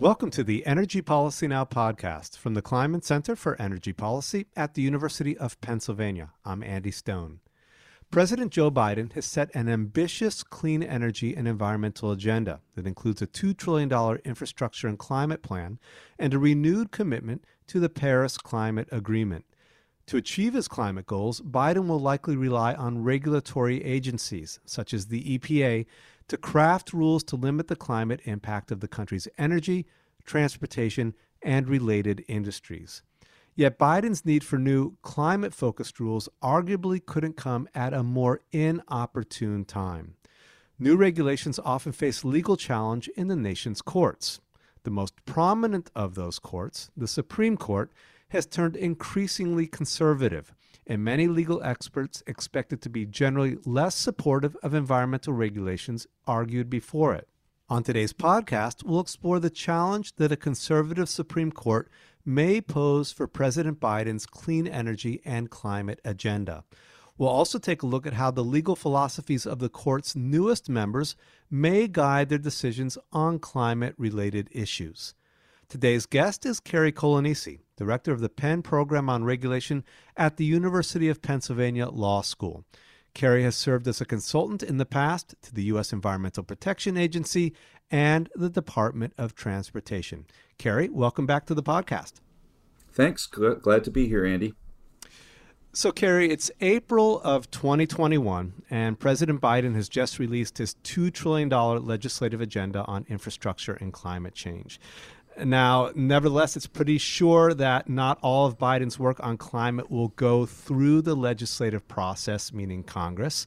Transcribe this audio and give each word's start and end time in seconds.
Welcome 0.00 0.30
to 0.30 0.42
the 0.42 0.64
Energy 0.64 1.02
Policy 1.02 1.46
Now 1.46 1.66
podcast 1.66 2.38
from 2.38 2.54
the 2.54 2.62
Kleinman 2.62 3.04
Center 3.04 3.36
for 3.36 3.60
Energy 3.60 3.92
Policy 3.92 4.46
at 4.56 4.72
the 4.72 4.80
University 4.80 5.36
of 5.36 5.60
Pennsylvania. 5.60 6.30
I'm 6.42 6.62
Andy 6.62 6.90
Stone. 6.90 7.40
President 8.10 8.50
Joe 8.50 8.70
Biden 8.70 9.12
has 9.12 9.26
set 9.26 9.54
an 9.54 9.68
ambitious 9.68 10.42
clean 10.42 10.82
energy 10.82 11.36
and 11.36 11.46
environmental 11.46 12.12
agenda 12.12 12.60
that 12.76 12.86
includes 12.86 13.20
a 13.20 13.26
$2 13.26 13.54
trillion 13.54 13.92
infrastructure 14.24 14.88
and 14.88 14.98
climate 14.98 15.42
plan 15.42 15.78
and 16.18 16.32
a 16.32 16.38
renewed 16.38 16.92
commitment 16.92 17.44
to 17.66 17.78
the 17.78 17.90
Paris 17.90 18.38
Climate 18.38 18.88
Agreement. 18.90 19.44
To 20.06 20.16
achieve 20.16 20.54
his 20.54 20.66
climate 20.66 21.06
goals, 21.06 21.42
Biden 21.42 21.86
will 21.86 22.00
likely 22.00 22.36
rely 22.36 22.72
on 22.72 23.04
regulatory 23.04 23.84
agencies, 23.84 24.60
such 24.64 24.94
as 24.94 25.08
the 25.08 25.38
EPA, 25.38 25.84
to 26.30 26.36
craft 26.36 26.92
rules 26.92 27.24
to 27.24 27.34
limit 27.34 27.66
the 27.66 27.74
climate 27.74 28.20
impact 28.24 28.70
of 28.70 28.78
the 28.78 28.86
country's 28.86 29.26
energy, 29.36 29.84
transportation, 30.24 31.12
and 31.42 31.68
related 31.68 32.24
industries. 32.28 33.02
Yet 33.56 33.80
Biden's 33.80 34.24
need 34.24 34.44
for 34.44 34.56
new 34.56 34.96
climate 35.02 35.52
focused 35.52 35.98
rules 35.98 36.28
arguably 36.40 37.04
couldn't 37.04 37.36
come 37.36 37.68
at 37.74 37.92
a 37.92 38.04
more 38.04 38.42
inopportune 38.52 39.64
time. 39.64 40.14
New 40.78 40.96
regulations 40.96 41.58
often 41.64 41.90
face 41.90 42.24
legal 42.24 42.56
challenge 42.56 43.08
in 43.16 43.26
the 43.26 43.34
nation's 43.34 43.82
courts. 43.82 44.40
The 44.84 44.90
most 44.90 45.14
prominent 45.26 45.90
of 45.96 46.14
those 46.14 46.38
courts, 46.38 46.92
the 46.96 47.08
Supreme 47.08 47.56
Court, 47.56 47.90
has 48.28 48.46
turned 48.46 48.76
increasingly 48.76 49.66
conservative, 49.66 50.54
and 50.86 51.04
many 51.04 51.28
legal 51.28 51.62
experts 51.62 52.22
expect 52.26 52.72
it 52.72 52.80
to 52.82 52.90
be 52.90 53.06
generally 53.06 53.58
less 53.64 53.94
supportive 53.94 54.56
of 54.62 54.74
environmental 54.74 55.32
regulations 55.32 56.06
argued 56.26 56.68
before 56.68 57.14
it. 57.14 57.28
On 57.68 57.82
today's 57.82 58.12
podcast, 58.12 58.82
we'll 58.82 59.00
explore 59.00 59.38
the 59.38 59.50
challenge 59.50 60.16
that 60.16 60.32
a 60.32 60.36
conservative 60.36 61.08
Supreme 61.08 61.52
Court 61.52 61.88
may 62.24 62.60
pose 62.60 63.12
for 63.12 63.26
President 63.26 63.78
Biden's 63.78 64.26
clean 64.26 64.66
energy 64.66 65.20
and 65.24 65.50
climate 65.50 66.00
agenda. 66.04 66.64
We'll 67.16 67.28
also 67.28 67.58
take 67.58 67.82
a 67.82 67.86
look 67.86 68.06
at 68.06 68.14
how 68.14 68.30
the 68.30 68.42
legal 68.42 68.74
philosophies 68.74 69.46
of 69.46 69.58
the 69.58 69.68
court's 69.68 70.16
newest 70.16 70.68
members 70.68 71.16
may 71.50 71.86
guide 71.86 72.28
their 72.30 72.38
decisions 72.38 72.96
on 73.12 73.38
climate 73.38 73.94
related 73.98 74.48
issues. 74.52 75.14
Today's 75.68 76.06
guest 76.06 76.44
is 76.46 76.60
Cary 76.60 76.92
Coglianese, 76.92 77.60
director 77.80 78.12
of 78.12 78.20
the 78.20 78.28
Penn 78.28 78.60
Program 78.60 79.08
on 79.08 79.24
Regulation 79.24 79.84
at 80.14 80.36
the 80.36 80.44
University 80.44 81.08
of 81.08 81.22
Pennsylvania 81.22 81.88
Law 81.88 82.20
School. 82.20 82.66
Cary 83.14 83.42
has 83.42 83.56
served 83.56 83.88
as 83.88 84.02
a 84.02 84.04
consultant 84.04 84.62
in 84.62 84.76
the 84.76 84.84
past 84.84 85.34
to 85.40 85.54
the 85.54 85.64
U.S. 85.64 85.90
Environmental 85.90 86.44
Protection 86.44 86.98
Agency 86.98 87.54
and 87.90 88.28
the 88.34 88.50
Department 88.50 89.14
of 89.16 89.34
Transportation. 89.34 90.26
Cary, 90.58 90.90
welcome 90.90 91.24
back 91.24 91.46
to 91.46 91.54
the 91.54 91.62
podcast. 91.62 92.20
Thanks. 92.92 93.26
Glad 93.26 93.82
to 93.84 93.90
be 93.90 94.06
here, 94.08 94.26
Andy. 94.26 94.52
So, 95.72 95.90
Cary, 95.90 96.30
it's 96.30 96.50
April 96.60 97.20
of 97.20 97.50
2021, 97.50 98.64
and 98.68 98.98
President 98.98 99.40
Biden 99.40 99.74
has 99.76 99.88
just 99.88 100.18
released 100.18 100.58
his 100.58 100.74
$2 100.84 101.10
trillion 101.14 101.48
legislative 101.48 102.40
agenda 102.40 102.84
on 102.84 103.06
infrastructure 103.08 103.74
and 103.74 103.90
climate 103.90 104.34
change. 104.34 104.80
Now, 105.44 105.90
nevertheless, 105.94 106.56
it's 106.56 106.66
pretty 106.66 106.98
sure 106.98 107.54
that 107.54 107.88
not 107.88 108.18
all 108.22 108.46
of 108.46 108.58
Biden's 108.58 108.98
work 108.98 109.18
on 109.20 109.36
climate 109.36 109.90
will 109.90 110.08
go 110.08 110.46
through 110.46 111.02
the 111.02 111.14
legislative 111.14 111.86
process, 111.88 112.52
meaning 112.52 112.82
Congress. 112.82 113.46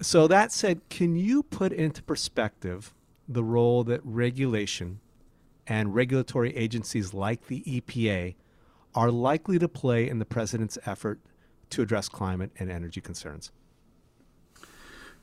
So, 0.00 0.28
that 0.28 0.52
said, 0.52 0.88
can 0.88 1.16
you 1.16 1.42
put 1.42 1.72
into 1.72 2.02
perspective 2.02 2.94
the 3.28 3.44
role 3.44 3.84
that 3.84 4.00
regulation 4.04 5.00
and 5.66 5.94
regulatory 5.94 6.56
agencies 6.56 7.12
like 7.12 7.46
the 7.46 7.62
EPA 7.62 8.34
are 8.94 9.10
likely 9.10 9.58
to 9.58 9.68
play 9.68 10.08
in 10.08 10.18
the 10.18 10.24
president's 10.24 10.78
effort 10.86 11.20
to 11.70 11.82
address 11.82 12.08
climate 12.08 12.50
and 12.58 12.70
energy 12.70 13.00
concerns? 13.00 13.50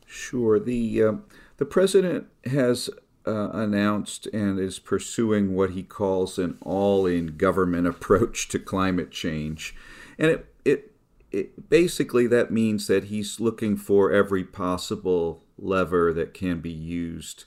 Sure. 0.06 0.60
The 0.60 1.04
uh, 1.04 1.14
the 1.58 1.66
president 1.66 2.28
has 2.46 2.90
uh, 3.28 3.50
announced 3.52 4.28
and 4.28 4.60
is 4.60 4.80
pursuing 4.80 5.56
what 5.56 5.72
he 5.72 5.84
calls 5.84 6.38
an 6.38 6.58
all-in 6.62 7.38
government 7.38 7.88
approach 7.94 8.48
to 8.50 8.60
climate 8.60 9.12
change, 9.12 9.76
and 10.18 10.32
it 10.32 10.54
it, 10.64 10.92
it 11.32 11.70
basically 11.70 12.28
that 12.28 12.52
means 12.52 12.88
that 12.88 13.06
he's 13.06 13.40
looking 13.40 13.76
for 13.76 14.12
every 14.12 14.44
possible 14.44 15.44
lever 15.58 16.14
that 16.14 16.34
can 16.34 16.60
be 16.60 16.72
used 16.72 17.46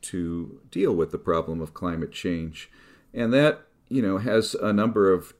to 0.00 0.60
deal 0.70 0.94
with 0.94 1.10
the 1.10 1.18
problem 1.18 1.60
of 1.60 1.74
climate 1.74 2.12
change, 2.12 2.70
and 3.12 3.32
that 3.32 3.62
you 3.88 4.02
know 4.02 4.18
has 4.18 4.54
a 4.54 4.72
number 4.72 5.12
of 5.12 5.34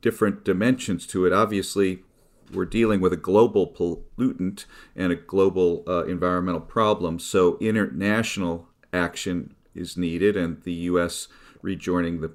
different 0.00 0.44
dimensions 0.44 1.06
to 1.06 1.26
it. 1.26 1.32
Obviously, 1.32 2.04
we're 2.52 2.64
dealing 2.64 3.00
with 3.00 3.12
a 3.12 3.16
global 3.16 3.66
pollutant 3.66 4.66
and 4.94 5.12
a 5.12 5.16
global 5.16 5.82
uh, 5.86 6.04
environmental 6.04 6.60
problem. 6.60 7.18
So 7.18 7.58
international 7.60 8.68
action 8.96 9.54
is 9.74 9.96
needed, 9.96 10.36
and 10.36 10.62
the 10.62 10.72
U.S. 10.72 11.28
rejoining 11.62 12.20
the 12.20 12.32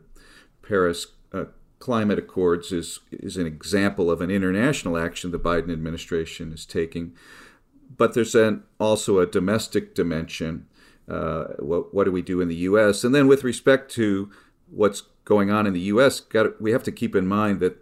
Paris 0.61 1.07
uh, 1.33 1.45
Climate 1.79 2.19
Accords 2.19 2.71
is 2.71 2.99
is 3.11 3.37
an 3.37 3.47
example 3.47 4.11
of 4.11 4.21
an 4.21 4.31
international 4.31 4.97
action 4.97 5.31
the 5.31 5.39
Biden 5.39 5.71
administration 5.71 6.53
is 6.53 6.65
taking. 6.65 7.13
But 7.97 8.13
there's 8.13 8.35
an, 8.35 8.63
also 8.79 9.19
a 9.19 9.25
domestic 9.25 9.95
dimension. 9.95 10.67
Uh, 11.09 11.45
what 11.59 11.93
what 11.93 12.03
do 12.05 12.11
we 12.11 12.21
do 12.21 12.39
in 12.39 12.47
the 12.47 12.63
U.S. 12.69 13.03
And 13.03 13.13
then 13.13 13.27
with 13.27 13.43
respect 13.43 13.91
to 13.93 14.31
what's 14.69 15.01
going 15.25 15.51
on 15.51 15.67
in 15.67 15.73
the 15.73 15.87
U.S., 15.95 16.19
got 16.19 16.61
we 16.61 16.71
have 16.71 16.83
to 16.83 16.91
keep 16.91 17.15
in 17.15 17.27
mind 17.27 17.59
that 17.59 17.77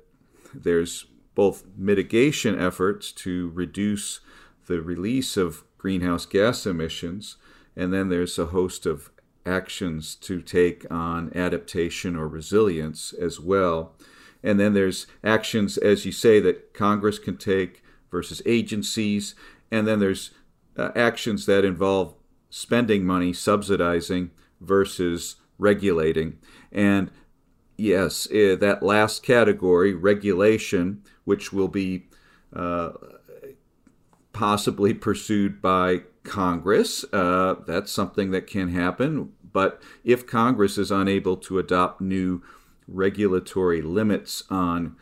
there's 0.54 1.06
both 1.36 1.64
mitigation 1.78 2.60
efforts 2.60 3.12
to 3.12 3.50
reduce 3.54 4.20
the 4.68 4.82
release 4.82 5.38
of 5.38 5.64
greenhouse 5.78 6.26
gas 6.26 6.66
emissions, 6.66 7.38
and 7.76 7.94
then 7.94 8.10
there's 8.10 8.38
a 8.38 8.48
host 8.48 8.86
of 8.86 9.12
actions 9.46 10.16
to 10.16 10.42
take 10.42 10.86
on 10.92 11.32
adaptation 11.36 12.16
or 12.16 12.28
resilience 12.28 13.14
as 13.14 13.40
well. 13.40 13.96
And 14.44 14.60
then 14.60 14.74
there's 14.74 15.08
actions, 15.24 15.78
as 15.78 16.06
you 16.06 16.12
say, 16.12 16.40
that 16.40 16.74
Congress 16.74 17.20
can 17.20 17.38
take 17.38 17.84
versus 18.12 18.42
agencies. 18.46 19.36
And 19.72 19.88
then 19.88 20.00
there's 20.00 20.32
uh, 20.78 20.92
actions 20.96 21.46
that 21.46 21.66
involve 21.66 22.16
spending 22.50 23.06
money, 23.06 23.34
subsidizing 23.34 24.32
versus 24.62 25.36
regulating. 25.58 26.38
And 26.72 27.12
yes, 27.78 28.28
uh, 28.32 28.56
that 28.60 28.80
last 28.82 29.24
category, 29.24 29.94
regulation, 29.94 31.04
which 31.26 31.52
will 31.52 31.68
be 31.68 32.08
uh, 32.54 32.92
possibly 34.32 34.94
pursued 35.10 35.62
by 35.62 36.04
Congress. 36.30 37.04
Uh, 37.12 37.56
that's 37.66 37.92
something 37.92 38.32
that 38.32 38.48
can 38.48 38.70
happen. 38.70 39.34
But 39.52 39.82
if 40.04 40.28
Congress 40.28 40.78
is 40.78 40.92
unable 40.92 41.36
to 41.38 41.60
adopt 41.60 42.00
new 42.00 42.42
regulatory 42.88 43.82
limits 43.82 44.44
on 44.50 44.96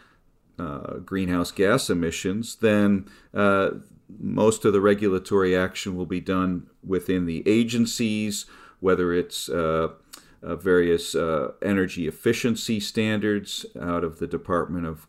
uh, 0.58 0.98
greenhouse 0.98 1.52
gas 1.52 1.90
emissions, 1.90 2.56
then 2.56 3.08
uh, 3.34 3.72
most 4.20 4.66
of 4.66 4.74
the 4.74 4.82
regulatory 4.82 5.56
action 5.56 5.96
will 5.96 6.06
be 6.06 6.22
done 6.22 6.68
within 6.84 7.26
the 7.26 7.44
agencies, 7.46 8.46
whether 8.80 9.14
it's 9.14 9.50
uh, 9.50 9.90
uh, 10.42 10.56
various 10.56 11.14
uh, 11.14 11.52
energy 11.62 12.08
efficiency 12.08 12.80
standards 12.80 13.66
out 13.80 14.04
of 14.04 14.20
the 14.20 14.28
Department 14.28 14.86
of, 14.86 15.08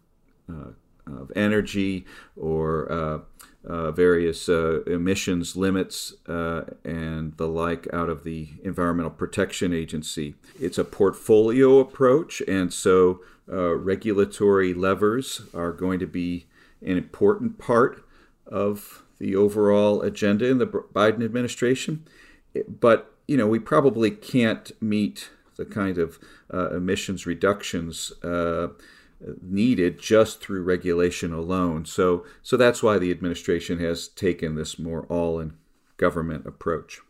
of 1.06 1.32
Energy 1.36 2.04
or 2.36 3.22
uh, 3.66 3.90
various 3.90 4.48
uh, 4.48 4.82
emissions 4.86 5.56
limits 5.56 6.14
uh, 6.26 6.62
and 6.84 7.36
the 7.36 7.48
like 7.48 7.86
out 7.92 8.08
of 8.08 8.24
the 8.24 8.48
Environmental 8.62 9.10
Protection 9.10 9.72
Agency. 9.72 10.34
It's 10.60 10.78
a 10.78 10.84
portfolio 10.84 11.78
approach, 11.78 12.40
and 12.48 12.72
so 12.72 13.20
uh, 13.50 13.74
regulatory 13.74 14.74
levers 14.74 15.42
are 15.54 15.72
going 15.72 15.98
to 15.98 16.06
be 16.06 16.46
an 16.82 16.96
important 16.96 17.58
part 17.58 18.04
of 18.46 19.02
the 19.18 19.34
overall 19.34 20.02
agenda 20.02 20.46
in 20.46 20.58
the 20.58 20.66
Biden 20.66 21.24
administration. 21.24 22.04
But 22.68 23.12
you 23.26 23.36
know, 23.36 23.46
we 23.46 23.58
probably 23.58 24.10
can't 24.10 24.70
meet 24.80 25.30
the 25.56 25.66
kind 25.66 25.98
of 25.98 26.18
uh, 26.52 26.70
emissions 26.70 27.26
reductions 27.26 28.12
uh, 28.22 28.68
needed 29.42 29.98
just 29.98 30.40
through 30.40 30.62
regulation 30.62 31.32
alone. 31.32 31.84
So, 31.84 32.24
so 32.42 32.56
that's 32.56 32.82
why 32.82 32.98
the 32.98 33.10
administration 33.10 33.78
has 33.80 34.08
taken 34.08 34.54
this 34.54 34.78
more 34.78 35.06
all-in 35.08 35.54
government 35.96 36.46
approach. 36.46 37.00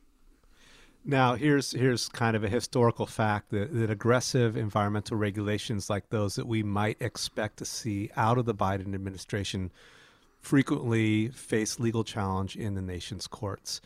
Now, 1.04 1.36
here's 1.36 1.72
here's 1.72 2.08
kind 2.08 2.36
of 2.36 2.44
a 2.44 2.48
historical 2.48 3.06
fact 3.06 3.50
that, 3.50 3.72
that 3.72 3.90
aggressive 3.90 4.56
environmental 4.56 5.16
regulations 5.16 5.88
like 5.88 6.10
those 6.10 6.34
that 6.34 6.46
we 6.46 6.62
might 6.62 7.00
expect 7.00 7.58
to 7.58 7.64
see 7.64 8.10
out 8.16 8.36
of 8.36 8.44
the 8.44 8.54
Biden 8.54 8.94
administration 8.94 9.70
frequently 10.40 11.28
face 11.28 11.80
legal 11.80 12.04
challenge 12.04 12.56
in 12.56 12.74
the 12.74 12.82
nation's 12.82 13.26
courts. 13.26 13.80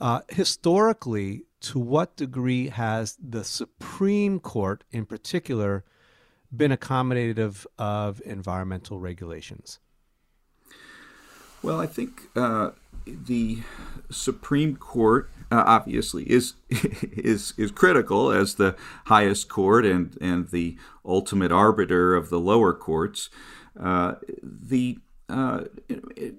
Uh, 0.00 0.20
historically, 0.28 1.44
to 1.60 1.78
what 1.78 2.16
degree 2.16 2.68
has 2.68 3.16
the 3.20 3.42
Supreme 3.42 4.38
Court, 4.38 4.84
in 4.92 5.04
particular, 5.04 5.84
been 6.54 6.70
accommodative 6.70 7.66
of 7.78 8.22
environmental 8.24 8.98
regulations? 8.98 9.78
Well, 11.62 11.80
I 11.80 11.86
think 11.86 12.28
uh, 12.36 12.70
the 13.06 13.58
Supreme 14.10 14.76
Court 14.76 15.30
uh, 15.50 15.64
obviously 15.66 16.24
is 16.24 16.54
is 16.70 17.54
is 17.56 17.70
critical 17.70 18.30
as 18.30 18.54
the 18.54 18.76
highest 19.06 19.48
court 19.48 19.84
and 19.84 20.16
and 20.20 20.48
the 20.48 20.76
ultimate 21.04 21.50
arbiter 21.50 22.14
of 22.14 22.30
the 22.30 22.38
lower 22.38 22.72
courts. 22.72 23.30
Uh, 23.78 24.14
the 24.42 24.98
uh, 25.28 25.64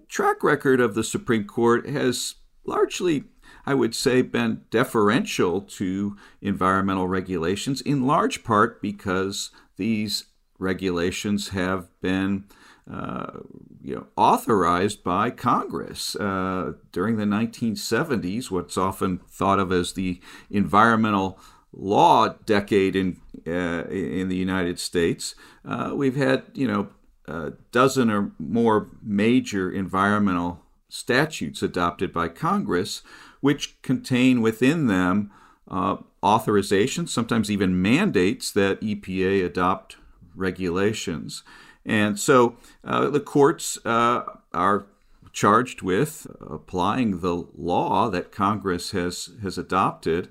track 0.07 0.43
record 0.43 0.79
of 0.79 0.95
the 0.95 1.03
Supreme 1.03 1.45
Court 1.45 1.87
has 1.87 2.35
largely, 2.65 3.25
I 3.65 3.73
would 3.73 3.95
say, 3.95 4.21
been 4.21 4.61
deferential 4.71 5.61
to 5.61 6.17
environmental 6.41 7.07
regulations, 7.07 7.81
in 7.81 8.07
large 8.07 8.43
part 8.43 8.81
because 8.81 9.51
these 9.79 10.25
regulations 10.59 11.49
have 11.49 11.87
been 12.01 12.45
uh, 12.91 13.39
you 13.81 13.95
know, 13.95 14.07
authorized 14.17 15.03
by 15.03 15.29
Congress 15.29 16.15
uh, 16.15 16.73
during 16.91 17.17
the 17.17 17.23
1970s, 17.23 18.51
what's 18.51 18.77
often 18.77 19.19
thought 19.29 19.59
of 19.59 19.71
as 19.71 19.93
the 19.93 20.19
environmental 20.49 21.39
law 21.71 22.29
decade 22.45 22.95
in 22.95 23.19
uh, 23.47 23.85
in 23.89 24.27
the 24.27 24.35
United 24.35 24.79
States. 24.79 25.35
Uh, 25.63 25.93
we've 25.95 26.15
had 26.15 26.43
you 26.53 26.67
know 26.67 26.89
a 27.27 27.51
dozen 27.71 28.09
or 28.09 28.31
more 28.39 28.89
major 29.03 29.71
environmental 29.71 30.63
statutes 30.89 31.61
adopted 31.61 32.11
by 32.11 32.27
Congress, 32.27 33.03
which 33.39 33.79
contain 33.83 34.41
within 34.41 34.87
them 34.87 35.31
uh, 35.69 35.97
authorizations, 36.23 37.09
sometimes 37.09 37.49
even 37.49 37.81
mandates 37.81 38.51
that 38.51 38.81
EPA 38.81 39.45
adopt 39.45 39.97
regulations. 40.35 41.43
And 41.85 42.19
so 42.19 42.57
uh, 42.83 43.09
the 43.09 43.19
courts 43.19 43.77
uh, 43.85 44.23
are 44.53 44.87
charged 45.31 45.81
with 45.81 46.27
applying 46.41 47.21
the 47.21 47.47
law 47.55 48.09
that 48.09 48.31
Congress 48.31 48.91
has, 48.91 49.29
has 49.41 49.57
adopted. 49.57 50.29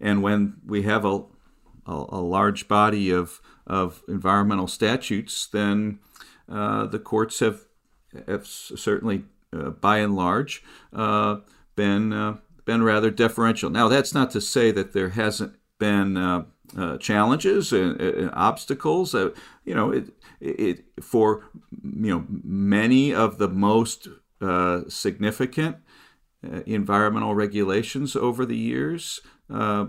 And 0.00 0.22
when 0.22 0.56
we 0.64 0.82
have 0.82 1.04
a, 1.04 1.24
a, 1.86 2.04
a 2.08 2.20
large 2.20 2.68
body 2.68 3.10
of, 3.10 3.40
of 3.66 4.02
environmental 4.08 4.68
statutes, 4.68 5.46
then 5.46 5.98
uh, 6.48 6.86
the 6.86 6.98
courts 6.98 7.40
have, 7.40 7.62
have 8.26 8.46
certainly, 8.46 9.24
uh, 9.52 9.70
by 9.70 9.98
and 9.98 10.14
large, 10.14 10.62
uh, 10.92 11.38
been, 11.74 12.12
uh, 12.12 12.36
been 12.66 12.82
rather 12.82 13.10
deferential. 13.10 13.70
Now, 13.70 13.88
that's 13.88 14.12
not 14.12 14.30
to 14.32 14.40
say 14.42 14.70
that 14.72 14.92
there 14.92 15.10
hasn't 15.10 15.56
been 15.78 16.44
uh, 16.76 16.98
challenges 16.98 17.72
and, 17.72 18.00
and 18.00 18.30
obstacles. 18.34 19.14
Uh, 19.14 19.30
you 19.64 19.74
know, 19.74 19.90
it, 19.90 20.10
it, 20.40 20.84
for 21.00 21.44
you 21.82 22.10
know 22.10 22.24
many 22.28 23.14
of 23.14 23.38
the 23.38 23.48
most 23.48 24.08
uh, 24.40 24.82
significant 24.88 25.76
uh, 26.44 26.60
environmental 26.66 27.34
regulations 27.34 28.16
over 28.16 28.44
the 28.44 28.56
years, 28.56 29.20
uh, 29.50 29.86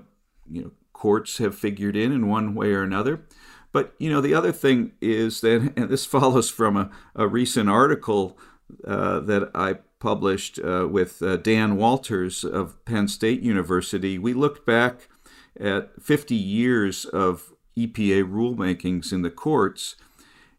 you 0.50 0.62
know, 0.62 0.72
courts 0.94 1.38
have 1.38 1.56
figured 1.56 1.96
in 1.96 2.12
in 2.12 2.28
one 2.28 2.56
way 2.56 2.72
or 2.72 2.84
another. 2.84 3.26
But 3.72 3.94
you 4.00 4.10
know, 4.10 4.22
the 4.22 4.34
other 4.34 4.52
thing 4.52 4.94
is 5.02 5.42
that, 5.42 5.74
and 5.78 5.90
this 5.90 6.06
follows 6.06 6.50
from 6.50 6.78
a, 6.78 6.90
a 7.16 7.28
recent 7.28 7.70
article 7.70 8.38
uh, 8.86 9.20
that 9.22 9.52
I 9.56 9.78
published 10.00 10.60
with 10.64 11.22
Dan 11.44 11.78
Walters 11.78 12.44
of 12.44 12.84
Penn 12.86 13.08
State 13.08 13.42
University. 13.42 14.18
We 14.18 14.34
looked 14.34 14.66
back 14.66 15.08
at 15.60 16.02
50 16.02 16.36
years 16.36 17.06
of 17.06 17.54
EPA 17.78 18.30
rulemakings 18.30 19.14
in 19.14 19.22
the 19.22 19.30
courts 19.30 19.96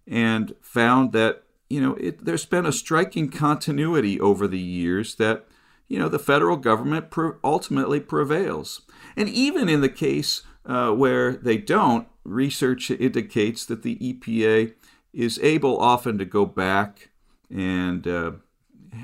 and 0.06 0.55
found 0.62 1.12
that 1.12 1.43
you 1.69 1.81
know 1.81 1.94
it, 1.94 2.25
there's 2.25 2.46
been 2.46 2.64
a 2.64 2.73
striking 2.73 3.29
continuity 3.29 4.20
over 4.20 4.46
the 4.46 4.58
years 4.58 5.17
that 5.17 5.46
you 5.88 5.99
know 5.99 6.08
the 6.08 6.19
federal 6.19 6.56
government 6.56 7.12
ultimately 7.43 8.00
prevails 8.00 8.82
and 9.17 9.29
even 9.29 9.69
in 9.69 9.81
the 9.81 9.88
case 9.88 10.43
uh, 10.64 10.90
where 10.90 11.32
they 11.32 11.56
don't 11.56 12.06
research 12.25 12.90
indicates 12.90 13.67
that 13.67 13.82
the 13.82 13.96
EPA 13.96 14.73
is 15.12 15.38
able 15.43 15.79
often 15.79 16.19
to 16.19 16.25
go 16.25 16.46
back 16.46 17.11
and 17.50 18.06
uh, 18.06 18.32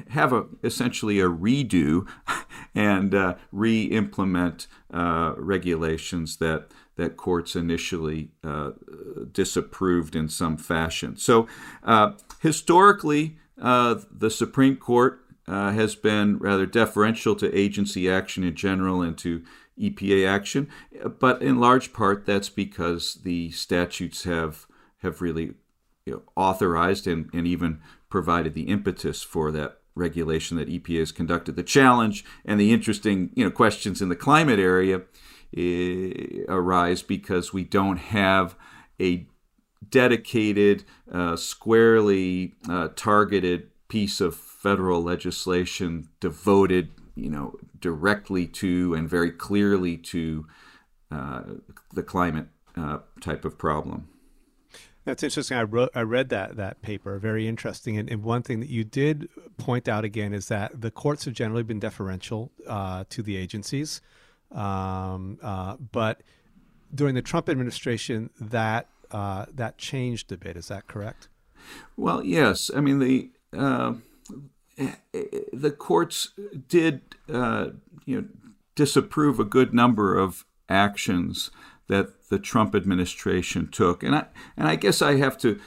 have 0.08 0.32
a 0.32 0.46
essentially 0.62 1.20
a 1.20 1.28
redo 1.28 2.06
and 2.74 3.14
uh, 3.14 3.34
re-implement 3.52 4.66
uh, 4.92 5.34
regulations 5.36 6.36
that 6.38 6.68
that 6.96 7.16
courts 7.16 7.56
initially 7.56 8.30
uh, 8.44 8.70
disapproved 9.32 10.14
in 10.14 10.28
some 10.28 10.56
fashion. 10.56 11.16
So 11.16 11.48
uh, 11.82 12.12
historically, 12.40 13.36
uh, 13.60 13.96
the 14.10 14.30
Supreme 14.30 14.76
Court 14.76 15.20
uh, 15.48 15.72
has 15.72 15.94
been 15.96 16.38
rather 16.38 16.66
deferential 16.66 17.34
to 17.36 17.56
agency 17.56 18.08
action 18.08 18.44
in 18.44 18.54
general 18.54 19.02
and 19.02 19.18
to 19.18 19.42
EPA 19.78 20.26
action, 20.28 20.68
but 21.18 21.42
in 21.42 21.58
large 21.58 21.92
part 21.92 22.26
that's 22.26 22.48
because 22.48 23.14
the 23.24 23.50
statutes 23.50 24.22
have 24.24 24.66
have 24.98 25.20
really 25.20 25.54
you 26.06 26.12
know, 26.14 26.22
authorized 26.36 27.06
and, 27.06 27.28
and 27.32 27.46
even 27.46 27.80
provided 28.14 28.54
the 28.54 28.68
impetus 28.68 29.24
for 29.24 29.50
that 29.50 29.78
regulation 29.96 30.56
that 30.56 30.68
EPA 30.68 31.00
has 31.00 31.10
conducted. 31.10 31.56
The 31.56 31.64
challenge 31.64 32.24
and 32.44 32.60
the 32.60 32.72
interesting 32.72 33.30
you 33.34 33.42
know 33.42 33.50
questions 33.50 34.00
in 34.00 34.08
the 34.08 34.14
climate 34.14 34.60
area 34.60 34.98
uh, 35.58 36.44
arise 36.48 37.02
because 37.02 37.52
we 37.52 37.64
don't 37.64 37.96
have 37.96 38.54
a 39.00 39.26
dedicated, 39.90 40.84
uh, 41.10 41.34
squarely 41.34 42.54
uh, 42.70 42.90
targeted 42.94 43.70
piece 43.88 44.20
of 44.20 44.36
federal 44.36 45.02
legislation 45.02 46.08
devoted, 46.20 46.92
you 47.16 47.28
know, 47.28 47.56
directly 47.80 48.46
to 48.46 48.94
and 48.94 49.10
very 49.10 49.32
clearly 49.32 49.96
to 49.96 50.46
uh, 51.10 51.42
the 51.92 52.04
climate 52.04 52.46
uh, 52.76 52.98
type 53.20 53.44
of 53.44 53.58
problem. 53.58 54.06
That's 55.04 55.22
interesting. 55.22 55.58
I 55.58 55.62
wrote, 55.64 55.90
I 55.94 56.00
read 56.00 56.30
that 56.30 56.56
that 56.56 56.80
paper. 56.80 57.18
Very 57.18 57.46
interesting. 57.46 57.98
And, 57.98 58.10
and, 58.10 58.22
one 58.22 58.42
thing 58.42 58.60
that 58.60 58.70
you 58.70 58.84
did 58.84 59.28
point 59.58 59.86
out 59.86 60.04
again 60.04 60.32
is 60.32 60.48
that 60.48 60.80
the 60.80 60.90
courts 60.90 61.26
have 61.26 61.34
generally 61.34 61.62
been 61.62 61.78
deferential 61.78 62.50
uh, 62.66 63.04
to 63.10 63.22
the 63.22 63.36
agencies, 63.36 64.00
um, 64.50 65.38
uh, 65.42 65.76
but 65.76 66.22
during 66.94 67.14
the 67.14 67.22
Trump 67.22 67.48
administration, 67.48 68.30
that 68.40 68.88
uh, 69.10 69.44
that 69.52 69.76
changed 69.76 70.32
a 70.32 70.38
bit. 70.38 70.56
Is 70.56 70.68
that 70.68 70.86
correct? 70.86 71.28
Well, 71.96 72.24
yes. 72.24 72.70
I 72.74 72.80
mean 72.80 72.98
the 72.98 73.30
uh, 73.56 73.94
the 75.52 75.70
courts 75.70 76.30
did 76.68 77.02
uh, 77.32 77.70
you 78.06 78.20
know 78.20 78.28
disapprove 78.74 79.38
a 79.38 79.44
good 79.44 79.74
number 79.74 80.16
of 80.16 80.46
actions 80.68 81.50
that 81.88 82.28
the 82.30 82.38
Trump 82.38 82.74
administration 82.74 83.68
took. 83.70 84.02
And 84.02 84.14
I 84.14 84.26
and 84.56 84.68
I 84.68 84.76
guess 84.76 85.02
I 85.02 85.16
have 85.16 85.38
to 85.38 85.60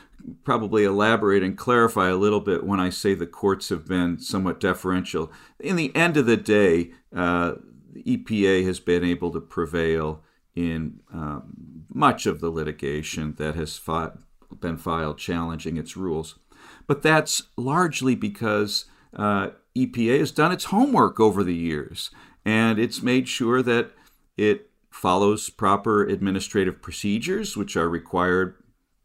probably 0.43 0.83
elaborate 0.83 1.43
and 1.43 1.57
clarify 1.57 2.09
a 2.09 2.15
little 2.15 2.41
bit 2.41 2.63
when 2.63 2.79
I 2.79 2.89
say 2.89 3.13
the 3.13 3.27
courts 3.27 3.69
have 3.69 3.87
been 3.87 4.19
somewhat 4.19 4.59
deferential. 4.59 5.31
In 5.59 5.75
the 5.75 5.95
end 5.95 6.17
of 6.17 6.25
the 6.25 6.37
day, 6.37 6.91
uh, 7.15 7.53
the 7.93 8.03
EPA 8.03 8.65
has 8.65 8.79
been 8.79 9.03
able 9.03 9.31
to 9.31 9.39
prevail 9.39 10.23
in 10.55 10.99
um, 11.13 11.85
much 11.93 12.25
of 12.25 12.41
the 12.41 12.49
litigation 12.49 13.35
that 13.37 13.55
has 13.55 13.77
fought, 13.77 14.17
been 14.59 14.77
filed 14.77 15.17
challenging 15.17 15.77
its 15.77 15.95
rules. 15.95 16.39
But 16.87 17.03
that's 17.03 17.43
largely 17.55 18.15
because 18.15 18.85
uh, 19.15 19.51
EPA 19.77 20.19
has 20.19 20.31
done 20.31 20.51
its 20.51 20.65
homework 20.65 21.19
over 21.19 21.43
the 21.43 21.55
years 21.55 22.09
and 22.47 22.79
it's 22.79 23.01
made 23.01 23.27
sure 23.27 23.61
that 23.61 23.91
it 24.37 24.66
follows 24.97 25.49
proper 25.51 26.03
administrative 26.03 26.81
procedures, 26.81 27.55
which 27.55 27.77
are 27.77 27.87
required 27.87 28.55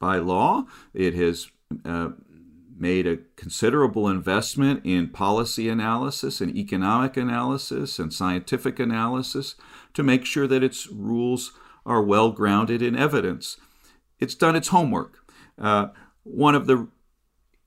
by 0.00 0.16
law. 0.16 0.64
It 0.94 1.14
has 1.14 1.50
uh, 1.84 2.10
made 2.76 3.06
a 3.06 3.18
considerable 3.36 4.08
investment 4.08 4.80
in 4.84 5.08
policy 5.08 5.68
analysis 5.68 6.40
and 6.40 6.56
economic 6.56 7.16
analysis 7.18 7.98
and 7.98 8.12
scientific 8.12 8.80
analysis 8.80 9.54
to 9.92 10.02
make 10.02 10.24
sure 10.24 10.46
that 10.46 10.64
its 10.64 10.88
rules 10.88 11.52
are 11.84 12.02
well 12.02 12.30
grounded 12.30 12.80
in 12.80 12.96
evidence. 12.96 13.58
It's 14.18 14.34
done 14.34 14.56
its 14.56 14.68
homework. 14.68 15.18
Uh, 15.58 15.88
one 16.22 16.54
of 16.54 16.66
the 16.66 16.88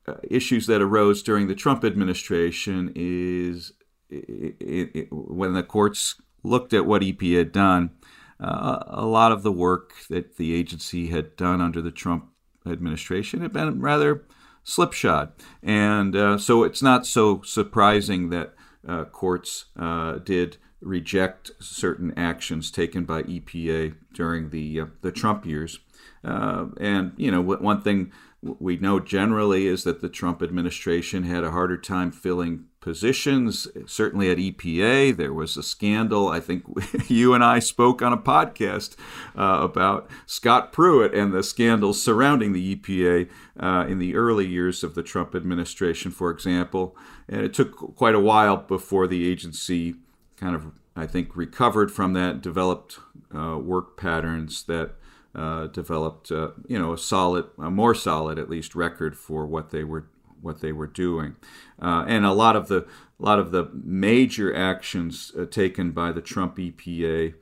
uh, 0.07 0.15
issues 0.23 0.65
that 0.65 0.81
arose 0.81 1.21
during 1.21 1.47
the 1.47 1.55
Trump 1.55 1.83
administration 1.83 2.91
is 2.95 3.73
it, 4.09 4.55
it, 4.59 4.91
it, 4.95 5.07
when 5.11 5.53
the 5.53 5.63
courts 5.63 6.15
looked 6.43 6.73
at 6.73 6.85
what 6.85 7.01
EPA 7.01 7.37
had 7.37 7.51
done, 7.51 7.91
uh, 8.39 8.83
a 8.87 9.05
lot 9.05 9.31
of 9.31 9.43
the 9.43 9.51
work 9.51 9.93
that 10.09 10.37
the 10.37 10.53
agency 10.53 11.07
had 11.07 11.35
done 11.35 11.61
under 11.61 11.81
the 11.81 11.91
Trump 11.91 12.29
administration 12.65 13.41
had 13.41 13.53
been 13.53 13.81
rather 13.81 14.25
slipshod. 14.63 15.31
And 15.63 16.15
uh, 16.15 16.37
so 16.37 16.63
it's 16.63 16.81
not 16.81 17.05
so 17.05 17.41
surprising 17.43 18.29
that 18.29 18.53
uh, 18.87 19.05
courts 19.05 19.65
uh, 19.77 20.13
did 20.19 20.57
reject 20.81 21.51
certain 21.59 22.13
actions 22.17 22.69
taken 22.69 23.05
by 23.05 23.23
EPA 23.23 23.95
during 24.13 24.49
the 24.49 24.81
uh, 24.81 24.85
the 25.01 25.11
Trump 25.11 25.45
years. 25.45 25.79
Uh, 26.23 26.67
and 26.79 27.13
you 27.17 27.31
know, 27.31 27.41
one 27.41 27.81
thing 27.81 28.11
we 28.41 28.77
know 28.77 28.99
generally 28.99 29.65
is 29.65 29.83
that 29.83 30.01
the 30.01 30.09
Trump 30.09 30.43
administration 30.43 31.23
had 31.23 31.43
a 31.43 31.51
harder 31.51 31.77
time 31.77 32.11
filling 32.11 32.65
positions. 32.85 33.67
Certainly 33.87 34.29
at 34.29 34.37
EPA, 34.37 35.17
there 35.17 35.33
was 35.33 35.57
a 35.57 35.63
scandal. 35.63 36.29
I 36.29 36.39
think 36.39 36.63
you 37.09 37.33
and 37.33 37.43
I 37.43 37.57
spoke 37.57 38.03
on 38.03 38.13
a 38.13 38.17
podcast 38.17 38.95
uh, 39.35 39.57
about 39.63 40.07
Scott 40.27 40.71
Pruitt 40.71 41.11
and 41.15 41.33
the 41.33 41.41
scandals 41.41 41.99
surrounding 41.99 42.53
the 42.53 42.75
EPA 42.75 43.27
uh, 43.59 43.85
in 43.89 43.97
the 43.97 44.15
early 44.15 44.45
years 44.45 44.83
of 44.83 44.93
the 44.93 45.01
Trump 45.01 45.33
administration, 45.33 46.11
for 46.11 46.29
example. 46.29 46.95
And 47.27 47.41
it 47.41 47.55
took 47.55 47.95
quite 47.95 48.13
a 48.13 48.19
while 48.19 48.57
before 48.57 49.07
the 49.07 49.27
agency 49.27 49.95
kind 50.37 50.55
of, 50.55 50.67
I 50.95 51.07
think, 51.07 51.35
recovered 51.35 51.91
from 51.91 52.13
that, 52.13 52.39
developed 52.39 52.99
uh, 53.35 53.57
work 53.57 53.97
patterns 53.97 54.63
that. 54.65 54.91
Uh, 55.37 55.67
developed, 55.67 56.31
uh, 56.31 56.51
you 56.65 56.79
know, 56.79 56.93
a 56.93 56.97
solid, 56.97 57.43
a 57.57 57.69
more 57.69 57.93
solid, 57.93 58.39
at 58.39 58.49
least, 58.49 58.73
record 58.73 59.17
for 59.17 59.45
what 59.45 59.69
they 59.71 59.83
were 59.83 60.05
what 60.45 60.61
they 60.61 60.71
were 60.71 60.87
doing, 60.87 61.35
uh, 61.81 62.05
and 62.07 62.25
a 62.25 62.31
lot 62.31 62.55
of 62.55 62.67
the 62.67 62.87
a 63.19 63.23
lot 63.23 63.39
of 63.39 63.51
the 63.51 63.69
major 63.73 64.55
actions 64.55 65.31
uh, 65.37 65.45
taken 65.45 65.91
by 65.91 66.11
the 66.11 66.21
Trump 66.21 66.57
EPA 66.57 67.33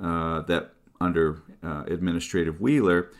uh, 0.00 0.40
that 0.42 0.72
under 1.00 1.42
uh, 1.62 1.84
Administrative 1.86 2.60
Wheeler 2.60 3.10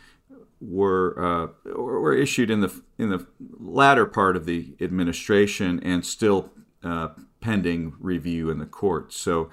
were 0.61 1.51
were 1.75 2.15
issued 2.15 2.49
in 2.49 2.61
the 2.61 2.81
in 2.97 3.09
the 3.09 3.27
latter 3.59 4.05
part 4.05 4.35
of 4.35 4.45
the 4.45 4.75
administration 4.79 5.79
and 5.83 6.05
still 6.05 6.49
pending 7.41 7.93
review 7.99 8.49
in 8.49 8.57
the 8.57 8.65
courts. 8.65 9.15
So. 9.15 9.49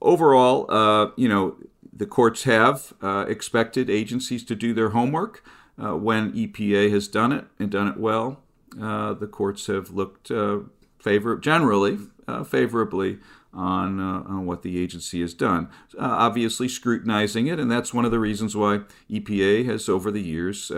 overall, 0.00 1.12
you 1.16 1.28
know, 1.28 1.56
the 1.92 2.06
courts 2.06 2.44
have 2.44 2.94
uh, 3.02 3.26
expected 3.28 3.90
agencies 3.90 4.44
to 4.44 4.54
do 4.54 4.72
their 4.72 4.90
homework. 4.90 5.44
Uh, 5.82 5.96
when 5.96 6.32
EPA 6.32 6.90
has 6.90 7.08
done 7.08 7.32
it 7.32 7.46
and 7.58 7.70
done 7.70 7.88
it 7.88 7.96
well, 7.96 8.40
uh, 8.80 9.14
the 9.14 9.26
courts 9.26 9.66
have 9.66 9.90
looked 9.90 10.30
uh, 10.30 10.60
favor 10.98 11.36
generally 11.36 11.98
uh, 12.28 12.44
favorably 12.44 13.18
on 13.52 13.98
uh, 13.98 14.22
on 14.26 14.46
what 14.46 14.62
the 14.62 14.80
agency 14.80 15.20
has 15.20 15.34
done. 15.34 15.68
obviously, 15.98 16.68
scrutinizing 16.68 17.48
it, 17.48 17.58
and 17.58 17.70
that's 17.70 17.92
one 17.92 18.04
of 18.04 18.10
the 18.10 18.18
reasons 18.18 18.56
why 18.56 18.80
EPA 19.10 19.66
has 19.66 19.88
over 19.88 20.10
the 20.10 20.22
years 20.22 20.70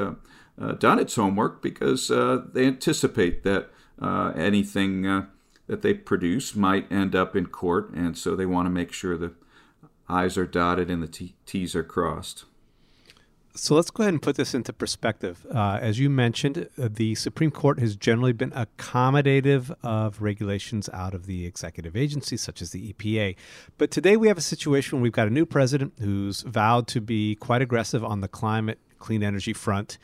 done 0.78 0.98
its 0.98 1.16
homework 1.16 1.62
because 1.62 2.08
they 2.08 2.66
anticipate 2.66 3.42
that 3.44 3.70
anything 4.36 5.02
that 5.66 5.82
they 5.82 5.94
produce 5.94 6.56
might 6.56 6.90
end 6.90 7.14
up 7.14 7.36
in 7.36 7.46
court, 7.46 7.90
and 7.90 8.18
so 8.18 8.34
they 8.34 8.46
want 8.46 8.66
to 8.66 8.70
make 8.70 8.92
sure 8.92 9.16
the 9.16 9.32
I's 10.08 10.36
are 10.36 10.46
dotted 10.46 10.90
and 10.90 11.02
the 11.02 11.32
T's 11.46 11.76
are 11.76 11.84
crossed. 11.84 12.44
So 13.56 13.76
let's 13.76 13.92
go 13.92 14.02
ahead 14.02 14.14
and 14.14 14.20
put 14.20 14.34
this 14.34 14.52
into 14.52 14.72
perspective. 14.72 15.46
Uh, 15.48 15.78
as 15.80 16.00
you 16.00 16.10
mentioned, 16.10 16.68
uh, 16.76 16.88
the 16.90 17.14
Supreme 17.14 17.52
Court 17.52 17.78
has 17.78 17.94
generally 17.94 18.32
been 18.32 18.50
accommodative 18.50 19.72
of 19.80 20.20
regulations 20.20 20.88
out 20.92 21.14
of 21.14 21.26
the 21.26 21.46
executive 21.46 21.96
agencies, 21.96 22.40
such 22.40 22.60
as 22.60 22.72
the 22.72 22.92
EPA. 22.92 23.36
But 23.78 23.92
today 23.92 24.16
we 24.16 24.26
have 24.26 24.38
a 24.38 24.40
situation 24.42 24.98
where 24.98 25.04
we've 25.04 25.12
got 25.12 25.28
a 25.28 25.30
new 25.30 25.46
president 25.46 25.92
who's 26.00 26.40
vowed 26.40 26.88
to 26.88 27.00
be 27.00 27.36
quite 27.36 27.62
aggressive 27.62 28.02
on 28.02 28.22
the 28.22 28.28
climate, 28.28 28.80
clean 28.98 29.22
energy 29.22 29.52
front. 29.52 29.98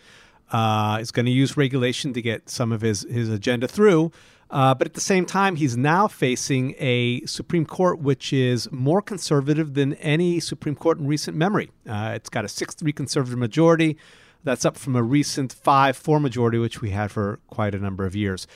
Uh, 0.53 0.99
is 1.01 1.11
going 1.11 1.27
to 1.27 1.33
use 1.33 1.57
regulation 1.57 2.13
to 2.13 2.23
get 2.23 2.49
some 2.49 2.71
of 2.71 2.83
his, 2.83 3.03
his 3.11 3.29
agenda 3.29 3.67
through. 3.67 4.13
Uh, 4.51 4.75
but 4.75 4.87
at 4.89 4.95
the 4.95 5.01
same 5.01 5.25
time, 5.25 5.57
he's 5.57 5.77
now 5.77 6.09
facing 6.09 6.75
a 6.79 7.25
Supreme 7.25 7.65
Court 7.65 8.01
which 8.01 8.33
is 8.33 8.71
more 8.73 9.01
conservative 9.01 9.75
than 9.75 9.95
any 9.95 10.41
Supreme 10.41 10.75
Court 10.75 10.99
in 10.99 11.07
recent 11.07 11.37
memory. 11.37 11.71
Uh, 11.89 12.13
it's 12.15 12.29
got 12.29 12.45
a 12.45 12.49
6 12.49 12.75
3 12.75 12.93
conservative 12.93 13.39
majority. 13.39 13.97
That's 14.43 14.65
up 14.65 14.77
from 14.77 14.97
a 14.97 15.03
recent 15.03 15.53
5 15.53 15.97
4 15.97 16.19
majority, 16.19 16.59
which 16.59 16.81
we 16.81 16.91
had 16.91 17.13
for 17.13 17.39
quite 17.49 17.75
a 17.75 17.79
number 17.79 18.05
of 18.05 18.17
years. 18.17 18.49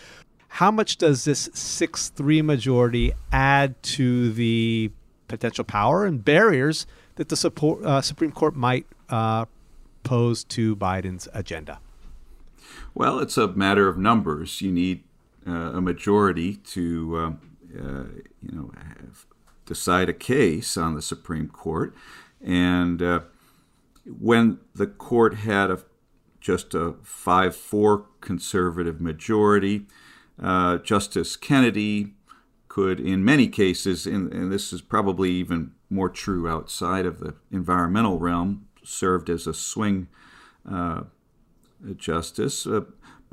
How 0.49 0.71
much 0.71 0.97
does 0.97 1.25
this 1.25 1.49
6 1.55 2.09
3 2.11 2.43
majority 2.43 3.13
add 3.31 3.81
to 3.85 4.33
the 4.33 4.91
potential 5.29 5.65
power 5.65 6.05
and 6.05 6.25
barriers 6.25 6.87
that 7.17 7.29
the 7.29 7.37
support, 7.37 7.85
uh, 7.85 8.03
Supreme 8.03 8.33
Court 8.33 8.57
might 8.57 8.87
uh, 9.09 9.45
pose 10.03 10.43
to 10.45 10.75
Biden's 10.75 11.29
agenda? 11.33 11.79
Well, 12.95 13.21
it's 13.21 13.37
a 13.37 13.49
matter 13.49 13.89
of 13.89 13.99
numbers. 13.99 14.61
You 14.61 14.73
need 14.73 15.05
a 15.47 15.81
majority 15.81 16.57
to 16.57 17.17
uh, 17.17 17.31
uh, 17.79 18.05
you 18.43 18.53
know 18.53 18.71
decide 19.67 20.09
a 20.09 20.15
case 20.15 20.77
on 20.77 20.95
the 20.95 21.03
Supreme 21.03 21.49
Court, 21.49 21.95
and 22.45 23.03
when 24.05 24.59
the 24.75 24.87
court 24.87 25.35
had 25.35 25.71
a 25.71 25.81
just 26.45 26.75
a 26.75 26.95
5 27.03 27.57
4 27.57 28.05
conservative 28.21 29.01
majority. 29.01 29.87
Uh, 30.41 30.77
Justice 30.77 31.37
Kennedy 31.37 32.13
could, 32.69 33.01
in 33.01 33.25
many 33.25 33.49
cases, 33.49 34.05
and, 34.05 34.31
and, 34.31 34.53
this 34.53 34.71
is 34.71 34.83
probably 34.83 35.31
even 35.31 35.73
more 35.89 36.11
true 36.11 36.47
outside 36.47 37.07
of 37.07 37.21
the 37.21 37.35
environmental 37.51 38.19
realm, 38.19 38.67
served 38.83 39.31
as 39.31 39.47
a 39.47 39.55
swing 39.55 40.09
uh, 40.71 41.05
justice. 41.97 42.67
Uh, 42.67 42.83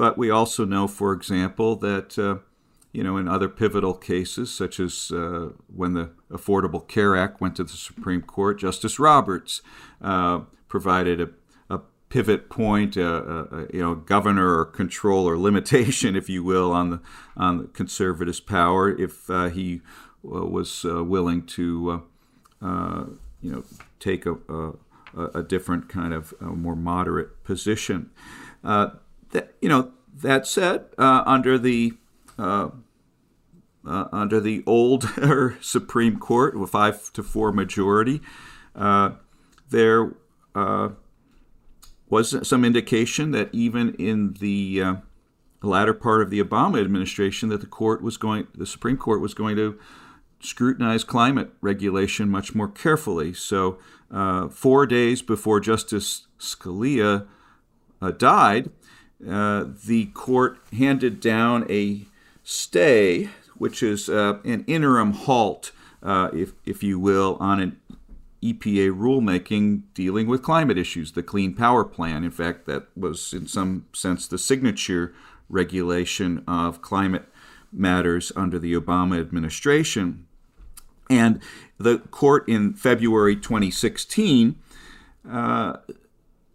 but 0.01 0.17
we 0.17 0.31
also 0.31 0.65
know, 0.65 0.87
for 0.87 1.13
example, 1.13 1.75
that 1.75 2.17
uh, 2.17 2.37
you 2.91 3.03
know 3.03 3.17
in 3.17 3.27
other 3.27 3.47
pivotal 3.47 3.93
cases, 3.93 4.51
such 4.51 4.79
as 4.79 5.11
uh, 5.11 5.49
when 5.67 5.93
the 5.93 6.09
Affordable 6.31 6.87
Care 6.87 7.15
Act 7.15 7.39
went 7.39 7.57
to 7.57 7.63
the 7.63 7.69
Supreme 7.69 8.23
Court, 8.23 8.57
Justice 8.57 8.97
Roberts 8.97 9.61
uh, 10.01 10.39
provided 10.67 11.21
a, 11.21 11.29
a, 11.69 11.81
pivot 12.09 12.49
point, 12.49 12.97
a, 12.97 13.07
a, 13.07 13.67
you 13.71 13.79
know, 13.79 13.93
governor 13.93 14.57
or 14.57 14.65
control 14.65 15.29
or 15.29 15.37
limitation, 15.37 16.15
if 16.21 16.27
you 16.27 16.43
will, 16.43 16.71
on 16.71 16.89
the 16.89 16.99
on 17.37 17.59
the 17.59 17.63
conservatives' 17.65 18.39
power 18.39 18.89
if 18.89 19.29
uh, 19.29 19.49
he 19.49 19.81
uh, 20.25 20.47
was 20.47 20.83
uh, 20.83 21.03
willing 21.03 21.45
to, 21.45 22.01
you 22.59 23.51
know, 23.51 23.63
take 23.99 24.25
a, 24.25 24.35
a, 25.35 25.43
different 25.43 25.89
kind 25.89 26.11
of 26.11 26.33
a 26.41 26.45
more 26.45 26.75
moderate 26.75 27.43
position. 27.43 28.09
Uh, 29.31 29.37
that, 29.39 29.53
you 29.61 29.69
know, 29.69 29.91
that 30.21 30.47
said, 30.47 30.85
uh, 30.97 31.23
under 31.25 31.57
the 31.57 31.93
uh, 32.37 32.69
uh 33.85 34.05
under 34.11 34.39
the 34.39 34.63
older 34.65 35.57
Supreme 35.61 36.19
Court 36.19 36.57
with 36.57 36.69
five 36.69 37.11
to 37.13 37.23
four 37.23 37.51
majority, 37.51 38.21
uh, 38.75 39.11
there 39.69 40.13
uh, 40.55 40.89
was 42.09 42.47
some 42.47 42.65
indication 42.65 43.31
that 43.31 43.49
even 43.51 43.95
in 43.95 44.33
the 44.39 44.97
latter 45.63 45.93
part 45.93 46.21
of 46.21 46.29
the 46.29 46.43
Obama 46.43 46.81
administration, 46.81 47.49
that 47.49 47.61
the 47.61 47.67
court 47.67 48.01
was 48.01 48.17
going, 48.17 48.47
the 48.55 48.65
Supreme 48.65 48.97
Court 48.97 49.21
was 49.21 49.33
going 49.33 49.55
to 49.55 49.79
scrutinize 50.41 51.03
climate 51.03 51.51
regulation 51.61 52.27
much 52.27 52.55
more 52.55 52.67
carefully. 52.67 53.31
So, 53.33 53.79
four 54.51 54.85
days 54.85 55.21
before 55.21 55.59
Justice 55.59 56.27
Scalia 56.39 57.27
died, 58.17 58.71
uh, 59.27 59.65
the 59.85 60.07
court 60.07 60.57
handed 60.73 61.19
down 61.19 61.65
a 61.69 62.05
stay, 62.43 63.29
which 63.55 63.83
is 63.83 64.09
uh, 64.09 64.39
an 64.43 64.63
interim 64.67 65.13
halt, 65.13 65.71
uh, 66.01 66.29
if, 66.33 66.53
if 66.65 66.81
you 66.81 66.99
will, 66.99 67.37
on 67.39 67.59
an 67.59 67.79
EPA 68.41 68.91
rulemaking 68.91 69.83
dealing 69.93 70.27
with 70.27 70.41
climate 70.41 70.77
issues, 70.77 71.11
the 71.11 71.21
Clean 71.21 71.53
Power 71.53 71.83
Plan. 71.83 72.23
In 72.23 72.31
fact, 72.31 72.65
that 72.65 72.87
was 72.97 73.33
in 73.33 73.47
some 73.47 73.85
sense 73.93 74.27
the 74.27 74.39
signature 74.39 75.13
regulation 75.47 76.43
of 76.47 76.81
climate 76.81 77.25
matters 77.71 78.31
under 78.35 78.57
the 78.57 78.73
Obama 78.73 79.19
administration. 79.19 80.25
And 81.09 81.41
the 81.77 81.99
court 81.99 82.47
in 82.47 82.73
February 82.73 83.35
2016 83.35 84.55
uh, 85.29 85.77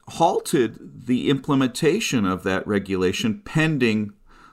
halted 0.09 1.07
the 1.07 1.29
implementation 1.29 2.25
of 2.25 2.43
that 2.45 2.67
regulation 2.67 3.41
pending 3.45 4.13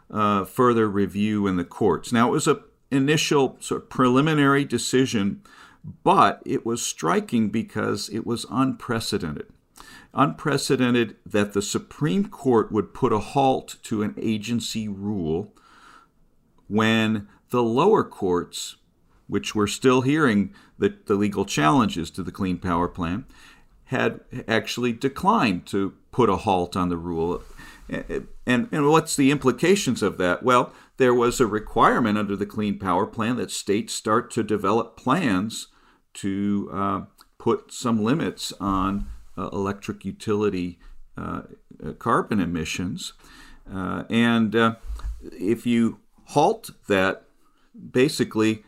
uh, 0.10 0.46
further 0.46 0.90
review 0.90 1.48
in 1.48 1.58
the 1.58 1.64
courts. 1.64 2.12
Now, 2.12 2.30
it 2.30 2.32
was 2.32 2.48
an 2.48 2.60
initial 2.92 3.58
sort 3.60 3.84
of 3.84 3.90
preliminary 3.90 4.66
decision, 4.66 5.42
but 6.04 6.42
it 6.46 6.66
was 6.66 6.82
striking 6.82 7.50
because 7.50 8.10
it 8.10 8.26
was 8.26 8.46
unprecedented. 8.50 9.48
Unprecedented 10.14 11.16
that 11.26 11.54
the 11.54 11.62
Supreme 11.62 12.28
Court 12.30 12.72
would 12.72 12.94
put 12.94 13.12
a 13.12 13.20
halt 13.20 13.78
to 13.84 14.04
an 14.04 14.14
agency 14.18 14.88
rule 14.88 15.54
when 16.68 17.28
the 17.50 17.64
lower 17.64 18.04
courts, 18.04 18.78
which 19.28 19.56
were 19.56 19.68
still 19.68 20.02
hearing 20.02 20.54
the, 20.78 20.96
the 21.06 21.16
legal 21.16 21.46
challenges 21.46 22.12
to 22.12 22.24
the 22.24 22.32
Clean 22.32 22.58
Power 22.58 22.88
Plan, 22.88 23.26
had 23.94 24.20
actually 24.48 24.92
declined 24.92 25.66
to 25.68 25.94
put 26.12 26.30
a 26.30 26.38
halt 26.38 26.76
on 26.76 26.90
the 26.90 26.98
rule. 26.98 27.42
And, 27.90 28.28
and, 28.46 28.68
and 28.72 28.90
what's 28.90 29.16
the 29.16 29.32
implications 29.32 30.04
of 30.04 30.18
that? 30.18 30.44
Well, 30.44 30.74
there 30.98 31.14
was 31.14 31.40
a 31.40 31.48
requirement 31.48 32.18
under 32.18 32.36
the 32.36 32.46
Clean 32.46 32.78
Power 32.78 33.06
Plan 33.06 33.38
that 33.38 33.52
states 33.52 33.94
start 33.94 34.32
to 34.32 34.44
develop 34.44 34.98
plans 34.98 35.68
to 36.16 36.70
uh, 36.74 37.02
put 37.38 37.72
some 37.72 38.04
limits 38.04 38.54
on 38.60 39.08
uh, 39.38 39.50
electric 39.52 40.06
utility 40.06 40.80
uh, 41.18 41.42
carbon 42.00 42.40
emissions. 42.40 43.14
Uh, 43.72 44.04
and 44.10 44.56
uh, 44.56 44.76
if 45.22 45.66
you 45.66 46.00
halt 46.28 46.72
that, 46.88 47.26
basically, 47.92 48.64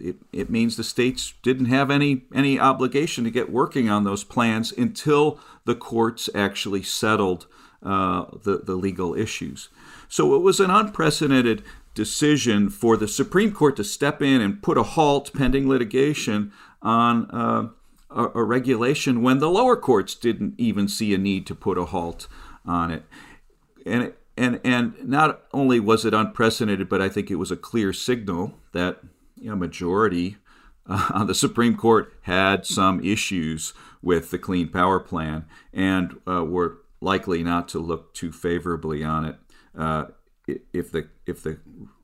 it, 0.00 0.16
it 0.32 0.50
means 0.50 0.76
the 0.76 0.84
states 0.84 1.34
didn't 1.42 1.66
have 1.66 1.90
any 1.90 2.22
any 2.34 2.58
obligation 2.58 3.24
to 3.24 3.30
get 3.30 3.50
working 3.50 3.88
on 3.88 4.04
those 4.04 4.24
plans 4.24 4.72
until 4.72 5.38
the 5.64 5.74
courts 5.74 6.28
actually 6.34 6.82
settled 6.82 7.46
uh, 7.82 8.26
the 8.42 8.58
the 8.58 8.74
legal 8.74 9.14
issues. 9.14 9.68
So 10.08 10.34
it 10.34 10.40
was 10.40 10.60
an 10.60 10.70
unprecedented 10.70 11.62
decision 11.94 12.70
for 12.70 12.96
the 12.96 13.08
Supreme 13.08 13.52
Court 13.52 13.76
to 13.76 13.84
step 13.84 14.22
in 14.22 14.40
and 14.40 14.62
put 14.62 14.78
a 14.78 14.82
halt 14.82 15.32
pending 15.34 15.68
litigation 15.68 16.52
on 16.80 17.30
uh, 17.30 17.68
a, 18.10 18.28
a, 18.34 18.44
regulation 18.44 19.22
when 19.22 19.38
the 19.38 19.50
lower 19.50 19.76
courts 19.76 20.14
didn't 20.14 20.54
even 20.58 20.88
see 20.88 21.14
a 21.14 21.18
need 21.18 21.46
to 21.46 21.54
put 21.54 21.78
a 21.78 21.86
halt 21.86 22.28
on 22.66 22.90
it. 22.90 23.04
And 23.86 24.02
it, 24.04 24.18
and 24.36 24.60
and 24.64 24.94
not 25.04 25.42
only 25.52 25.80
was 25.80 26.04
it 26.04 26.14
unprecedented, 26.14 26.88
but 26.88 27.02
I 27.02 27.08
think 27.08 27.30
it 27.30 27.36
was 27.36 27.50
a 27.50 27.56
clear 27.56 27.92
signal 27.92 28.54
that 28.72 29.00
you 29.42 29.50
know, 29.50 29.56
majority 29.56 30.36
uh, 30.86 31.10
on 31.12 31.26
the 31.26 31.34
Supreme 31.34 31.76
Court 31.76 32.12
had 32.22 32.64
some 32.64 33.04
issues 33.04 33.74
with 34.00 34.30
the 34.30 34.38
Clean 34.38 34.68
Power 34.68 35.00
Plan 35.00 35.44
and 35.72 36.18
uh, 36.26 36.44
were 36.44 36.78
likely 37.00 37.42
not 37.42 37.68
to 37.68 37.78
look 37.78 38.14
too 38.14 38.32
favorably 38.32 39.02
on 39.02 39.24
it 39.24 39.36
uh, 39.76 40.04
if 40.72 40.90
the 40.90 41.08
if 41.26 41.42
the 41.42 41.58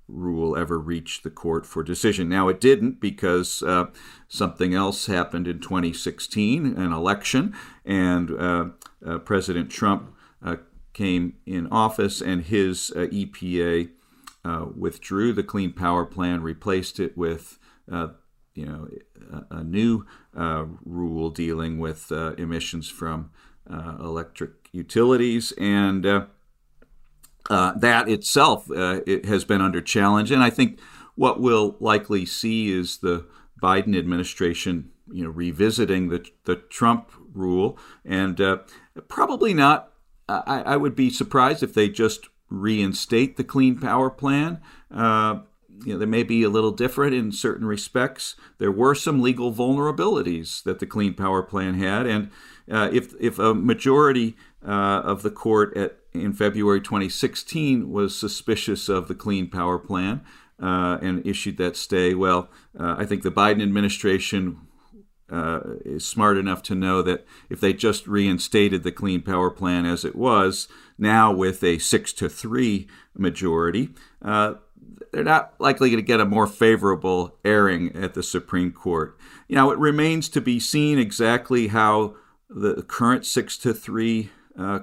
rule 0.09 0.57
ever 0.57 0.78
reached 0.78 1.23
the 1.23 1.30
court 1.30 1.66
for 1.66 1.83
decision. 1.83 2.28
Now 2.28 2.49
it 2.49 2.61
didn't 2.61 2.99
because 2.99 3.62
uh, 3.62 3.87
something 4.26 4.73
else 4.73 5.04
happened 5.04 5.47
in 5.47 5.61
2016, 5.61 6.78
an 6.78 6.92
election, 6.92 7.54
and 7.85 8.30
uh, 8.30 8.64
uh, 9.07 9.18
President 9.18 9.71
Trump 9.71 10.14
came 10.95 11.35
in 11.47 11.68
office, 11.68 12.21
and 12.21 12.42
his 12.42 12.90
EPA 12.97 13.90
uh, 14.49 14.64
withdrew 14.75 15.35
the 15.35 15.43
Clean 15.43 15.71
Power 15.71 16.07
Plan, 16.07 16.43
replaced 16.43 16.99
it 16.99 17.19
with 17.19 17.59
uh, 17.93 18.09
you 18.55 18.64
know 18.64 18.88
a, 19.50 19.57
a 19.59 19.64
new 19.64 20.07
uh, 20.35 20.64
rule 20.87 21.28
dealing 21.28 21.78
with 21.78 22.11
uh, 22.11 22.33
emissions 22.38 22.88
from 22.88 23.31
uh, 23.71 23.97
electric 24.00 24.71
utilities, 24.73 25.52
and 25.59 26.05
that 26.05 28.09
itself 28.09 28.71
it 28.71 29.26
has 29.26 29.45
been 29.45 29.61
under 29.61 29.83
challenge. 29.83 30.31
And 30.31 30.43
I 30.43 30.49
think 30.49 30.81
what 31.14 31.40
we'll 31.40 31.76
likely 31.78 32.25
see 32.25 32.73
is 32.73 32.99
the 32.99 33.26
Biden 33.62 33.99
administration 33.99 34.93
you 35.12 35.25
know 35.25 35.31
revisiting 35.31 36.09
the 36.09 36.26
the 36.45 36.57
Trump 36.57 37.11
rule, 37.35 37.78
and 38.02 38.40
probably 39.09 39.52
not. 39.52 39.93
I, 40.31 40.62
I 40.67 40.76
would 40.76 40.95
be 40.95 41.09
surprised 41.09 41.62
if 41.62 41.73
they 41.73 41.88
just 41.88 42.28
reinstate 42.49 43.37
the 43.37 43.45
Clean 43.45 43.78
Power 43.78 44.11
Plan. 44.11 44.61
Uh, 44.90 45.40
you 45.85 45.93
know, 45.93 45.99
they 45.99 46.07
may 46.07 46.23
be 46.23 46.43
a 46.43 46.49
little 46.49 46.73
different 46.73 47.14
in 47.14 47.31
certain 47.31 47.67
respects. 47.67 48.35
There 48.59 48.73
were 48.73 48.95
some 48.95 49.23
legal 49.23 49.52
vulnerabilities 49.52 50.62
that 50.64 50.81
the 50.81 50.87
Clean 50.87 51.14
Power 51.14 51.43
Plan 51.43 51.75
had, 51.75 52.07
and 52.07 52.31
uh, 52.71 52.90
if 52.93 53.14
if 53.21 53.38
a 53.38 53.55
majority 53.55 54.37
uh, 54.67 55.02
of 55.05 55.23
the 55.23 55.31
court 55.31 55.76
at 55.76 55.99
in 56.12 56.33
February 56.33 56.81
2016 56.81 57.90
was 57.90 58.17
suspicious 58.17 58.88
of 58.88 59.09
the 59.09 59.14
Clean 59.14 59.49
Power 59.49 59.78
Plan 59.78 60.23
uh, 60.61 60.99
and 61.00 61.25
issued 61.26 61.59
that 61.59 61.76
stay, 61.76 62.14
well, 62.14 62.50
uh, 62.78 62.97
I 62.99 63.05
think 63.05 63.23
the 63.23 63.31
Biden 63.31 63.62
administration 63.62 64.58
uh, 65.30 65.61
is 65.84 66.06
smart 66.06 66.39
enough 66.39 66.63
to 66.65 66.75
know 66.75 67.02
that 67.02 67.26
if 67.50 67.61
they 67.61 67.73
just 67.73 68.06
reinstated 68.06 68.82
the 68.82 68.93
Clean 68.93 69.21
Power 69.21 69.50
Plan 69.50 69.84
as 69.84 70.04
it 70.04 70.17
was, 70.17 70.69
now 70.99 71.32
with 71.32 71.63
a 71.63 71.78
six 71.78 72.13
to 72.15 72.28
three 72.28 72.89
majority, 73.17 73.91
uh, 74.23 74.54
they're 75.13 75.25
not 75.25 75.54
likely 75.58 75.97
to 75.97 76.02
get 76.02 76.21
a 76.21 76.25
more 76.25 76.47
favorable 76.47 77.39
airing 77.45 77.95
at 77.97 78.15
the 78.15 78.23
Supreme 78.23 78.73
Court. 78.73 79.17
You 79.49 79.56
know, 79.56 79.71
it 79.71 79.78
remains 79.78 80.28
to 80.30 80.41
be 80.41 80.61
seen 80.61 80.99
exactly 80.99 81.69
how 81.69 82.17
the 82.50 82.82
current 82.82 83.25
six 83.25 83.56
to 83.58 83.73
three 83.73 84.30
uh, 84.58 84.80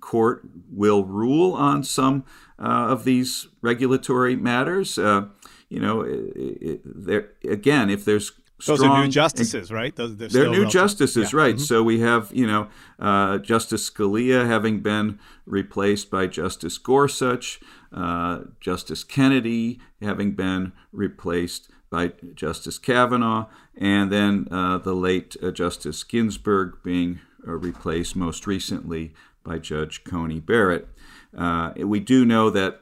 court 0.00 0.42
will 0.70 1.04
rule 1.04 1.52
on 1.52 1.84
some 1.84 2.24
uh, 2.58 2.88
of 2.88 3.04
these 3.04 3.48
regulatory 3.60 4.36
matters. 4.36 4.98
Uh, 4.98 5.26
you 5.68 5.80
know, 5.80 6.00
it, 6.00 6.32
it, 6.34 6.80
there 6.84 7.30
again, 7.44 7.90
if 7.90 8.04
there's 8.04 8.32
those 8.66 8.80
strong, 8.80 8.96
are 8.96 9.04
new 9.04 9.10
justices, 9.10 9.70
right? 9.70 9.94
Those, 9.94 10.16
they're, 10.16 10.28
they're 10.28 10.50
new 10.50 10.66
justices, 10.66 11.32
yeah. 11.32 11.38
right? 11.38 11.54
Mm-hmm. 11.54 11.64
So 11.64 11.82
we 11.82 12.00
have, 12.00 12.30
you 12.34 12.46
know, 12.46 12.68
uh, 12.98 13.38
Justice 13.38 13.88
Scalia 13.88 14.46
having 14.46 14.80
been 14.80 15.20
replaced 15.46 16.10
by 16.10 16.26
Justice 16.26 16.76
Gorsuch, 16.76 17.60
uh, 17.92 18.40
Justice 18.60 19.04
Kennedy 19.04 19.78
having 20.02 20.32
been 20.32 20.72
replaced 20.92 21.70
by 21.90 22.12
Justice 22.34 22.78
Kavanaugh, 22.78 23.46
and 23.76 24.10
then 24.10 24.48
uh, 24.50 24.78
the 24.78 24.94
late 24.94 25.36
uh, 25.42 25.50
Justice 25.50 26.02
Ginsburg 26.02 26.78
being 26.82 27.20
uh, 27.46 27.52
replaced 27.52 28.16
most 28.16 28.46
recently 28.46 29.14
by 29.44 29.58
Judge 29.58 30.02
Coney 30.04 30.40
Barrett. 30.40 30.88
Uh, 31.36 31.72
we 31.76 32.00
do 32.00 32.24
know 32.24 32.50
that, 32.50 32.80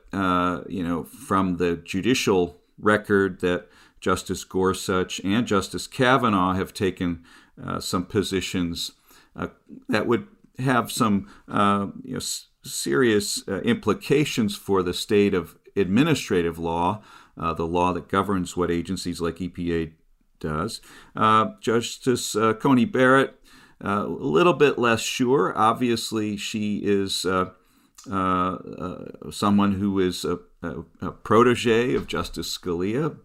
you 0.68 0.82
know, 0.82 1.04
from 1.04 1.58
the 1.58 1.76
judicial 1.76 2.56
record 2.78 3.40
that 3.40 3.68
Justice 4.00 4.44
Gorsuch 4.44 5.20
and 5.24 5.46
Justice 5.46 5.86
Kavanaugh 5.86 6.54
have 6.54 6.72
taken 6.74 7.24
uh, 7.62 7.80
some 7.80 8.04
positions 8.04 8.92
uh, 9.34 9.48
that 9.88 10.06
would 10.06 10.26
have 10.58 10.90
some 10.90 11.28
uh, 11.48 11.88
you 12.02 12.12
know, 12.12 12.16
s- 12.16 12.46
serious 12.62 13.42
uh, 13.48 13.60
implications 13.60 14.56
for 14.56 14.82
the 14.82 14.94
state 14.94 15.34
of 15.34 15.56
administrative 15.74 16.58
law, 16.58 17.02
uh, 17.38 17.52
the 17.54 17.66
law 17.66 17.92
that 17.92 18.08
governs 18.08 18.56
what 18.56 18.70
agencies 18.70 19.20
like 19.20 19.36
EPA 19.36 19.92
does. 20.40 20.80
Uh, 21.14 21.50
Justice 21.60 22.36
Coney 22.60 22.84
Barrett, 22.84 23.38
a 23.80 24.04
little 24.04 24.54
bit 24.54 24.78
less 24.78 25.00
sure. 25.00 25.56
Obviously, 25.56 26.36
she 26.36 26.78
is. 26.82 27.26
someone 29.30 29.72
who 29.72 29.98
is 29.98 30.24
a, 30.24 30.38
a, 30.62 30.84
a 31.00 31.10
protege 31.12 31.94
of 31.94 32.06
Justice 32.06 32.56
Scalia, 32.56 33.16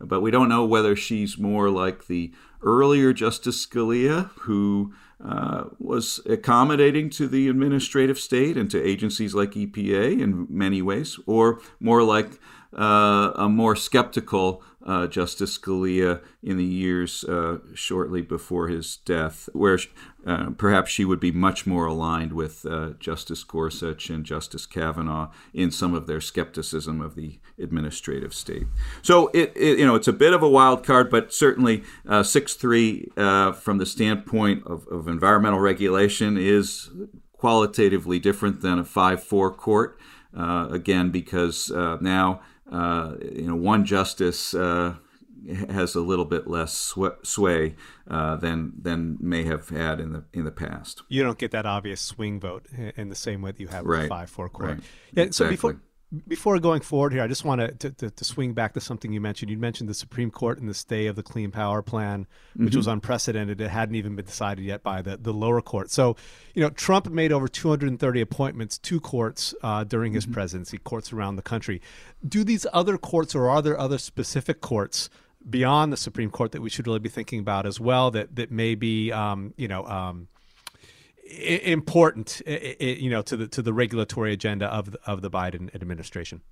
but 0.00 0.20
we 0.20 0.30
don't 0.30 0.48
know 0.48 0.64
whether 0.64 0.94
she's 0.94 1.38
more 1.38 1.70
like 1.70 2.06
the 2.06 2.32
earlier 2.62 3.12
Justice 3.12 3.66
Scalia, 3.66 4.30
who 4.40 4.92
uh, 5.24 5.64
was 5.78 6.20
accommodating 6.26 7.08
to 7.10 7.26
the 7.26 7.48
administrative 7.48 8.18
state 8.18 8.56
and 8.56 8.70
to 8.70 8.82
agencies 8.82 9.34
like 9.34 9.52
EPA 9.52 10.20
in 10.20 10.46
many 10.50 10.82
ways, 10.82 11.18
or 11.26 11.60
more 11.80 12.02
like 12.02 12.38
a 12.82 13.48
more 13.48 13.74
skeptical 13.76 14.62
uh, 14.86 15.06
Justice 15.08 15.58
Scalia 15.58 16.20
in 16.42 16.56
the 16.56 16.64
years 16.64 17.24
uh, 17.24 17.58
shortly 17.74 18.22
before 18.22 18.68
his 18.68 18.98
death, 18.98 19.48
where 19.52 19.78
uh, 20.24 20.50
perhaps 20.50 20.90
she 20.90 21.04
would 21.04 21.18
be 21.18 21.32
much 21.32 21.66
more 21.66 21.86
aligned 21.86 22.32
with 22.32 22.64
uh, 22.64 22.90
Justice 23.00 23.42
Gorsuch 23.42 24.08
and 24.10 24.24
Justice 24.24 24.64
Kavanaugh 24.64 25.30
in 25.52 25.70
some 25.72 25.92
of 25.92 26.06
their 26.06 26.20
skepticism 26.20 27.00
of 27.00 27.16
the 27.16 27.40
administrative 27.58 28.32
state. 28.32 28.66
So 29.02 29.28
it, 29.34 29.52
it 29.56 29.78
you 29.78 29.86
know 29.86 29.96
it's 29.96 30.08
a 30.08 30.12
bit 30.12 30.32
of 30.32 30.42
a 30.42 30.48
wild 30.48 30.84
card, 30.84 31.10
but 31.10 31.34
certainly 31.34 31.82
uh, 32.08 32.22
six 32.22 32.54
three 32.54 33.10
uh, 33.16 33.52
from 33.52 33.78
the 33.78 33.86
standpoint 33.86 34.64
of, 34.66 34.86
of 34.86 35.08
environmental 35.08 35.60
regulation 35.60 36.38
is 36.38 36.90
qualitatively 37.32 38.18
different 38.18 38.60
than 38.62 38.78
a 38.78 38.84
five 38.84 39.22
four 39.22 39.52
court. 39.52 39.98
again, 40.32 41.10
because 41.10 41.70
now 42.00 42.40
uh, 42.70 43.14
you 43.20 43.46
know, 43.46 43.56
one 43.56 43.84
justice 43.84 44.54
uh, 44.54 44.96
has 45.68 45.94
a 45.94 46.00
little 46.00 46.24
bit 46.24 46.46
less 46.46 46.72
sw- 46.72 47.18
sway 47.22 47.76
uh, 48.10 48.36
than 48.36 48.72
than 48.80 49.18
may 49.20 49.44
have 49.44 49.68
had 49.68 50.00
in 50.00 50.12
the 50.12 50.24
in 50.32 50.44
the 50.44 50.50
past. 50.50 51.02
You 51.08 51.22
don't 51.22 51.38
get 51.38 51.52
that 51.52 51.66
obvious 51.66 52.00
swing 52.00 52.40
vote 52.40 52.66
in 52.96 53.08
the 53.08 53.14
same 53.14 53.42
way 53.42 53.52
that 53.52 53.60
you 53.60 53.68
have 53.68 53.84
right. 53.84 54.02
with 54.02 54.08
five 54.08 54.30
four 54.30 54.48
court. 54.48 54.70
Right. 54.70 54.80
Yeah. 55.12 55.24
Exactly. 55.24 55.46
So 55.46 55.50
before 55.50 55.80
before 56.28 56.58
going 56.60 56.82
forward 56.82 57.12
here, 57.12 57.22
I 57.22 57.26
just 57.26 57.44
want 57.44 57.80
to, 57.80 57.90
to, 57.90 58.10
to, 58.10 58.24
swing 58.24 58.52
back 58.52 58.74
to 58.74 58.80
something 58.80 59.12
you 59.12 59.20
mentioned. 59.20 59.50
You 59.50 59.58
mentioned 59.58 59.88
the 59.88 59.94
Supreme 59.94 60.30
Court 60.30 60.60
and 60.60 60.68
the 60.68 60.74
stay 60.74 61.06
of 61.06 61.16
the 61.16 61.22
Clean 61.22 61.50
Power 61.50 61.82
Plan, 61.82 62.28
which 62.54 62.70
mm-hmm. 62.70 62.78
was 62.78 62.86
unprecedented. 62.86 63.60
It 63.60 63.70
hadn't 63.70 63.96
even 63.96 64.14
been 64.14 64.24
decided 64.24 64.64
yet 64.64 64.84
by 64.84 65.02
the, 65.02 65.16
the 65.16 65.32
lower 65.32 65.60
court. 65.60 65.90
So, 65.90 66.16
you 66.54 66.62
know, 66.62 66.70
Trump 66.70 67.08
made 67.08 67.32
over 67.32 67.48
230 67.48 68.20
appointments 68.20 68.78
to 68.78 69.00
courts 69.00 69.52
uh, 69.62 69.82
during 69.82 70.12
his 70.12 70.24
mm-hmm. 70.24 70.34
presidency, 70.34 70.78
courts 70.78 71.12
around 71.12 71.36
the 71.36 71.42
country. 71.42 71.82
Do 72.26 72.44
these 72.44 72.66
other 72.72 72.98
courts 72.98 73.34
or 73.34 73.48
are 73.48 73.60
there 73.60 73.78
other 73.78 73.98
specific 73.98 74.60
courts 74.60 75.10
beyond 75.48 75.92
the 75.92 75.96
Supreme 75.96 76.30
Court 76.30 76.52
that 76.52 76.60
we 76.60 76.70
should 76.70 76.86
really 76.86 77.00
be 77.00 77.08
thinking 77.08 77.40
about 77.40 77.66
as 77.66 77.80
well 77.80 78.12
that, 78.12 78.36
that 78.36 78.52
may 78.52 78.76
be, 78.76 79.10
um, 79.10 79.54
you 79.56 79.66
know, 79.66 79.84
um, 79.86 80.28
important, 81.28 82.42
you 82.80 83.10
know, 83.10 83.22
to 83.22 83.36
the 83.36 83.46
to 83.48 83.62
the 83.62 83.72
regulatory 83.72 84.32
agenda 84.32 84.66
of 84.66 84.92
the, 84.92 84.98
of 85.06 85.22
the 85.22 85.30
Biden 85.30 85.74
administration? 85.74 86.42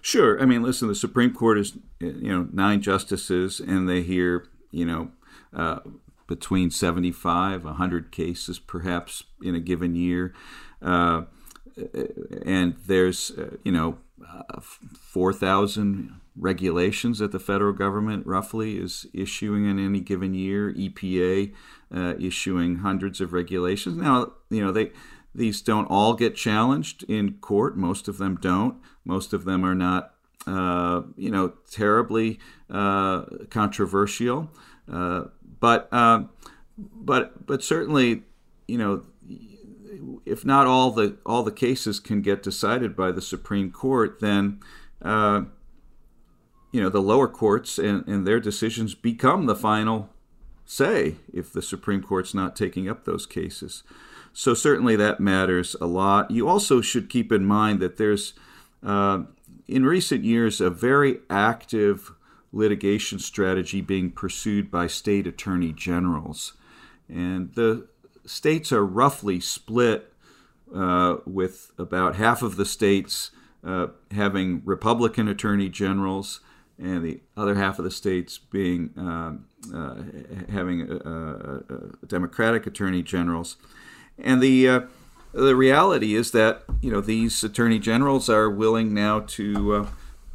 Sure. 0.00 0.40
I 0.40 0.46
mean, 0.46 0.62
listen, 0.62 0.88
the 0.88 0.94
Supreme 0.94 1.32
Court 1.34 1.58
is, 1.58 1.76
you 2.00 2.30
know, 2.30 2.48
nine 2.52 2.80
justices, 2.80 3.60
and 3.60 3.88
they 3.88 4.02
hear, 4.02 4.46
you 4.70 4.84
know, 4.84 5.10
uh, 5.54 5.80
between 6.26 6.70
75, 6.70 7.64
100 7.64 8.10
cases 8.10 8.58
perhaps 8.58 9.24
in 9.42 9.54
a 9.54 9.60
given 9.60 9.94
year. 9.94 10.34
Uh, 10.82 11.22
and 12.44 12.76
there's, 12.86 13.30
uh, 13.32 13.56
you 13.64 13.72
know, 13.72 13.98
uh, 14.26 14.60
4,000 14.60 16.20
regulations 16.38 17.18
that 17.18 17.32
the 17.32 17.38
federal 17.38 17.72
government 17.72 18.26
roughly 18.26 18.78
is 18.78 19.06
issuing 19.12 19.68
in 19.68 19.78
any 19.78 20.00
given 20.00 20.34
year. 20.34 20.72
EPA 20.72 21.52
uh, 21.94 22.14
issuing 22.18 22.76
hundreds 22.76 23.20
of 23.20 23.32
regulations. 23.32 23.96
Now, 23.96 24.32
you 24.50 24.64
know, 24.64 24.72
they 24.72 24.92
these 25.34 25.60
don't 25.60 25.86
all 25.86 26.14
get 26.14 26.34
challenged 26.34 27.02
in 27.04 27.34
court. 27.34 27.76
Most 27.76 28.08
of 28.08 28.18
them 28.18 28.36
don't. 28.40 28.76
Most 29.04 29.32
of 29.32 29.44
them 29.44 29.64
are 29.64 29.74
not, 29.74 30.14
uh, 30.46 31.02
you 31.16 31.30
know, 31.30 31.52
terribly 31.70 32.38
uh, 32.70 33.24
controversial. 33.50 34.50
Uh, 34.90 35.24
but 35.60 35.88
uh, 35.92 36.24
but 36.78 37.46
but 37.46 37.62
certainly, 37.62 38.22
you 38.66 38.78
know, 38.78 39.02
if 40.24 40.44
not 40.44 40.66
all 40.66 40.90
the 40.90 41.16
all 41.26 41.42
the 41.42 41.52
cases 41.52 42.00
can 42.00 42.22
get 42.22 42.42
decided 42.42 42.96
by 42.96 43.12
the 43.12 43.22
Supreme 43.22 43.70
Court, 43.70 44.20
then 44.20 44.60
uh, 45.02 45.42
you 46.72 46.80
know 46.80 46.88
the 46.88 47.02
lower 47.02 47.28
courts 47.28 47.78
and, 47.78 48.06
and 48.06 48.26
their 48.26 48.40
decisions 48.40 48.94
become 48.94 49.46
the 49.46 49.56
final 49.56 50.10
say 50.64 51.16
if 51.32 51.52
the 51.52 51.62
Supreme 51.62 52.02
Court's 52.02 52.34
not 52.34 52.56
taking 52.56 52.88
up 52.88 53.04
those 53.04 53.24
cases. 53.26 53.84
So 54.32 54.52
certainly 54.52 54.96
that 54.96 55.20
matters 55.20 55.76
a 55.80 55.86
lot. 55.86 56.30
You 56.30 56.48
also 56.48 56.80
should 56.80 57.08
keep 57.08 57.32
in 57.32 57.46
mind 57.46 57.80
that 57.80 57.96
there's 57.96 58.34
uh, 58.84 59.22
in 59.66 59.86
recent 59.86 60.24
years 60.24 60.60
a 60.60 60.68
very 60.68 61.20
active 61.30 62.12
litigation 62.52 63.18
strategy 63.18 63.80
being 63.80 64.10
pursued 64.10 64.70
by 64.70 64.86
state 64.86 65.26
attorney 65.26 65.72
generals, 65.72 66.54
and 67.08 67.52
the 67.54 67.86
states 68.24 68.72
are 68.72 68.84
roughly 68.84 69.40
split 69.40 70.12
uh, 70.74 71.16
with 71.24 71.72
about 71.78 72.16
half 72.16 72.42
of 72.42 72.56
the 72.56 72.66
states 72.66 73.30
uh, 73.64 73.88
having 74.10 74.62
Republican 74.64 75.28
attorney 75.28 75.68
generals 75.68 76.40
and 76.78 77.04
the 77.04 77.20
other 77.36 77.54
half 77.54 77.78
of 77.78 77.84
the 77.84 77.90
states 77.90 78.38
being 78.38 78.90
uh, 78.98 79.32
uh 79.74 79.94
having 80.50 80.86
Democratic 82.06 82.66
attorney 82.66 83.02
generals. 83.02 83.56
And 84.18 84.42
the 84.42 84.68
uh, 84.68 84.80
the 85.32 85.56
reality 85.56 86.14
is 86.14 86.30
that 86.32 86.64
you 86.80 86.90
know 86.90 87.00
these 87.00 87.42
attorney 87.42 87.78
generals 87.78 88.28
are 88.28 88.50
willing 88.50 88.94
now 88.94 89.20
to 89.20 89.74
uh, 89.74 89.86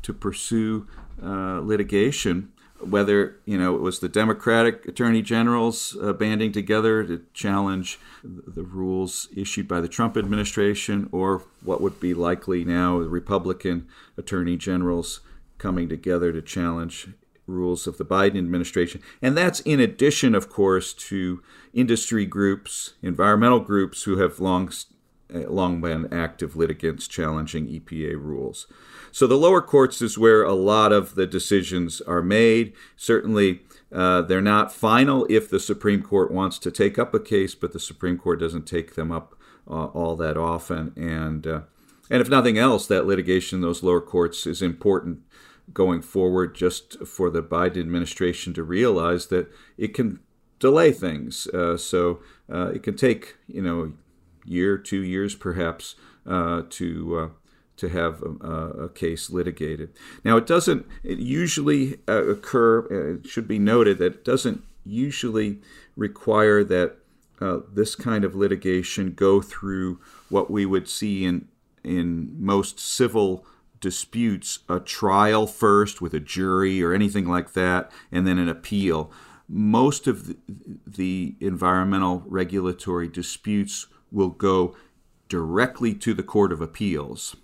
to 0.01 0.13
pursue 0.13 0.88
litigation 1.19 2.51
whether 2.84 3.39
you 3.45 3.58
know 3.58 3.75
it 3.75 3.82
was 3.82 3.99
the 3.99 4.10
Democratic 4.10 4.86
attorney 4.88 5.21
generals 5.21 5.95
uh, 6.01 6.13
banding 6.13 6.51
together 6.51 7.04
to 7.04 7.21
challenge 7.34 7.99
the 8.23 8.63
rules 8.63 9.27
issued 9.36 9.67
by 9.67 9.80
the 9.80 9.88
Trump 9.88 10.17
administration, 10.17 11.08
or 11.12 11.43
what 11.63 11.82
would 11.82 11.99
be 11.99 12.13
likely 12.13 12.63
now 12.63 12.99
the 12.99 13.10
Republican 13.10 13.88
attorney 14.17 14.58
generals 14.58 15.21
coming 15.62 15.88
together 15.88 16.34
to 16.34 16.41
challenge 16.41 17.10
rules 17.45 17.86
of 17.86 17.97
the 17.97 18.06
Biden 18.06 18.38
administration. 18.38 19.02
And 19.21 19.38
that's 19.38 19.60
in 19.62 19.80
addition, 19.80 20.34
of 20.34 20.50
course, 20.50 20.93
to 20.93 21.43
industry 21.74 22.26
groups, 22.26 22.93
environmental 23.02 23.60
groups 23.60 24.04
who 24.04 24.17
have 24.17 24.39
long 24.39 24.71
uh, 25.34 25.50
long 25.50 25.80
been 25.80 26.12
active 26.12 26.56
litigants 26.56 27.08
challenging 27.08 27.67
EPA 27.67 28.15
rules. 28.15 28.67
So 29.12 29.28
the 29.28 29.38
lower 29.38 29.62
courts 29.62 30.02
is 30.02 30.17
where 30.17 30.43
a 30.43 30.54
lot 30.54 30.91
of 30.91 31.15
the 31.15 31.28
decisions 31.28 32.02
are 32.02 32.21
made. 32.21 32.74
Certainly, 32.97 33.62
uh, 33.93 34.24
they're 34.24 34.41
not 34.41 34.74
final 34.74 35.26
if 35.30 35.50
the 35.50 35.60
Supreme 35.60 36.02
Court 36.02 36.32
wants 36.32 36.58
to 36.60 36.71
take 36.71 36.97
up 36.97 37.13
a 37.13 37.19
case, 37.19 37.56
but 37.56 37.71
the 37.71 37.80
Supreme 37.80 38.17
Court 38.17 38.39
doesn't 38.39 38.65
take 38.65 38.95
them 38.95 39.12
up 39.12 39.36
uh, 39.69 39.86
all 39.86 40.15
that 40.17 40.38
often. 40.38 40.93
And 40.95 41.45
uh, 41.45 41.62
and 42.10 42.19
if 42.19 42.30
nothing 42.30 42.58
else, 42.58 42.88
that 42.88 43.06
litigation 43.06 43.58
in 43.58 43.62
those 43.62 43.84
lower 43.84 44.02
courts 44.02 44.45
is 44.45 44.62
important 44.62 45.21
going 45.74 46.02
forward, 46.02 46.56
just 46.56 47.06
for 47.06 47.30
the 47.30 47.44
Biden 47.44 47.80
administration 47.80 48.54
to 48.54 48.64
realize 48.64 49.28
that 49.28 49.52
it 49.78 49.94
can 49.94 50.20
delay 50.60 50.92
things. 50.92 51.48
Uh, 51.48 51.78
so 51.78 52.20
uh, 52.52 52.72
it 52.74 52.84
can 52.84 52.96
take 52.96 53.36
you 53.48 53.62
know 53.62 53.94
year, 54.46 54.78
two 54.78 55.02
years 55.02 55.36
perhaps 55.36 55.96
uh, 56.26 56.64
to 56.70 57.18
uh, 57.18 57.30
to 57.78 57.90
have 57.90 58.22
a, 58.22 58.48
a, 58.48 58.90
case 58.90 59.32
litigated. 59.32 59.92
Now, 60.24 60.38
it 60.38 60.46
doesn't 60.46 60.86
it 61.04 61.18
usually 61.18 61.98
uh, 62.08 62.26
occur. 62.28 62.82
Uh, 62.82 63.16
it 63.16 63.28
should 63.28 63.48
be 63.48 63.60
noted 63.60 63.98
that 63.98 64.14
it 64.14 64.26
doesn't 64.26 64.64
usually 64.86 65.62
require 65.96 66.64
that 66.64 66.98
uh, 67.40 67.60
this 67.74 67.96
kind 67.96 68.24
of 68.24 68.36
litigation 68.36 69.14
go 69.14 69.42
through 69.42 70.00
what 70.30 70.52
we 70.52 70.66
would 70.66 70.88
see 70.88 71.26
in 71.26 71.48
in 71.84 72.36
most 72.38 72.80
civil 72.80 73.46
disputes 73.82 74.60
a 74.70 74.80
trial 74.80 75.48
first 75.48 76.02
with 76.02 76.13
a 76.13 76.20
jury 76.20 76.82
or 76.82 76.94
anything 76.94 77.28
like 77.28 77.54
that, 77.54 77.91
and 78.12 78.26
then 78.26 78.38
an 78.38 78.48
appeal. 78.48 79.12
Most 79.50 80.08
of 80.08 80.28
the, 80.28 80.38
the 80.88 81.36
environmental 81.41 82.24
regulatory 82.26 83.10
disputes 83.10 83.88
will 84.12 84.30
go 84.30 84.76
directly 85.28 85.94
to 85.96 86.13
the 86.13 86.24
Court 86.24 86.54
of 86.54 86.62
Appeals 86.62 87.36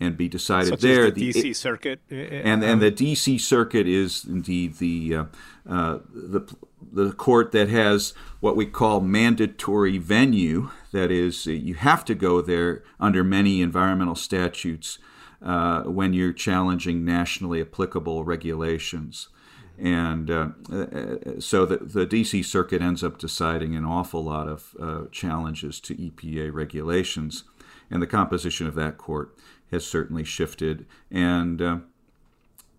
and 0.00 0.16
be 0.16 0.28
decided 0.28 0.70
Such 0.70 0.80
there. 0.80 1.10
the, 1.10 1.30
the 1.30 1.42
DC 1.42 1.56
Circuit, 1.56 2.00
and 2.10 2.64
and 2.64 2.80
the 2.80 2.90
DC 2.90 3.38
Circuit 3.40 3.86
is 3.86 4.24
indeed 4.24 4.78
the 4.78 5.14
uh, 5.14 5.24
uh, 5.68 5.98
the 6.12 6.54
the 6.92 7.12
court 7.12 7.52
that 7.52 7.68
has 7.68 8.14
what 8.40 8.56
we 8.56 8.66
call 8.66 9.00
mandatory 9.00 9.98
venue. 9.98 10.70
That 10.92 11.10
is, 11.10 11.46
you 11.46 11.74
have 11.74 12.04
to 12.06 12.14
go 12.14 12.40
there 12.40 12.82
under 12.98 13.22
many 13.22 13.60
environmental 13.60 14.16
statutes 14.16 14.98
uh, 15.42 15.82
when 15.82 16.12
you're 16.12 16.32
challenging 16.32 17.04
nationally 17.04 17.60
applicable 17.60 18.24
regulations. 18.24 19.28
And 19.78 20.30
uh, 20.30 20.48
uh, 20.70 21.40
so 21.40 21.64
the, 21.64 21.78
the 21.78 22.06
DC 22.06 22.44
Circuit 22.44 22.82
ends 22.82 23.02
up 23.02 23.18
deciding 23.18 23.74
an 23.74 23.86
awful 23.86 24.22
lot 24.22 24.46
of 24.46 24.76
uh, 24.78 25.02
challenges 25.10 25.80
to 25.80 25.94
EPA 25.94 26.52
regulations. 26.52 27.44
And 27.90 28.02
the 28.02 28.06
composition 28.06 28.66
of 28.66 28.74
that 28.74 28.98
court 28.98 29.34
has 29.70 29.86
certainly 29.86 30.24
shifted. 30.24 30.84
And, 31.10 31.62
uh, 31.62 31.78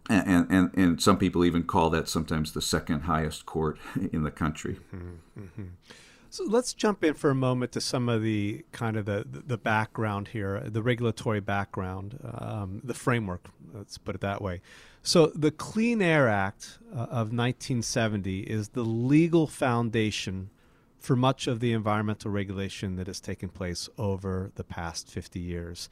and, 0.10 0.48
and, 0.52 0.72
and 0.76 1.02
some 1.02 1.18
people 1.18 1.44
even 1.44 1.64
call 1.64 1.90
that 1.90 2.08
sometimes 2.08 2.52
the 2.52 2.62
second 2.62 3.02
highest 3.02 3.46
court 3.48 3.80
in 4.14 4.24
the 4.24 4.32
country. 4.32 4.80
Mm-hmm. 4.94 5.42
mm-hmm. 5.42 5.64
So 6.32 6.46
let's 6.46 6.74
jump 6.74 7.04
in 7.04 7.14
for 7.14 7.30
a 7.30 7.36
moment 7.36 7.74
to 7.74 7.82
some 7.82 8.08
of 8.08 8.24
the 8.24 8.64
kind 8.72 8.96
of 8.96 9.04
the, 9.04 9.26
the 9.28 9.58
background 9.58 10.30
here, 10.30 10.62
the 10.62 10.82
regulatory 10.82 11.42
background, 11.42 12.18
um, 12.24 12.80
the 12.86 12.94
framework, 12.94 13.50
let's 13.74 13.98
put 13.98 14.16
it 14.16 14.22
that 14.22 14.42
way. 14.42 14.62
So 15.04 15.28
the 15.36 15.52
Clean 15.52 16.02
Air 16.02 16.30
Act 16.30 16.80
uh, 16.90 17.00
of 17.00 17.34
1970 17.34 18.44
is 18.44 18.70
the 18.70 18.84
legal 18.84 19.46
foundation 19.46 20.52
for 20.98 21.18
much 21.18 21.48
of 21.48 21.60
the 21.60 21.74
environmental 21.74 22.32
regulation 22.32 22.96
that 22.96 23.08
has 23.08 23.20
taken 23.20 23.50
place 23.50 23.90
over 23.98 24.52
the 24.56 24.64
past 24.64 25.10
50 25.10 25.38
years. 25.38 25.90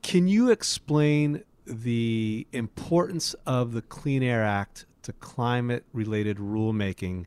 Can 0.00 0.26
you 0.26 0.50
explain 0.50 1.44
the 1.66 2.46
importance 2.54 3.34
of 3.44 3.72
the 3.72 3.82
Clean 3.82 4.22
Air 4.22 4.42
Act 4.42 4.86
to 5.02 5.12
climate 5.12 5.84
related 5.92 6.38
rulemaking? 6.38 7.26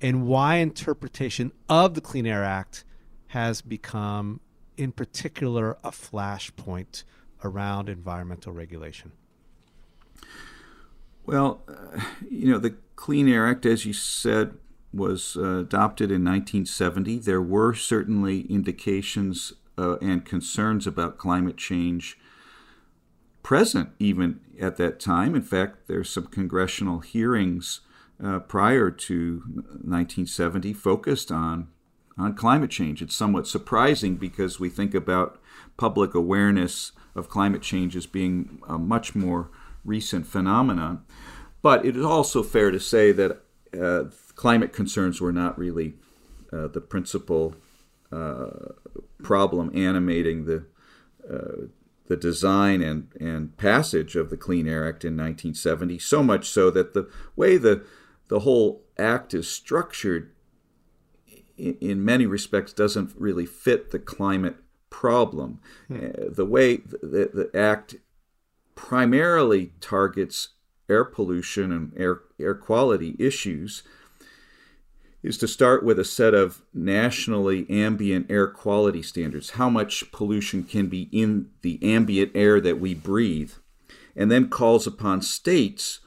And 0.00 0.26
why 0.26 0.56
interpretation 0.56 1.52
of 1.68 1.94
the 1.94 2.00
Clean 2.00 2.26
Air 2.26 2.44
Act 2.44 2.84
has 3.28 3.60
become, 3.62 4.40
in 4.76 4.92
particular, 4.92 5.78
a 5.82 5.90
flashpoint 5.90 7.04
around 7.42 7.88
environmental 7.88 8.52
regulation. 8.52 9.12
Well, 11.24 11.62
uh, 11.68 12.00
you 12.30 12.50
know, 12.50 12.58
the 12.58 12.76
Clean 12.94 13.28
Air 13.28 13.46
Act, 13.48 13.66
as 13.66 13.84
you 13.84 13.92
said, 13.92 14.54
was 14.92 15.36
uh, 15.36 15.58
adopted 15.58 16.10
in 16.10 16.24
1970. 16.24 17.18
There 17.18 17.42
were 17.42 17.74
certainly 17.74 18.42
indications 18.42 19.52
uh, 19.76 19.96
and 20.00 20.24
concerns 20.24 20.86
about 20.86 21.18
climate 21.18 21.56
change 21.56 22.18
present 23.42 23.90
even 23.98 24.40
at 24.60 24.76
that 24.76 24.98
time. 24.98 25.34
In 25.34 25.42
fact, 25.42 25.86
there's 25.86 26.10
some 26.10 26.26
congressional 26.26 27.00
hearings 27.00 27.80
uh, 28.22 28.40
prior 28.40 28.90
to 28.90 29.42
1970 29.46 30.72
focused 30.72 31.30
on 31.30 31.68
on 32.18 32.34
climate 32.34 32.70
change. 32.70 33.02
It's 33.02 33.14
somewhat 33.14 33.46
surprising 33.46 34.16
because 34.16 34.58
we 34.58 34.70
think 34.70 34.94
about 34.94 35.38
public 35.76 36.14
awareness 36.14 36.92
of 37.14 37.28
climate 37.28 37.60
change 37.60 37.94
as 37.94 38.06
being 38.06 38.58
a 38.66 38.78
much 38.78 39.14
more 39.14 39.50
recent 39.84 40.26
phenomenon. 40.26 41.04
But 41.60 41.84
it 41.84 41.94
is 41.94 42.04
also 42.04 42.42
fair 42.42 42.70
to 42.70 42.80
say 42.80 43.12
that 43.12 43.42
uh, 43.78 44.04
climate 44.34 44.72
concerns 44.72 45.20
were 45.20 45.32
not 45.32 45.58
really 45.58 45.94
uh, 46.52 46.68
the 46.68 46.80
principal 46.80 47.54
uh, 48.10 48.50
problem 49.22 49.70
animating 49.74 50.46
the 50.46 50.64
uh, 51.30 51.66
the 52.08 52.16
design 52.16 52.82
and, 52.82 53.08
and 53.18 53.56
passage 53.56 54.14
of 54.14 54.30
the 54.30 54.36
Clean 54.36 54.68
Air 54.68 54.86
Act 54.86 55.04
in 55.04 55.16
1970, 55.16 55.98
so 55.98 56.22
much 56.22 56.48
so 56.48 56.70
that 56.70 56.94
the 56.94 57.10
way 57.34 57.56
the, 57.56 57.84
the 58.28 58.40
whole 58.40 58.84
act 58.98 59.34
is 59.34 59.48
structured 59.48 60.32
in, 61.56 61.76
in 61.80 62.04
many 62.04 62.26
respects 62.26 62.72
doesn't 62.72 63.12
really 63.16 63.46
fit 63.46 63.90
the 63.90 63.98
climate 63.98 64.56
problem. 64.90 65.60
Hmm. 65.88 65.96
Uh, 65.96 66.08
the 66.28 66.46
way 66.46 66.76
the, 66.76 67.30
the 67.32 67.50
act 67.54 67.96
primarily 68.74 69.72
targets 69.80 70.50
air 70.88 71.04
pollution 71.04 71.72
and 71.72 71.92
air, 71.96 72.20
air 72.38 72.54
quality 72.54 73.16
issues 73.18 73.82
is 75.22 75.36
to 75.38 75.48
start 75.48 75.82
with 75.82 75.98
a 75.98 76.04
set 76.04 76.34
of 76.34 76.62
nationally 76.72 77.66
ambient 77.68 78.30
air 78.30 78.46
quality 78.46 79.02
standards. 79.02 79.50
How 79.50 79.68
much 79.68 80.12
pollution 80.12 80.62
can 80.62 80.86
be 80.86 81.08
in 81.10 81.50
the 81.62 81.80
ambient 81.82 82.30
air 82.34 82.60
that 82.60 82.78
we 82.78 82.94
breathe? 82.94 83.52
And 84.14 84.30
then 84.30 84.48
calls 84.48 84.86
upon 84.86 85.22
states 85.22 85.98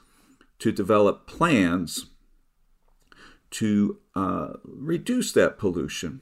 to 0.60 0.72
develop 0.72 1.26
plans 1.26 2.06
to 3.50 3.98
uh, 4.14 4.50
reduce 4.64 5.32
that 5.32 5.58
pollution. 5.58 6.20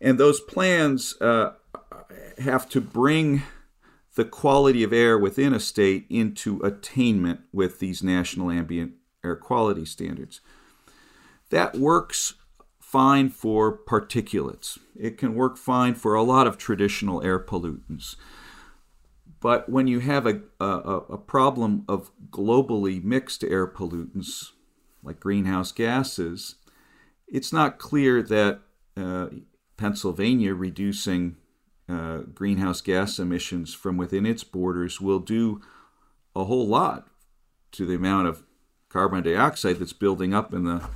And 0.00 0.18
those 0.18 0.40
plans 0.40 1.20
uh, 1.20 1.52
have 2.38 2.68
to 2.70 2.80
bring 2.80 3.42
the 4.16 4.24
quality 4.24 4.82
of 4.82 4.92
air 4.92 5.16
within 5.16 5.52
a 5.52 5.60
state 5.60 6.06
into 6.10 6.60
attainment 6.60 7.40
with 7.52 7.78
these 7.78 8.02
national 8.02 8.50
ambient 8.50 8.92
air 9.24 9.36
quality 9.36 9.84
standards. 9.84 10.40
That 11.50 11.76
works 11.76 12.34
fine 12.80 13.28
for 13.28 13.76
particulates. 13.76 14.78
It 14.98 15.18
can 15.18 15.34
work 15.34 15.56
fine 15.56 15.94
for 15.94 16.14
a 16.14 16.22
lot 16.22 16.46
of 16.46 16.58
traditional 16.58 17.22
air 17.22 17.38
pollutants. 17.38 18.16
But 19.40 19.68
when 19.68 19.86
you 19.86 20.00
have 20.00 20.26
a, 20.26 20.40
a, 20.60 20.66
a 21.10 21.18
problem 21.18 21.84
of 21.88 22.10
globally 22.30 23.02
mixed 23.02 23.44
air 23.44 23.66
pollutants, 23.66 24.52
like 25.02 25.20
greenhouse 25.20 25.70
gases, 25.70 26.56
it's 27.28 27.52
not 27.52 27.78
clear 27.78 28.22
that 28.22 28.60
uh, 28.96 29.28
Pennsylvania 29.76 30.54
reducing 30.54 31.36
uh, 31.88 32.18
greenhouse 32.34 32.80
gas 32.80 33.18
emissions 33.18 33.74
from 33.74 33.96
within 33.96 34.26
its 34.26 34.44
borders 34.44 35.00
will 35.00 35.20
do 35.20 35.60
a 36.34 36.44
whole 36.44 36.66
lot 36.66 37.08
to 37.72 37.86
the 37.86 37.94
amount 37.94 38.26
of 38.26 38.44
carbon 38.88 39.22
dioxide 39.22 39.78
that's 39.78 39.92
building 39.92 40.34
up 40.34 40.52
in 40.52 40.64
the 40.64 40.88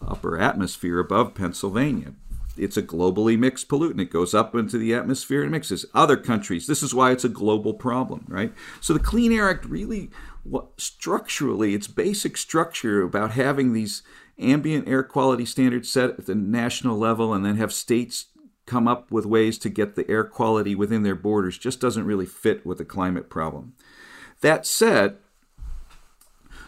upper 0.00 0.38
atmosphere 0.38 0.98
above 0.98 1.34
Pennsylvania. 1.34 2.14
It's 2.58 2.76
a 2.76 2.82
globally 2.82 3.38
mixed 3.38 3.68
pollutant. 3.68 4.00
It 4.00 4.10
goes 4.10 4.34
up 4.34 4.54
into 4.54 4.78
the 4.78 4.94
atmosphere 4.94 5.42
and 5.42 5.50
mixes. 5.50 5.86
Other 5.94 6.16
countries, 6.16 6.66
this 6.66 6.82
is 6.82 6.94
why 6.94 7.12
it's 7.12 7.24
a 7.24 7.28
global 7.28 7.74
problem, 7.74 8.24
right? 8.28 8.52
So 8.80 8.92
the 8.92 9.00
Clean 9.00 9.32
Air 9.32 9.50
Act 9.50 9.64
really, 9.64 10.10
what, 10.44 10.80
structurally, 10.80 11.74
its 11.74 11.86
basic 11.86 12.36
structure 12.36 13.02
about 13.02 13.32
having 13.32 13.72
these 13.72 14.02
ambient 14.38 14.88
air 14.88 15.02
quality 15.02 15.44
standards 15.44 15.90
set 15.90 16.10
at 16.10 16.26
the 16.26 16.34
national 16.34 16.96
level 16.96 17.34
and 17.34 17.44
then 17.44 17.56
have 17.56 17.72
states 17.72 18.26
come 18.66 18.86
up 18.86 19.10
with 19.10 19.26
ways 19.26 19.58
to 19.58 19.68
get 19.68 19.96
the 19.96 20.08
air 20.10 20.24
quality 20.24 20.74
within 20.74 21.02
their 21.02 21.14
borders 21.14 21.58
just 21.58 21.80
doesn't 21.80 22.04
really 22.04 22.26
fit 22.26 22.64
with 22.64 22.78
the 22.78 22.84
climate 22.84 23.30
problem. 23.30 23.74
That 24.42 24.66
said, 24.66 25.16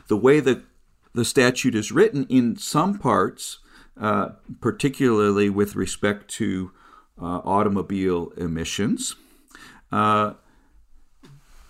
the 0.08 0.16
way 0.16 0.40
that 0.40 0.62
the 1.14 1.24
statute 1.24 1.74
is 1.74 1.92
written 1.92 2.26
in 2.28 2.56
some 2.56 2.98
parts, 2.98 3.59
uh, 4.00 4.30
particularly 4.60 5.50
with 5.50 5.76
respect 5.76 6.28
to 6.28 6.72
uh, 7.20 7.40
automobile 7.44 8.32
emissions, 8.36 9.16
uh, 9.92 10.34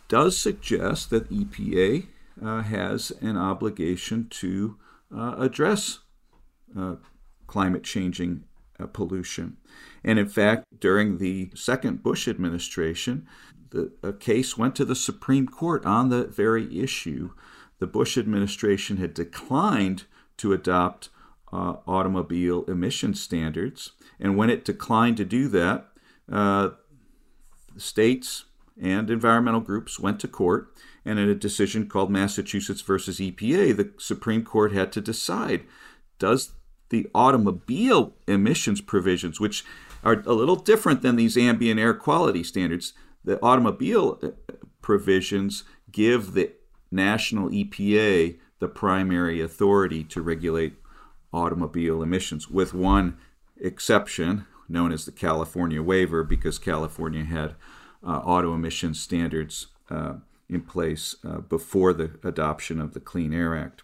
does 0.09 0.38
suggest 0.38 1.11
that 1.11 1.31
EPA 1.31 2.07
has 2.40 3.11
an 3.21 3.37
obligation 3.37 4.27
to 4.29 4.77
address 5.12 6.01
climate 7.47 7.85
changing 7.85 8.45
pollution. 8.93 9.57
And 10.03 10.19
in 10.19 10.29
fact, 10.29 10.64
during 10.79 11.19
the 11.19 11.51
second 11.55 12.03
Bush 12.03 12.27
administration, 12.27 13.27
the, 13.71 13.93
a 14.03 14.12
case 14.12 14.57
went 14.57 14.75
to 14.77 14.85
the 14.85 14.97
Supreme 14.97 15.47
Court 15.47 15.85
on 15.85 16.09
the 16.09 16.25
very 16.25 16.81
issue 16.81 17.31
the 17.81 17.87
Bush 17.87 18.16
administration 18.16 18.99
had 18.99 19.14
declined 19.14 20.05
to 20.37 20.53
adopt 20.53 21.09
uh, 21.53 21.77
automobile 21.87 22.65
emission 22.65 23.15
standards. 23.15 23.93
And 24.19 24.37
when 24.37 24.51
it 24.51 24.65
declined 24.65 25.17
to 25.19 25.25
do 25.25 25.49
that, 25.49 25.89
uh, 26.31 26.71
states 27.77 28.45
and 28.81 29.11
environmental 29.11 29.61
groups 29.61 29.99
went 29.99 30.21
to 30.21 30.29
court. 30.29 30.73
And 31.05 31.19
in 31.19 31.29
a 31.29 31.35
decision 31.35 31.89
called 31.89 32.11
Massachusetts 32.11 32.83
versus 32.83 33.19
EPA, 33.19 33.77
the 33.77 33.93
Supreme 33.99 34.45
Court 34.45 34.73
had 34.73 34.93
to 34.93 35.01
decide 35.01 35.65
does 36.19 36.53
the 36.91 37.09
automobile 37.15 38.15
emissions 38.27 38.81
provisions, 38.81 39.41
which 39.41 39.65
are 40.05 40.23
a 40.27 40.33
little 40.33 40.57
different 40.57 41.03
than 41.03 41.17
these 41.17 41.37
ambient 41.37 41.81
air 41.81 41.95
quality 41.95 42.43
standards, 42.43 42.93
the 43.25 43.41
automobile 43.43 44.19
uh, 44.23 44.29
provisions 44.83 45.65
give 45.91 46.33
the 46.33 46.53
national 46.91 47.49
EPA 47.51 48.39
the 48.59 48.69
primary 48.69 49.41
authority 49.41 50.05
to 50.05 50.21
regulate 50.21 50.75
automobile 51.33 52.03
emissions, 52.03 52.49
with 52.49 52.75
one 52.75 53.16
exception 53.61 54.47
known 54.69 54.93
as 54.93 55.05
the 55.05 55.12
California 55.12 55.83
waiver, 55.83 56.23
because 56.23 56.59
California 56.59 57.25
had 57.25 57.55
uh, 58.07 58.19
auto 58.19 58.55
emission 58.55 58.95
standards 58.95 59.69
uh, 59.90 60.14
in 60.49 60.62
place 60.62 61.16
uh, 61.25 61.38
before 61.38 61.93
the 61.93 62.19
adoption 62.23 62.81
of 62.81 62.95
the 62.95 63.01
Clean 63.01 63.33
Air 63.35 63.57
Act. 63.57 63.83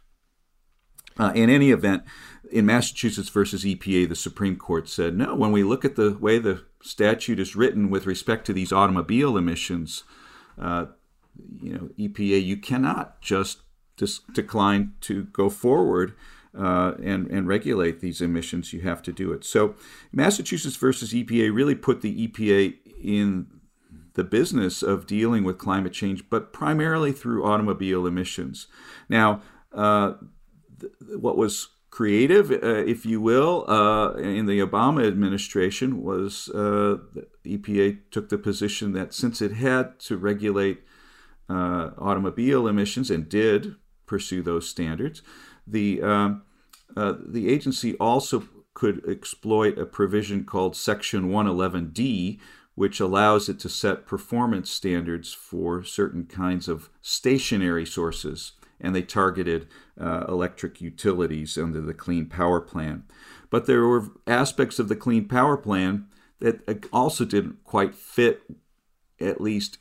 Uh, 1.18 1.32
in 1.34 1.48
any 1.48 1.70
event, 1.70 2.02
in 2.50 2.66
Massachusetts 2.66 3.30
versus 3.30 3.64
EPA, 3.64 4.08
the 4.08 4.16
Supreme 4.16 4.56
Court 4.56 4.88
said 4.88 5.16
no, 5.16 5.34
when 5.34 5.50
we 5.50 5.62
look 5.62 5.84
at 5.84 5.96
the 5.96 6.16
way 6.20 6.38
the 6.38 6.64
statute 6.82 7.40
is 7.40 7.56
written 7.56 7.88
with 7.88 8.06
respect 8.06 8.44
to 8.46 8.52
these 8.52 8.72
automobile 8.72 9.36
emissions, 9.36 10.04
uh, 10.60 10.86
you 11.60 11.72
know, 11.72 11.88
EPA, 11.98 12.44
you 12.44 12.56
cannot 12.56 13.20
just 13.22 13.62
dis- 13.96 14.20
decline 14.32 14.92
to 15.02 15.24
go 15.24 15.48
forward 15.48 16.14
uh, 16.56 16.94
and 17.02 17.26
and 17.30 17.46
regulate 17.46 18.00
these 18.00 18.20
emissions. 18.20 18.72
You 18.72 18.80
have 18.82 19.02
to 19.02 19.12
do 19.12 19.32
it. 19.32 19.44
So, 19.44 19.74
Massachusetts 20.12 20.76
versus 20.76 21.12
EPA 21.12 21.54
really 21.54 21.74
put 21.74 22.00
the 22.00 22.28
EPA 22.28 22.74
in 23.02 23.46
the 24.14 24.24
business 24.24 24.82
of 24.82 25.06
dealing 25.06 25.44
with 25.44 25.58
climate 25.58 25.92
change, 25.92 26.28
but 26.30 26.52
primarily 26.52 27.12
through 27.12 27.44
automobile 27.44 28.06
emissions. 28.06 28.66
Now, 29.08 29.42
uh, 29.72 30.14
th- 30.80 30.92
what 31.18 31.36
was 31.36 31.68
creative, 31.90 32.50
uh, 32.50 32.84
if 32.84 33.06
you 33.06 33.20
will, 33.20 33.64
uh, 33.70 34.14
in 34.14 34.46
the 34.46 34.58
Obama 34.60 35.06
administration 35.06 36.02
was 36.02 36.48
uh, 36.50 36.98
the 37.12 37.26
EPA 37.46 37.98
took 38.10 38.28
the 38.28 38.38
position 38.38 38.92
that 38.92 39.14
since 39.14 39.40
it 39.40 39.52
had 39.52 39.98
to 40.00 40.16
regulate 40.16 40.82
uh, 41.48 41.90
automobile 41.98 42.66
emissions 42.66 43.10
and 43.10 43.28
did 43.28 43.76
pursue 44.06 44.42
those 44.42 44.68
standards. 44.68 45.22
The 45.66 46.02
um, 46.02 46.42
uh, 46.96 47.14
the 47.18 47.48
agency 47.48 47.96
also 47.96 48.44
could 48.74 49.02
exploit 49.08 49.78
a 49.78 49.86
provision 49.86 50.44
called 50.44 50.76
Section 50.76 51.30
111D, 51.30 52.38
which 52.74 53.00
allows 53.00 53.48
it 53.48 53.58
to 53.60 53.70
set 53.70 54.06
performance 54.06 54.70
standards 54.70 55.32
for 55.32 55.82
certain 55.82 56.26
kinds 56.26 56.68
of 56.68 56.90
stationary 57.00 57.86
sources, 57.86 58.52
and 58.78 58.94
they 58.94 59.00
targeted 59.00 59.66
uh, 59.98 60.26
electric 60.28 60.82
utilities 60.82 61.56
under 61.56 61.80
the 61.80 61.94
Clean 61.94 62.26
Power 62.26 62.60
Plan. 62.60 63.04
But 63.48 63.66
there 63.66 63.86
were 63.86 64.08
aspects 64.26 64.78
of 64.78 64.88
the 64.88 64.96
Clean 64.96 65.26
Power 65.26 65.56
Plan 65.56 66.06
that 66.40 66.68
uh, 66.68 66.74
also 66.92 67.24
didn't 67.24 67.64
quite 67.64 67.94
fit, 67.94 68.42
at 69.18 69.40
least 69.40 69.78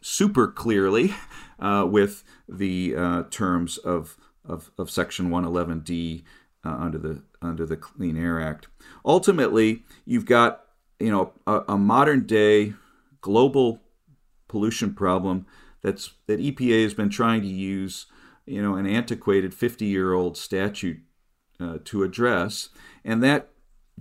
super 0.00 0.46
clearly 0.46 1.14
uh, 1.58 1.86
with 1.90 2.22
the 2.48 2.94
uh, 2.96 3.22
terms 3.30 3.76
of, 3.78 4.16
of, 4.52 4.70
of, 4.78 4.90
Section 4.90 5.30
111D 5.30 6.22
uh, 6.64 6.68
under 6.68 6.98
the 6.98 7.22
under 7.40 7.64
the 7.64 7.76
Clean 7.76 8.16
Air 8.16 8.40
Act. 8.40 8.68
Ultimately, 9.04 9.84
you've 10.04 10.26
got 10.26 10.64
you 10.98 11.10
know 11.10 11.32
a, 11.46 11.62
a 11.68 11.78
modern 11.78 12.26
day 12.26 12.74
global 13.20 13.80
pollution 14.48 14.94
problem 14.94 15.46
that's 15.82 16.12
that 16.26 16.40
EPA 16.40 16.82
has 16.82 16.94
been 16.94 17.10
trying 17.10 17.42
to 17.42 17.48
use 17.48 18.06
you 18.46 18.62
know 18.62 18.76
an 18.76 18.86
antiquated 18.86 19.54
50 19.54 19.86
year 19.86 20.12
old 20.12 20.36
statute 20.36 21.00
uh, 21.60 21.78
to 21.84 22.02
address, 22.02 22.70
and 23.04 23.22
that 23.22 23.50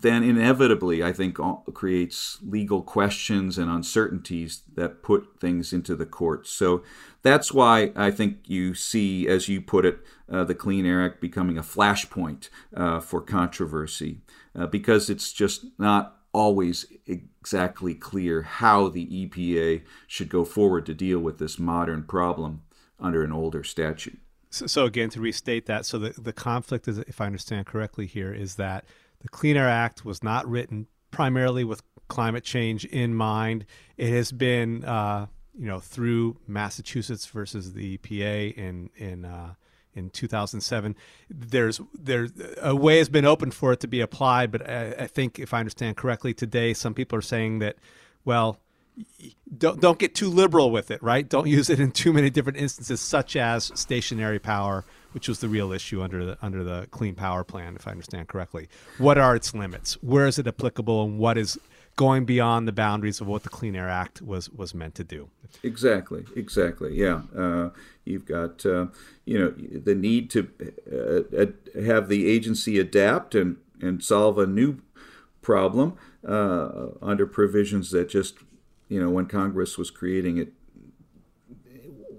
then 0.02 0.24
inevitably, 0.24 1.04
I 1.04 1.14
think, 1.14 1.38
creates 1.74 2.38
legal 2.42 2.82
questions 2.82 3.58
and 3.58 3.70
uncertainties 3.70 4.64
that 4.76 5.04
put 5.04 5.40
things 5.40 5.74
into 5.74 5.96
the 5.96 6.06
courts. 6.06 6.50
So 6.50 6.84
that's 7.22 7.54
why 7.54 7.92
I 7.96 8.12
think 8.12 8.40
you 8.46 8.74
see, 8.74 9.28
as 9.28 9.48
you 9.50 9.62
put 9.62 9.86
it, 9.86 10.00
uh, 10.32 10.44
the 10.44 10.56
Clean 10.56 10.86
Air 10.86 11.06
Act 11.06 11.22
becoming 11.22 11.58
a 11.58 11.64
flashpoint 11.64 12.50
uh, 12.76 13.00
for 13.00 13.22
controversy, 13.22 14.22
uh, 14.56 14.68
because 14.68 15.10
it's 15.10 15.34
just 15.34 15.66
not 15.78 16.18
always 16.32 16.86
exactly 17.08 17.96
clear 17.96 18.44
how 18.44 18.88
the 18.88 19.08
EPA 19.08 19.82
should 20.08 20.30
go 20.30 20.46
forward 20.46 20.86
to 20.86 20.94
deal 20.94 21.20
with 21.20 21.40
this 21.40 21.58
modern 21.58 22.04
problem 22.04 22.62
under 23.00 23.24
an 23.24 23.32
older 23.32 23.64
statute. 23.64 24.20
So, 24.52 24.68
so 24.68 24.86
again, 24.86 25.10
to 25.12 25.22
restate 25.22 25.66
that, 25.68 25.86
so 25.86 25.98
the, 26.00 26.10
the 26.22 26.34
conflict 26.34 26.88
is, 26.88 26.98
if 27.00 27.22
I 27.22 27.26
understand 27.26 27.66
correctly 27.66 28.06
here, 28.06 28.34
is 28.34 28.56
that 28.56 28.86
the 29.22 29.30
Clean 29.30 29.58
Air 29.58 29.68
Act 29.68 30.06
was 30.06 30.24
not 30.24 30.48
written 30.48 30.88
primarily 31.12 31.64
with 31.64 31.82
climate 32.08 32.44
change 32.44 32.86
in 32.86 33.14
mind. 33.14 33.66
It 33.98 34.10
has 34.10 34.32
been, 34.32 34.84
uh, 34.84 35.28
you 35.58 35.68
know, 35.68 35.80
through 35.80 36.38
Massachusetts 36.48 37.26
versus 37.26 37.74
the 37.74 37.98
EPA 37.98 38.54
in 38.56 38.90
in 38.96 39.26
uh, 39.26 39.54
in 39.94 40.10
2007. 40.10 40.96
There's 41.30 41.82
there's 41.94 42.32
a 42.62 42.76
way 42.76 42.98
has 42.98 43.10
been 43.10 43.26
opened 43.26 43.54
for 43.54 43.72
it 43.74 43.80
to 43.82 43.88
be 43.88 44.02
applied, 44.02 44.52
but 44.52 44.68
I, 44.70 44.92
I 45.00 45.08
think 45.08 45.40
if 45.40 45.54
I 45.54 45.60
understand 45.60 45.98
correctly 45.98 46.34
today, 46.34 46.74
some 46.74 46.94
people 46.94 47.18
are 47.18 47.24
saying 47.24 47.60
that, 47.60 47.78
well, 48.26 48.60
don't 49.58 49.80
don't 49.80 50.00
get 50.00 50.16
too 50.16 50.30
liberal 50.30 50.72
with 50.72 50.92
it, 50.92 51.02
right? 51.02 51.28
Don't 51.28 51.48
use 51.48 51.70
it 51.70 51.80
in 51.80 51.92
too 51.92 52.14
many 52.14 52.30
different 52.30 52.58
instances, 52.58 53.00
such 53.02 53.36
as 53.36 53.72
stationary 53.76 54.40
power, 54.40 54.86
which 55.12 55.28
was 55.28 55.40
the 55.40 55.48
real 55.48 55.72
issue 55.72 56.02
under 56.02 56.26
the 56.26 56.38
under 56.42 56.64
the 56.64 56.88
Clean 56.92 57.16
Power 57.16 57.44
Plan, 57.44 57.76
if 57.76 57.88
I 57.88 57.92
understand 57.92 58.28
correctly. 58.28 58.70
What 58.98 59.18
are 59.18 59.36
its 59.36 59.54
limits? 59.54 59.94
Where 60.02 60.28
is 60.28 60.40
it 60.40 60.48
applicable, 60.48 61.04
and 61.04 61.20
what 61.20 61.38
is 61.38 61.60
going 61.96 62.26
beyond 62.26 62.68
the 62.68 62.72
boundaries 62.72 63.20
of 63.20 63.28
what 63.28 63.44
the 63.44 63.50
Clean 63.50 63.76
Air 63.76 63.90
Act 63.90 64.22
was 64.22 64.50
was 64.50 64.74
meant 64.74 64.96
to 64.96 65.04
do? 65.04 65.30
Exactly, 65.64 66.26
exactly. 66.36 66.96
Yeah, 66.96 67.22
uh, 67.36 67.70
you've 68.06 68.26
got 68.26 68.66
uh, 68.66 68.88
you 69.26 69.40
know 69.40 69.50
the 69.50 69.96
need 69.96 70.30
to 70.32 70.50
uh, 70.92 71.82
have 71.82 72.10
the 72.10 72.30
agency 72.30 72.80
adapt 72.80 73.36
and 73.36 73.58
and 73.82 74.04
solve 74.04 74.38
a 74.38 74.46
new 74.46 74.80
problem 75.42 75.98
uh, 76.28 76.88
under 77.02 77.26
provisions 77.26 77.92
that 77.92 78.10
just 78.10 78.36
you 78.90 79.00
know, 79.00 79.10
when 79.10 79.28
Congress 79.28 79.78
was 79.78 79.92
creating 79.92 80.38
it, 80.38 80.52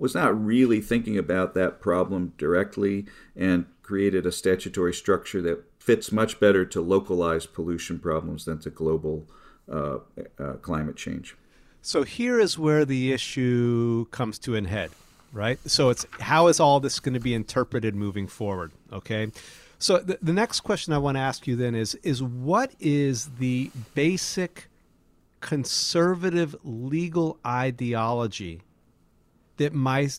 was 0.00 0.14
not 0.14 0.44
really 0.44 0.80
thinking 0.80 1.18
about 1.18 1.54
that 1.54 1.80
problem 1.80 2.32
directly 2.38 3.06
and 3.36 3.66
created 3.82 4.24
a 4.24 4.32
statutory 4.32 4.94
structure 4.94 5.42
that 5.42 5.64
fits 5.78 6.10
much 6.12 6.40
better 6.40 6.64
to 6.64 6.80
localized 6.80 7.52
pollution 7.52 7.98
problems 7.98 8.44
than 8.44 8.58
to 8.60 8.70
global 8.70 9.26
uh, 9.70 9.98
uh, 10.38 10.52
climate 10.62 10.96
change. 10.96 11.36
So 11.82 12.02
here 12.02 12.38
is 12.38 12.58
where 12.58 12.84
the 12.84 13.12
issue 13.12 14.06
comes 14.10 14.38
to 14.40 14.54
an 14.54 14.66
head, 14.66 14.90
right? 15.32 15.58
So 15.66 15.90
it's 15.90 16.06
how 16.20 16.48
is 16.48 16.60
all 16.60 16.80
this 16.80 17.00
going 17.00 17.14
to 17.14 17.20
be 17.20 17.34
interpreted 17.34 17.94
moving 17.94 18.26
forward? 18.26 18.72
Okay. 18.92 19.30
So 19.78 19.98
the, 19.98 20.18
the 20.20 20.32
next 20.32 20.60
question 20.60 20.92
I 20.92 20.98
want 20.98 21.16
to 21.16 21.20
ask 21.20 21.46
you 21.46 21.56
then 21.56 21.74
is 21.74 21.94
is 21.96 22.22
what 22.22 22.72
is 22.78 23.30
the 23.38 23.70
basic 23.94 24.68
conservative 25.40 26.54
legal 26.62 27.38
ideology 27.46 28.60
that 29.60 29.74
might 29.74 30.18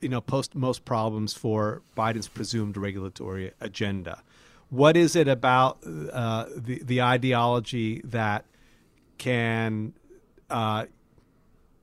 you 0.00 0.08
know 0.08 0.20
post 0.20 0.56
most 0.56 0.84
problems 0.84 1.32
for 1.32 1.82
Biden's 1.96 2.26
presumed 2.26 2.76
regulatory 2.76 3.52
agenda. 3.60 4.24
What 4.70 4.96
is 4.96 5.14
it 5.14 5.28
about 5.28 5.78
uh, 5.86 6.46
the 6.56 6.82
the 6.82 7.00
ideology 7.00 8.00
that 8.02 8.44
can 9.18 9.92
uh, 10.50 10.86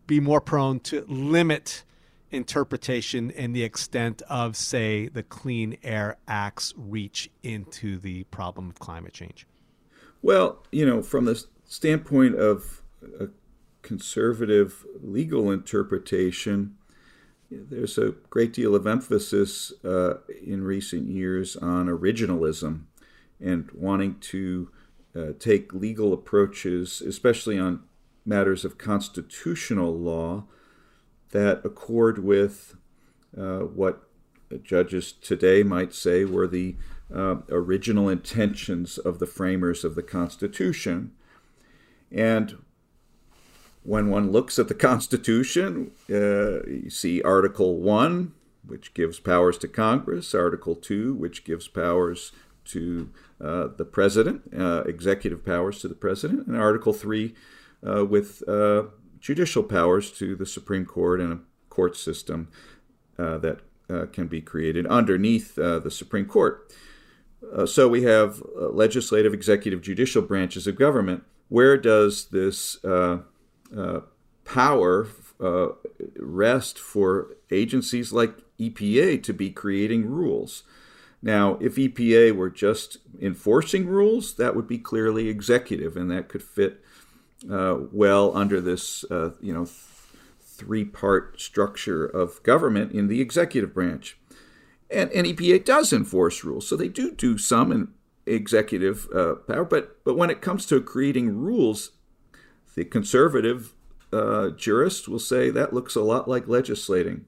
be 0.08 0.20
more 0.20 0.42
prone 0.42 0.82
to 0.82 1.06
limit 1.08 1.86
interpretation 2.32 3.32
and 3.32 3.56
the 3.56 3.64
extent 3.64 4.22
of, 4.24 4.58
say, 4.58 5.08
the 5.08 5.24
Clean 5.24 5.78
Air 5.84 6.18
Act's 6.28 6.74
reach 6.76 7.30
into 7.44 7.98
the 7.98 8.26
problem 8.26 8.70
of 8.70 8.78
climate 8.80 9.14
change? 9.14 9.48
Well, 10.22 10.66
you 10.70 10.86
know, 10.86 11.02
from 11.02 11.24
the 11.24 11.46
standpoint 11.64 12.36
of 12.36 12.82
a 13.20 13.30
conservative 13.84 14.86
legal 15.02 15.50
interpretation, 15.50 16.76
there's 17.52 17.98
a 17.98 18.14
great 18.30 18.54
deal 18.54 18.76
of 18.76 18.86
emphasis 18.86 19.74
uh, 19.84 20.16
in 20.44 20.64
recent 20.64 21.08
years 21.08 21.56
on 21.56 21.88
originalism 21.88 22.84
and 23.40 23.70
wanting 23.72 24.20
to 24.20 24.70
uh, 25.16 25.32
take 25.40 25.74
legal 25.74 26.14
approaches, 26.14 27.02
especially 27.02 27.58
on 27.58 27.84
matters 28.26 28.64
of 28.64 28.78
constitutional 28.78 29.98
law, 29.98 30.46
that 31.32 31.62
accord 31.66 32.24
with 32.24 32.76
uh, 33.38 33.60
what 33.60 34.04
judges 34.64 35.12
today 35.12 35.64
might 35.64 35.94
say 35.94 36.26
were 36.26 36.48
the 36.48 36.76
uh, 37.14 37.38
original 37.50 38.10
intentions 38.10 38.98
of 38.98 39.20
the 39.20 39.28
framers 39.28 39.84
of 39.84 39.96
the 39.96 40.04
Constitution. 40.04 41.12
And 42.12 42.58
when 43.90 44.12
one 44.12 44.32
looks 44.32 44.60
at 44.60 44.68
the 44.68 44.76
Constitution, 44.76 45.90
uh, 46.12 46.62
you 46.68 46.92
see 46.92 47.24
Article 47.24 47.78
1, 47.78 48.32
which 48.64 48.94
gives 48.94 49.20
powers 49.20 49.58
to 49.58 49.68
Congress, 49.68 50.36
Article 50.36 50.76
2, 50.76 51.16
which 51.16 51.44
gives 51.44 51.68
powers 51.68 52.32
to 52.66 53.10
uh, 53.44 53.70
the 53.76 53.86
President, 53.86 54.44
uh, 54.56 54.84
executive 54.86 55.44
powers 55.44 55.80
to 55.80 55.88
the 55.88 55.96
President, 55.96 56.46
and 56.46 56.56
Article 56.56 56.94
3 56.94 57.34
uh, 57.84 58.06
with 58.06 58.48
uh, 58.48 58.84
judicial 59.20 59.64
powers 59.64 60.12
to 60.12 60.36
the 60.36 60.46
Supreme 60.46 60.86
Court 60.86 61.20
and 61.20 61.34
a 61.34 61.40
court 61.72 61.98
system 61.98 62.48
uh, 63.18 63.40
that 63.40 63.62
can 64.12 64.28
be 64.28 64.40
created 64.40 64.86
underneath 64.86 65.56
the 65.56 65.90
Supreme 65.90 66.28
Court. 66.28 66.72
so 67.66 67.88
we 67.88 68.04
have 68.04 68.44
legislative, 68.56 69.34
executive, 69.34 69.82
judicial 69.82 70.22
branches 70.22 70.68
of 70.68 70.76
government. 70.76 71.24
Where 71.48 71.76
does 71.76 72.26
this 72.26 72.78
uh, 73.76 74.02
power 74.46 75.08
uh, 75.40 75.68
rest 76.18 76.80
for 76.80 77.36
agencies 77.52 78.12
like 78.12 78.36
EPA 78.60 79.24
to 79.24 79.34
be 79.34 79.50
creating 79.50 80.06
rules. 80.06 80.64
Now, 81.22 81.58
if 81.62 81.76
EPA 81.76 82.36
were 82.36 82.50
just 82.50 82.98
enforcing 83.22 83.88
rules, 83.88 84.36
that 84.36 84.56
would 84.56 84.68
be 84.68 84.78
clearly 84.78 85.28
executive, 85.28 85.98
and 85.98 86.10
that 86.12 86.30
could 86.30 86.44
fit 86.44 86.82
uh, 87.50 87.78
well 87.92 88.36
under 88.36 88.62
this, 88.62 89.04
uh, 89.12 89.32
you 89.42 89.54
know, 89.54 89.66
th- 89.66 89.76
three-part 90.42 91.40
structure 91.40 92.06
of 92.06 92.42
government 92.44 92.92
in 92.92 93.08
the 93.08 93.22
executive 93.22 93.74
branch. 93.74 94.18
And, 94.90 95.12
and, 95.12 95.26
EPA 95.28 95.64
does 95.64 95.94
enforce 95.94 96.44
rules, 96.44 96.68
so 96.68 96.76
they 96.76 96.88
do 96.88 97.12
do 97.12 97.38
some 97.38 97.94
executive 98.26 99.08
uh, 99.14 99.36
power. 99.36 99.64
But 99.64 100.04
but 100.04 100.18
when 100.18 100.30
it 100.30 100.42
comes 100.42 100.66
to 100.66 100.82
creating 100.82 101.38
rules, 101.38 101.92
the 102.76 102.86
conservative 102.86 103.74
uh, 104.12 104.50
jurists 104.50 105.08
will 105.08 105.20
say 105.20 105.50
that 105.50 105.74
looks 105.74 105.96
a 105.96 106.02
lot 106.02 106.28
like 106.28 106.48
legislating. 106.48 107.26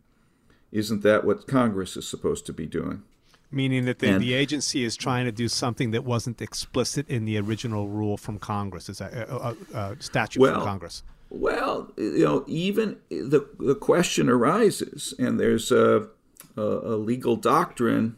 Isn't 0.71 1.03
that 1.03 1.25
what 1.25 1.47
Congress 1.47 1.97
is 1.97 2.07
supposed 2.07 2.45
to 2.45 2.53
be 2.53 2.65
doing? 2.65 3.03
Meaning 3.51 3.83
that 3.85 3.99
the, 3.99 4.07
and, 4.07 4.21
the 4.21 4.33
agency 4.33 4.85
is 4.85 4.95
trying 4.95 5.25
to 5.25 5.31
do 5.31 5.49
something 5.49 5.91
that 5.91 6.05
wasn't 6.05 6.41
explicit 6.41 7.09
in 7.09 7.25
the 7.25 7.37
original 7.37 7.89
rule 7.89 8.15
from 8.15 8.39
Congress, 8.39 8.87
is 8.87 8.99
that 8.99 9.13
a, 9.13 9.33
uh, 9.33 9.55
uh, 9.73 9.95
statute 9.99 10.39
well, 10.39 10.55
from 10.55 10.63
Congress? 10.63 11.03
Well, 11.29 11.91
you 11.97 12.23
know, 12.23 12.45
even 12.47 12.97
the 13.09 13.45
the 13.59 13.75
question 13.75 14.29
arises, 14.29 15.13
and 15.19 15.37
there's 15.37 15.69
a, 15.71 16.07
a, 16.55 16.61
a 16.61 16.95
legal 16.95 17.35
doctrine 17.35 18.15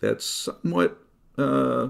that's 0.00 0.26
somewhat 0.26 0.98
uh, 1.38 1.88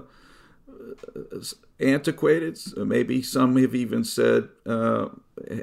antiquated. 1.79 2.59
Maybe 2.75 3.21
some 3.21 3.55
have 3.57 3.75
even 3.75 4.03
said 4.03 4.49
uh, 4.65 5.09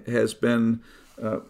has 0.06 0.34
been 0.34 0.80
uh, 1.22 1.40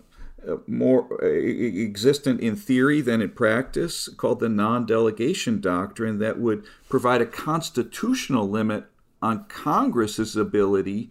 more 0.66 1.06
uh, 1.22 1.26
existent 1.26 2.40
in 2.40 2.56
theory 2.56 3.00
than 3.00 3.22
in 3.22 3.30
practice, 3.30 4.08
called 4.08 4.40
the 4.40 4.48
non 4.48 4.86
delegation 4.86 5.60
doctrine, 5.60 6.18
that 6.18 6.38
would 6.38 6.64
provide 6.88 7.20
a 7.20 7.26
constitutional 7.26 8.48
limit 8.48 8.84
on 9.22 9.44
Congress's 9.44 10.36
ability 10.36 11.10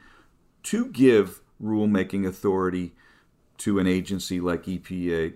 to 0.64 0.86
give 0.88 1.41
rulemaking 1.62 2.28
authority 2.28 2.93
to 3.58 3.80
an 3.80 3.88
agency 3.88 4.39
like 4.39 4.64
EPA. 4.64 5.34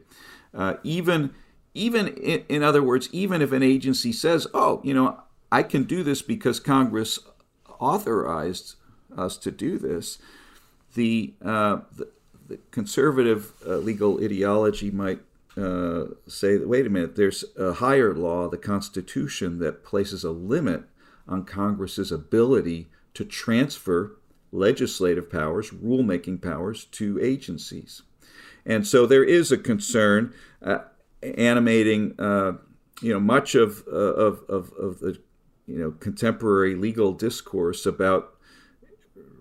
Uh, 0.54 0.76
even, 0.84 1.34
even 1.74 2.08
in, 2.08 2.44
in 2.50 2.64
other 2.64 2.84
words, 2.84 3.10
even 3.12 3.42
if 3.42 3.52
an 3.52 3.64
agency 3.64 4.12
says, 4.12 4.48
"Oh, 4.54 4.82
you 4.84 4.94
know, 4.94 5.20
I 5.52 5.64
can 5.64 5.84
do 5.84 6.04
this 6.04 6.22
because 6.22 6.60
Congress 6.60 7.20
authorized 7.80 8.76
us 9.16 9.38
to 9.38 9.52
do 9.52 9.78
this, 9.78 10.18
the, 10.94 11.34
uh, 11.44 11.80
the, 11.96 12.10
the, 12.48 12.60
conservative 12.72 13.54
uh, 13.66 13.76
legal 13.78 14.24
ideology 14.24 14.92
might 14.92 15.20
uh, 15.58 16.06
say 16.28 16.58
wait 16.58 16.86
a 16.86 16.90
minute, 16.90 17.16
there's 17.16 17.44
a 17.58 17.74
higher 17.74 18.14
law, 18.14 18.48
the 18.48 18.58
Constitution, 18.58 19.60
that 19.60 19.84
places 19.84 20.24
a 20.24 20.32
limit 20.32 20.84
on 21.28 21.44
Congress's 21.44 22.12
ability 22.12 22.88
to 23.14 23.26
transfer 23.26 24.18
legislative 24.52 25.32
powers, 25.32 25.72
rulemaking 25.72 26.42
powers, 26.42 26.86
to 26.86 27.20
agencies. 27.22 28.04
And 28.66 28.86
so 28.86 29.06
there 29.06 29.24
is 29.24 29.52
a 29.52 29.58
concern 29.58 30.34
uh, 30.62 30.80
animating, 31.22 32.16
uh, 32.20 32.54
you 33.02 33.14
know, 33.14 33.20
much 33.20 33.56
of, 33.56 33.84
uh, 33.88 33.96
of, 33.96 34.44
of, 34.48 34.72
of 34.74 35.00
the 35.00 35.20
you 35.68 35.78
know 35.78 35.92
contemporary 35.92 36.76
legal 36.76 37.12
discourse 37.14 37.86
about 37.86 38.36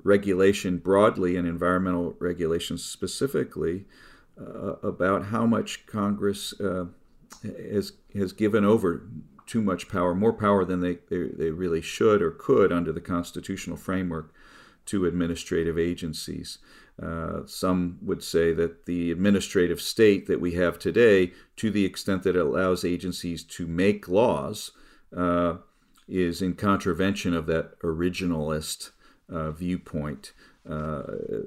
regulation 0.02 0.78
broadly 0.78 1.36
and 1.36 1.48
environmental 1.48 2.14
regulations 2.18 2.84
specifically 2.84 3.84
uh, 4.40 4.74
about 4.82 5.26
how 5.26 5.46
much 5.46 5.86
Congress 5.86 6.58
uh, 6.60 6.86
has 7.42 7.92
has 8.14 8.32
given 8.32 8.64
over 8.64 9.08
too 9.46 9.62
much 9.62 9.88
power, 9.88 10.14
more 10.14 10.32
power 10.32 10.64
than 10.64 10.80
they, 10.80 10.98
they, 11.08 11.28
they 11.28 11.50
really 11.50 11.80
should 11.80 12.20
or 12.20 12.32
could 12.32 12.72
under 12.72 12.92
the 12.92 13.00
constitutional 13.00 13.76
framework 13.76 14.34
to 14.86 15.06
administrative 15.06 15.78
agencies. 15.78 16.58
Uh, 17.00 17.40
some 17.46 17.98
would 18.02 18.22
say 18.22 18.52
that 18.52 18.86
the 18.86 19.10
administrative 19.10 19.80
state 19.80 20.26
that 20.26 20.40
we 20.40 20.52
have 20.52 20.78
today, 20.78 21.32
to 21.56 21.70
the 21.70 21.84
extent 21.84 22.22
that 22.22 22.36
it 22.36 22.40
allows 22.40 22.84
agencies 22.84 23.44
to 23.44 23.66
make 23.66 24.08
laws, 24.08 24.72
uh, 25.16 25.56
is 26.08 26.42
in 26.42 26.54
contravention 26.54 27.34
of 27.34 27.46
that 27.46 27.78
originalist 27.80 28.90
uh, 29.28 29.50
viewpoint 29.50 30.32
uh, 30.68 31.02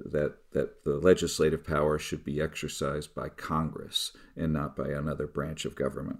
that 0.05 0.35
that 0.51 0.83
the 0.83 0.95
legislative 0.95 1.65
power 1.65 1.99
should 1.99 2.23
be 2.23 2.41
exercised 2.41 3.13
by 3.13 3.29
Congress 3.29 4.11
and 4.35 4.53
not 4.53 4.75
by 4.75 4.89
another 4.89 5.27
branch 5.27 5.65
of 5.65 5.75
government. 5.75 6.19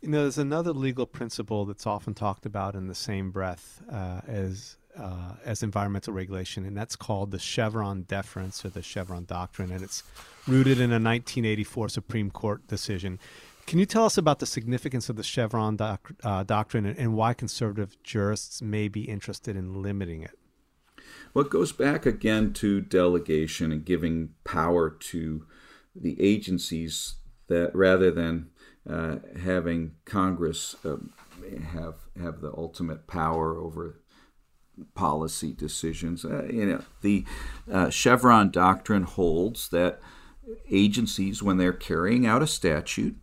You 0.00 0.08
know, 0.08 0.22
there's 0.22 0.38
another 0.38 0.72
legal 0.72 1.06
principle 1.06 1.66
that's 1.66 1.86
often 1.86 2.14
talked 2.14 2.46
about 2.46 2.74
in 2.74 2.86
the 2.86 2.94
same 2.94 3.30
breath 3.30 3.82
uh, 3.90 4.20
as 4.26 4.76
uh, 4.98 5.34
as 5.44 5.62
environmental 5.62 6.12
regulation, 6.12 6.64
and 6.64 6.76
that's 6.76 6.96
called 6.96 7.30
the 7.30 7.38
Chevron 7.38 8.02
deference 8.02 8.64
or 8.64 8.70
the 8.70 8.82
Chevron 8.82 9.24
doctrine, 9.24 9.70
and 9.70 9.82
it's 9.82 10.02
rooted 10.46 10.78
in 10.78 10.90
a 10.90 10.98
1984 10.98 11.88
Supreme 11.90 12.30
Court 12.30 12.66
decision. 12.66 13.18
Can 13.70 13.78
you 13.78 13.86
tell 13.86 14.04
us 14.04 14.18
about 14.18 14.40
the 14.40 14.46
significance 14.46 15.08
of 15.08 15.14
the 15.14 15.22
Chevron 15.22 15.76
doc, 15.76 16.10
uh, 16.24 16.42
doctrine 16.42 16.84
and, 16.84 16.98
and 16.98 17.14
why 17.14 17.34
conservative 17.34 17.96
jurists 18.02 18.60
may 18.60 18.88
be 18.88 19.02
interested 19.02 19.54
in 19.54 19.80
limiting 19.80 20.24
it? 20.24 20.36
Well, 21.32 21.44
it 21.44 21.52
goes 21.52 21.70
back 21.70 22.04
again 22.04 22.52
to 22.54 22.80
delegation 22.80 23.70
and 23.70 23.84
giving 23.84 24.30
power 24.42 24.90
to 24.90 25.46
the 25.94 26.20
agencies 26.20 27.18
that 27.46 27.70
rather 27.72 28.10
than 28.10 28.50
uh, 28.88 29.18
having 29.40 29.92
Congress 30.04 30.74
uh, 30.84 30.96
have 31.72 31.94
have 32.20 32.40
the 32.40 32.52
ultimate 32.56 33.06
power 33.06 33.56
over 33.56 34.00
policy 34.96 35.52
decisions. 35.52 36.24
Uh, 36.24 36.42
you 36.52 36.66
know, 36.66 36.82
the 37.02 37.24
uh, 37.70 37.88
Chevron 37.88 38.50
doctrine 38.50 39.04
holds 39.04 39.68
that 39.68 40.00
agencies, 40.72 41.40
when 41.40 41.56
they're 41.56 41.72
carrying 41.72 42.26
out 42.26 42.42
a 42.42 42.48
statute, 42.48 43.16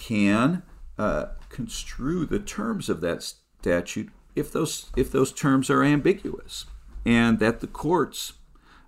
can 0.00 0.62
uh, 0.98 1.26
construe 1.48 2.26
the 2.26 2.38
terms 2.38 2.88
of 2.88 3.00
that 3.00 3.22
statute 3.22 4.10
if 4.34 4.52
those 4.52 4.90
if 4.96 5.12
those 5.12 5.32
terms 5.32 5.70
are 5.70 5.82
ambiguous, 5.82 6.66
and 7.04 7.38
that 7.38 7.60
the 7.60 7.66
courts 7.66 8.34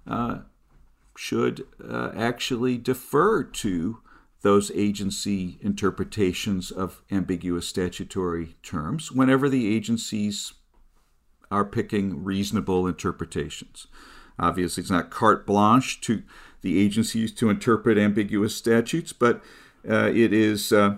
uh, 0.06 0.38
should 1.16 1.66
uh, 1.86 2.10
actually 2.16 2.78
defer 2.78 3.44
to 3.44 3.98
those 4.40 4.72
agency 4.74 5.58
interpretations 5.60 6.70
of 6.70 7.02
ambiguous 7.10 7.68
statutory 7.68 8.56
terms 8.62 9.12
whenever 9.12 9.48
the 9.48 9.74
agencies 9.74 10.54
are 11.50 11.64
picking 11.64 12.24
reasonable 12.24 12.86
interpretations. 12.86 13.86
Obviously, 14.38 14.80
it's 14.80 14.90
not 14.90 15.10
carte 15.10 15.46
blanche 15.46 16.00
to 16.00 16.22
the 16.62 16.80
agencies 16.80 17.32
to 17.32 17.50
interpret 17.50 17.98
ambiguous 17.98 18.56
statutes, 18.56 19.12
but 19.12 19.42
it 19.84 20.32
is, 20.32 20.72
uh, 20.72 20.96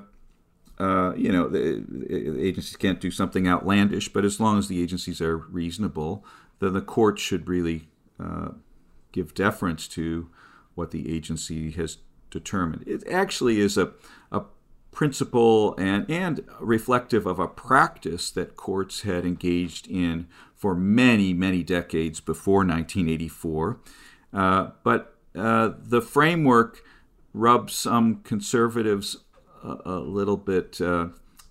uh, 0.79 1.15
you 1.17 1.31
know, 1.31 1.49
the, 1.49 1.85
the, 1.89 2.45
agencies 2.45 2.77
can't 2.77 3.01
do 3.01 3.11
something 3.11 3.49
outlandish, 3.49 4.13
but 4.13 4.25
as 4.25 4.41
long 4.41 4.59
as 4.59 4.69
the 4.69 4.83
agencies 4.83 5.21
are 5.21 5.37
reasonable, 5.37 6.25
then 6.61 6.73
the 6.73 6.81
court 6.81 7.19
should 7.19 7.49
really 7.49 7.89
uh, 8.21 8.49
give 9.13 9.35
deference 9.35 9.87
to 9.89 10.29
what 10.75 10.91
the 10.91 11.15
agency 11.15 11.71
has 11.71 11.99
determined. 12.31 12.85
It 12.87 13.07
actually 13.09 13.61
is 13.61 13.79
a, 13.79 13.93
a 14.33 14.43
principle 14.91 15.75
and, 15.77 16.09
and 16.11 16.45
reflective 16.61 17.27
of 17.27 17.39
a 17.39 17.49
practice 17.49 18.31
that 18.33 18.57
courts 18.57 19.03
had 19.03 19.25
engaged 19.25 19.89
in 19.89 20.27
for 20.55 20.75
many, 20.75 21.33
many 21.33 21.63
decades 21.63 22.21
before 22.21 22.59
1984. 22.59 23.81
Uh, 24.33 24.71
but 24.83 25.17
uh, 25.35 25.71
the 25.79 26.01
framework 26.01 26.83
rubs 27.35 27.75
some 27.75 28.23
conservatives 28.23 29.19
a, 29.63 29.77
a 29.85 29.99
little 29.99 30.39
bit 30.39 30.81
uh, 30.81 31.09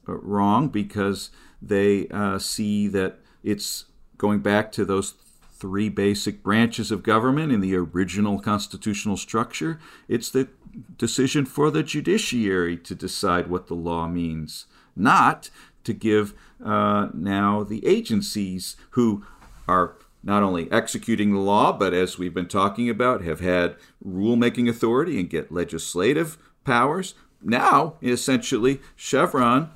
wrong 0.07 0.69
because 0.69 1.29
they 1.61 2.07
uh, 2.07 2.39
see 2.39 2.87
that 2.87 3.19
it's 3.43 3.85
going 4.17 4.39
back 4.39 4.71
to 4.71 4.85
those 4.85 5.13
three 5.51 5.89
basic 5.89 6.43
branches 6.43 6.91
of 6.91 7.03
government 7.03 7.51
in 7.51 7.61
the 7.61 7.75
original 7.75 8.39
constitutional 8.39 9.17
structure. 9.17 9.79
It's 10.07 10.29
the 10.29 10.49
decision 10.97 11.45
for 11.45 11.69
the 11.71 11.83
judiciary 11.83 12.77
to 12.77 12.95
decide 12.95 13.49
what 13.49 13.67
the 13.67 13.75
law 13.75 14.07
means, 14.07 14.65
not 14.95 15.49
to 15.83 15.93
give 15.93 16.33
uh, 16.63 17.09
now 17.13 17.63
the 17.63 17.85
agencies 17.85 18.75
who 18.91 19.25
are 19.67 19.95
not 20.23 20.43
only 20.43 20.71
executing 20.71 21.33
the 21.33 21.39
law, 21.39 21.71
but 21.71 21.93
as 21.93 22.17
we've 22.17 22.33
been 22.33 22.47
talking 22.47 22.89
about, 22.89 23.23
have 23.23 23.41
had 23.41 23.75
rulemaking 24.05 24.69
authority 24.69 25.19
and 25.19 25.29
get 25.29 25.51
legislative 25.51 26.37
powers. 26.63 27.13
Now, 27.41 27.95
essentially, 28.01 28.79
Chevron, 28.95 29.69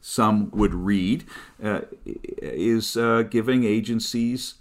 some 0.00 0.50
would 0.52 0.74
read, 0.74 1.24
uh, 1.62 1.82
is 2.06 2.96
uh, 2.96 3.22
giving 3.22 3.64
agencies 3.64 4.54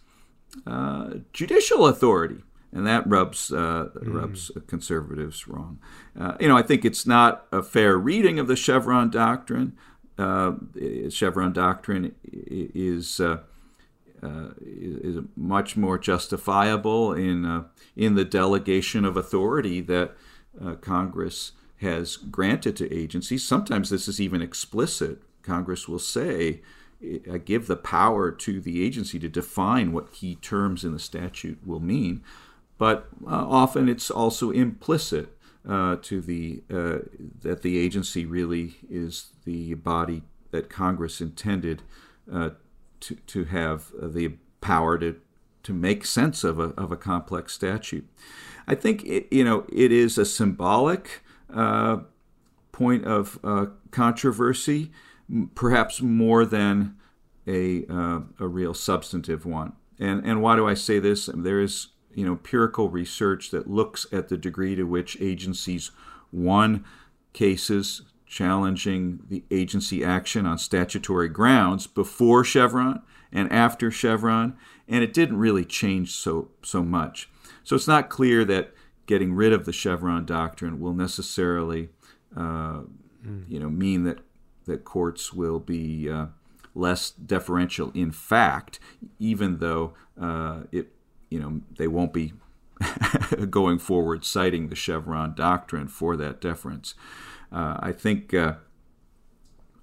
uh, 0.65 1.15
judicial 1.33 1.87
authority 1.87 2.41
and 2.73 2.85
that 2.85 3.07
rubs 3.07 3.51
uh, 3.51 3.89
mm. 3.95 4.13
rubs 4.13 4.51
conservatives 4.67 5.47
wrong. 5.47 5.79
Uh, 6.19 6.35
you 6.39 6.47
know, 6.47 6.57
I 6.57 6.61
think 6.61 6.83
it's 6.83 7.05
not 7.05 7.47
a 7.51 7.63
fair 7.63 7.97
reading 7.97 8.39
of 8.39 8.47
the 8.47 8.55
Chevron 8.55 9.09
doctrine. 9.09 9.77
Uh, 10.17 10.53
Chevron 11.09 11.53
doctrine 11.53 12.15
is 12.23 13.21
uh, 14.23 14.27
uh, 14.27 14.49
is 14.61 15.17
much 15.35 15.77
more 15.77 15.97
justifiable 15.97 17.13
in 17.13 17.45
uh, 17.45 17.63
in 17.95 18.15
the 18.15 18.25
delegation 18.25 19.05
of 19.05 19.17
authority 19.17 19.81
that 19.81 20.15
Congress 20.81 21.51
has 21.81 22.15
granted 22.15 22.75
to 22.75 22.91
agencies. 22.91 23.43
Sometimes 23.43 23.89
this 23.89 24.07
is 24.07 24.19
even 24.19 24.41
explicit. 24.41 25.21
Congress 25.43 25.87
will 25.87 25.99
say 25.99 26.61
give 27.45 27.67
the 27.67 27.75
power 27.75 28.31
to 28.31 28.59
the 28.59 28.83
agency 28.83 29.19
to 29.19 29.29
define 29.29 29.91
what 29.91 30.11
key 30.11 30.35
terms 30.35 30.83
in 30.83 30.93
the 30.93 30.99
statute 30.99 31.59
will 31.63 31.79
mean 31.79 32.23
but 32.77 33.07
uh, 33.25 33.29
often 33.47 33.89
it's 33.89 34.11
also 34.11 34.51
implicit 34.51 35.29
uh, 35.67 35.97
to 36.01 36.21
the 36.21 36.63
uh, 36.69 36.99
that 37.41 37.61
the 37.61 37.77
agency 37.77 38.25
really 38.25 38.75
is 38.89 39.31
the 39.45 39.73
body 39.75 40.23
that 40.51 40.69
Congress 40.69 41.19
intended 41.19 41.81
uh, 42.31 42.51
to 43.01 43.15
to 43.15 43.45
have 43.45 43.91
the 44.01 44.33
power 44.61 44.97
to 44.97 45.15
to 45.63 45.73
make 45.73 46.05
sense 46.05 46.43
of 46.43 46.59
a 46.59 46.69
of 46.77 46.91
a 46.91 46.97
complex 46.97 47.53
statute. 47.53 48.07
I 48.67 48.75
think 48.75 49.05
it, 49.05 49.27
you 49.31 49.43
know 49.43 49.65
it 49.71 49.91
is 49.91 50.17
a 50.17 50.25
symbolic 50.25 51.23
uh, 51.53 51.97
point 52.71 53.05
of 53.05 53.39
uh, 53.43 53.67
controversy, 53.91 54.91
perhaps 55.55 56.01
more 56.01 56.45
than 56.45 56.95
a 57.47 57.85
a 58.39 58.47
real 58.47 58.73
substantive 58.73 59.45
one. 59.45 59.73
And 59.99 60.25
and 60.25 60.41
why 60.41 60.55
do 60.55 60.67
I 60.67 60.73
say 60.73 60.99
this? 60.99 61.29
There 61.33 61.59
is 61.59 61.87
you 62.13 62.25
know 62.25 62.33
empirical 62.33 62.89
research 62.89 63.51
that 63.51 63.69
looks 63.69 64.05
at 64.11 64.27
the 64.27 64.37
degree 64.37 64.75
to 64.75 64.83
which 64.83 65.17
agencies 65.21 65.91
won 66.31 66.83
cases 67.33 68.01
challenging 68.27 69.21
the 69.29 69.43
agency 69.49 70.03
action 70.03 70.45
on 70.45 70.57
statutory 70.57 71.29
grounds 71.29 71.87
before 71.87 72.43
Chevron 72.43 73.01
and 73.31 73.51
after 73.51 73.89
Chevron, 73.89 74.55
and 74.87 75.03
it 75.03 75.13
didn't 75.13 75.37
really 75.37 75.65
change 75.65 76.11
so 76.11 76.49
so 76.63 76.83
much. 76.83 77.29
So 77.63 77.75
it's 77.75 77.87
not 77.87 78.09
clear 78.09 78.45
that 78.45 78.73
getting 79.05 79.33
rid 79.33 79.53
of 79.53 79.65
the 79.65 79.73
Chevron 79.73 80.25
doctrine 80.25 80.79
will 80.79 80.93
necessarily, 80.93 81.89
uh, 82.35 82.81
mm. 83.25 83.43
you 83.47 83.59
know, 83.59 83.69
mean 83.69 84.03
that 84.03 84.19
that 84.65 84.83
courts 84.83 85.33
will 85.33 85.59
be 85.59 86.09
uh, 86.09 86.27
less 86.75 87.11
deferential 87.11 87.91
in 87.91 88.11
fact, 88.11 88.79
even 89.19 89.59
though 89.59 89.93
uh, 90.19 90.63
it 90.71 90.91
you 91.29 91.39
know, 91.39 91.61
they 91.77 91.87
won't 91.87 92.13
be 92.13 92.33
going 93.49 93.79
forward 93.79 94.23
citing 94.23 94.69
the 94.69 94.75
Chevron 94.75 95.33
doctrine 95.35 95.87
for 95.87 96.15
that 96.17 96.39
deference. 96.39 96.93
Uh, 97.51 97.77
I 97.79 97.91
think 97.91 98.33
uh, 98.33 98.55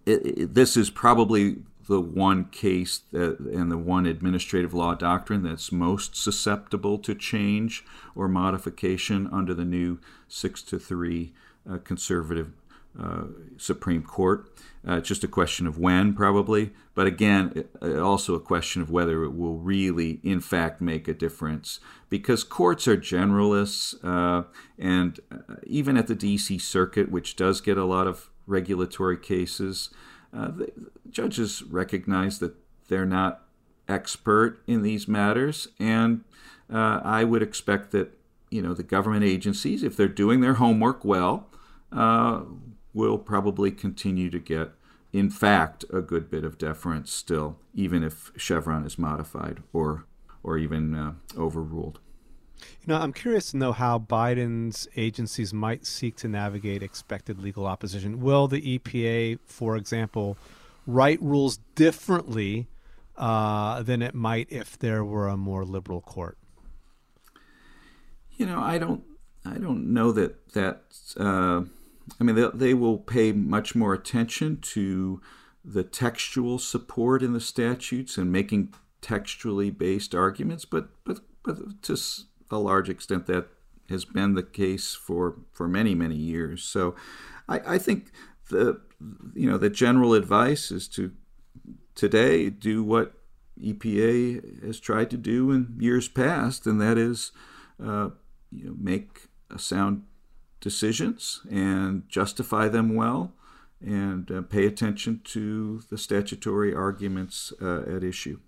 it, 0.06 0.26
it, 0.26 0.54
this 0.54 0.76
is 0.76 0.90
probably 0.90 1.56
the 1.86 2.00
one 2.00 2.46
case 2.46 3.02
that, 3.12 3.38
and 3.38 3.70
the 3.70 3.78
one 3.78 4.06
administrative 4.06 4.72
law 4.72 4.94
doctrine 4.94 5.42
that's 5.42 5.70
most 5.70 6.16
susceptible 6.16 6.98
to 6.98 7.14
change 7.14 7.84
or 8.14 8.28
modification 8.28 9.28
under 9.32 9.52
the 9.52 9.64
new 9.64 9.98
six 10.28 10.62
to 10.62 10.78
three 10.78 11.32
uh, 11.70 11.78
conservative 11.78 12.52
uh, 12.98 13.24
Supreme 13.56 14.02
Court. 14.02 14.48
Uh, 14.86 14.96
it's 14.96 15.08
just 15.08 15.24
a 15.24 15.28
question 15.28 15.66
of 15.66 15.78
when, 15.78 16.14
probably. 16.14 16.70
But 16.94 17.06
again, 17.06 17.52
it, 17.54 17.70
it 17.82 17.98
also 17.98 18.34
a 18.34 18.40
question 18.40 18.82
of 18.82 18.90
whether 18.90 19.24
it 19.24 19.34
will 19.34 19.56
really, 19.56 20.20
in 20.22 20.40
fact, 20.40 20.80
make 20.80 21.08
a 21.08 21.14
difference. 21.14 21.80
Because 22.08 22.44
courts 22.44 22.86
are 22.86 22.96
generalists, 22.96 23.94
uh, 24.04 24.44
and 24.78 25.18
uh, 25.32 25.56
even 25.64 25.96
at 25.96 26.06
the 26.06 26.14
D.C. 26.14 26.58
Circuit, 26.58 27.10
which 27.10 27.34
does 27.34 27.60
get 27.60 27.78
a 27.78 27.84
lot 27.84 28.06
of 28.06 28.30
regulatory 28.46 29.16
cases, 29.16 29.90
uh, 30.32 30.48
the 30.48 30.72
judges 31.10 31.62
recognize 31.62 32.38
that 32.38 32.54
they're 32.88 33.06
not 33.06 33.42
expert 33.88 34.62
in 34.66 34.82
these 34.82 35.08
matters, 35.08 35.68
and 35.78 36.24
I 36.70 37.22
would 37.24 37.42
expect 37.42 37.92
that 37.92 38.18
you 38.50 38.62
know 38.62 38.74
the 38.74 38.82
government 38.82 39.24
agencies, 39.24 39.82
if 39.82 39.96
they're 39.96 40.08
doing 40.08 40.40
their 40.40 40.54
homework 40.54 41.04
well, 41.04 41.48
uh, 41.94 42.42
will 42.94 43.18
probably 43.18 43.70
continue 43.70 44.30
to 44.30 44.38
get, 44.38 44.70
in 45.12 45.28
fact, 45.28 45.84
a 45.92 46.00
good 46.00 46.30
bit 46.30 46.44
of 46.44 46.56
deference 46.56 47.12
still, 47.12 47.58
even 47.74 48.02
if 48.02 48.30
Chevron 48.36 48.86
is 48.86 48.98
modified 48.98 49.62
or 49.72 50.06
or 50.42 50.58
even 50.58 50.94
uh, 50.94 51.14
overruled. 51.36 51.98
You 52.60 52.88
know, 52.88 52.96
I'm 52.96 53.12
curious 53.12 53.50
to 53.50 53.56
know 53.56 53.72
how 53.72 53.98
Biden's 53.98 54.86
agencies 54.94 55.52
might 55.52 55.86
seek 55.86 56.16
to 56.16 56.28
navigate 56.28 56.82
expected 56.82 57.40
legal 57.40 57.66
opposition. 57.66 58.20
Will 58.20 58.46
the 58.46 58.78
EPA, 58.78 59.38
for 59.46 59.76
example, 59.76 60.36
write 60.86 61.20
rules 61.22 61.58
differently 61.74 62.68
uh, 63.16 63.82
than 63.82 64.02
it 64.02 64.14
might 64.14 64.48
if 64.50 64.78
there 64.78 65.04
were 65.04 65.28
a 65.28 65.36
more 65.36 65.64
liberal 65.64 66.02
court? 66.02 66.36
You 68.36 68.46
know, 68.46 68.60
I 68.60 68.78
don't, 68.78 69.02
I 69.44 69.58
don't 69.58 69.92
know 69.92 70.12
that 70.12 70.52
that. 70.52 70.82
Uh, 71.16 71.62
I 72.20 72.24
mean, 72.24 72.36
they, 72.36 72.48
they 72.52 72.74
will 72.74 72.98
pay 72.98 73.32
much 73.32 73.74
more 73.74 73.94
attention 73.94 74.58
to 74.62 75.20
the 75.64 75.82
textual 75.82 76.58
support 76.58 77.22
in 77.22 77.32
the 77.32 77.40
statutes 77.40 78.18
and 78.18 78.30
making 78.30 78.74
textually 79.00 79.70
based 79.70 80.14
arguments, 80.14 80.64
but 80.64 80.88
but 81.04 81.20
but 81.42 81.82
to 81.82 81.96
a 82.50 82.58
large 82.58 82.88
extent 82.88 83.26
that 83.26 83.48
has 83.88 84.04
been 84.04 84.34
the 84.34 84.42
case 84.42 84.94
for 84.94 85.36
for 85.52 85.68
many 85.68 85.94
many 85.94 86.16
years. 86.16 86.62
So, 86.62 86.94
I, 87.48 87.74
I 87.74 87.78
think 87.78 88.12
the 88.50 88.80
you 89.34 89.48
know 89.48 89.58
the 89.58 89.70
general 89.70 90.14
advice 90.14 90.70
is 90.70 90.88
to 90.88 91.12
today 91.94 92.50
do 92.50 92.82
what 92.82 93.14
EPA 93.62 94.64
has 94.64 94.80
tried 94.80 95.10
to 95.10 95.16
do 95.16 95.50
in 95.50 95.76
years 95.78 96.08
past, 96.08 96.66
and 96.66 96.80
that 96.80 96.98
is 96.98 97.32
uh, 97.82 98.10
you 98.50 98.66
know, 98.66 98.74
make 98.78 99.28
a 99.50 99.58
sound 99.58 100.02
decisions 100.64 101.42
and 101.50 102.08
justify 102.08 102.68
them 102.68 102.96
well, 102.96 103.32
and 103.80 104.30
uh, 104.30 104.40
pay 104.40 104.64
attention 104.64 105.20
to 105.22 105.82
the 105.90 105.98
statutory 105.98 106.74
arguments 106.74 107.52
uh, 107.60 107.82
at 107.82 108.02
issue. 108.02 108.40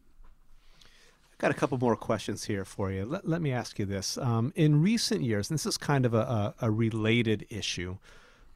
I've 0.82 1.38
got 1.38 1.50
a 1.50 1.54
couple 1.54 1.76
more 1.76 1.94
questions 1.94 2.44
here 2.44 2.64
for 2.64 2.90
you. 2.90 3.04
Let, 3.04 3.28
let 3.28 3.42
me 3.42 3.52
ask 3.52 3.78
you 3.78 3.84
this. 3.84 4.16
Um, 4.16 4.54
in 4.56 4.80
recent 4.80 5.22
years, 5.22 5.48
this 5.48 5.66
is 5.66 5.76
kind 5.76 6.06
of 6.06 6.14
a, 6.14 6.18
a, 6.18 6.54
a 6.62 6.70
related 6.70 7.46
issue. 7.50 7.98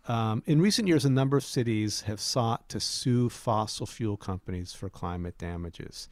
Um, 0.08 0.42
in 0.46 0.62
recent 0.62 0.88
years, 0.88 1.04
a 1.04 1.10
number 1.10 1.36
of 1.36 1.44
cities 1.44 2.00
have 2.02 2.18
sought 2.18 2.70
to 2.70 2.80
sue 2.80 3.28
fossil 3.28 3.84
fuel 3.84 4.16
companies 4.16 4.72
for 4.72 4.88
climate 4.88 5.36
damages. 5.36 6.08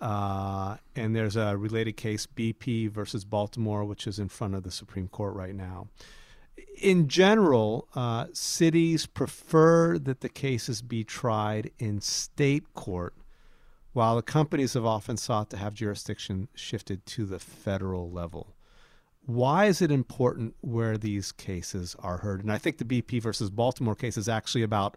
Uh, 0.00 0.78
and 0.96 1.14
there's 1.14 1.36
a 1.36 1.56
related 1.56 1.96
case, 1.96 2.26
BP 2.26 2.90
versus 2.90 3.24
Baltimore, 3.24 3.84
which 3.84 4.08
is 4.08 4.18
in 4.18 4.28
front 4.28 4.56
of 4.56 4.64
the 4.64 4.72
Supreme 4.72 5.06
Court 5.06 5.36
right 5.36 5.54
now. 5.54 5.86
In 6.80 7.08
general, 7.08 7.88
uh, 7.94 8.26
cities 8.32 9.06
prefer 9.06 9.98
that 9.98 10.20
the 10.20 10.28
cases 10.28 10.82
be 10.82 11.04
tried 11.04 11.70
in 11.78 12.00
state 12.00 12.74
court, 12.74 13.14
while 13.92 14.16
the 14.16 14.22
companies 14.22 14.74
have 14.74 14.84
often 14.84 15.16
sought 15.16 15.50
to 15.50 15.56
have 15.56 15.74
jurisdiction 15.74 16.48
shifted 16.54 17.06
to 17.06 17.24
the 17.24 17.38
federal 17.38 18.10
level. 18.10 18.54
Why 19.24 19.66
is 19.66 19.80
it 19.80 19.92
important 19.92 20.56
where 20.60 20.98
these 20.98 21.30
cases 21.30 21.94
are 22.00 22.18
heard? 22.18 22.42
And 22.42 22.50
I 22.50 22.58
think 22.58 22.78
the 22.78 22.84
BP 22.84 23.22
versus 23.22 23.50
Baltimore 23.50 23.94
case 23.94 24.16
is 24.16 24.28
actually 24.28 24.62
about 24.62 24.96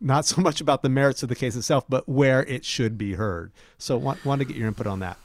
not 0.00 0.24
so 0.26 0.40
much 0.40 0.60
about 0.60 0.82
the 0.82 0.88
merits 0.88 1.22
of 1.22 1.28
the 1.28 1.34
case 1.34 1.56
itself, 1.56 1.84
but 1.88 2.08
where 2.08 2.44
it 2.44 2.64
should 2.64 2.96
be 2.96 3.14
heard. 3.14 3.50
So, 3.78 3.96
want, 3.96 4.24
want 4.24 4.40
to 4.40 4.44
get 4.44 4.56
your 4.56 4.68
input 4.68 4.86
on 4.86 5.00
that. 5.00 5.18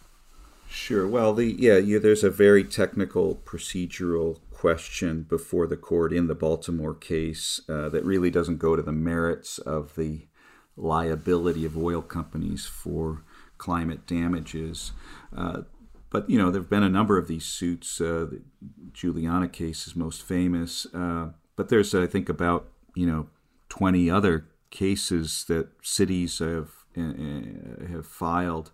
Sure. 0.70 1.08
Well, 1.08 1.34
the 1.34 1.46
yeah, 1.46 1.78
yeah, 1.78 1.98
there's 1.98 2.24
a 2.24 2.30
very 2.30 2.64
technical 2.64 3.36
procedural 3.44 4.38
question 4.60 5.24
before 5.24 5.68
the 5.68 5.78
court 5.78 6.12
in 6.12 6.28
the 6.28 6.36
Baltimore 6.36 6.94
case 6.94 7.62
uh, 7.70 7.88
that 7.88 8.04
really 8.04 8.30
doesn't 8.30 8.58
go 8.58 8.76
to 8.76 8.82
the 8.82 8.92
merits 8.92 9.58
of 9.58 9.96
the 9.96 10.28
liability 10.76 11.64
of 11.64 11.78
oil 11.78 12.02
companies 12.02 12.66
for 12.66 13.24
climate 13.58 14.06
damages. 14.06 14.92
Uh, 15.34 15.62
but 16.10 16.30
you 16.30 16.38
know, 16.38 16.52
there 16.52 16.60
have 16.60 16.70
been 16.70 16.84
a 16.84 16.90
number 16.90 17.18
of 17.18 17.30
these 17.30 17.46
suits. 17.46 18.02
Uh, 18.02 18.28
the 18.30 18.42
Juliana 18.92 19.48
case 19.48 19.88
is 19.88 19.96
most 19.96 20.24
famous, 20.24 20.86
uh, 20.94 21.30
but 21.56 21.70
there's 21.70 21.96
I 21.96 22.06
think 22.06 22.28
about 22.28 22.68
you 22.96 23.08
know 23.08 23.28
20 23.70 24.12
other 24.12 24.50
cases 24.72 25.46
that 25.48 25.70
cities 25.82 26.40
have 26.40 26.72
uh, 26.98 27.88
have 27.90 28.06
filed 28.06 28.72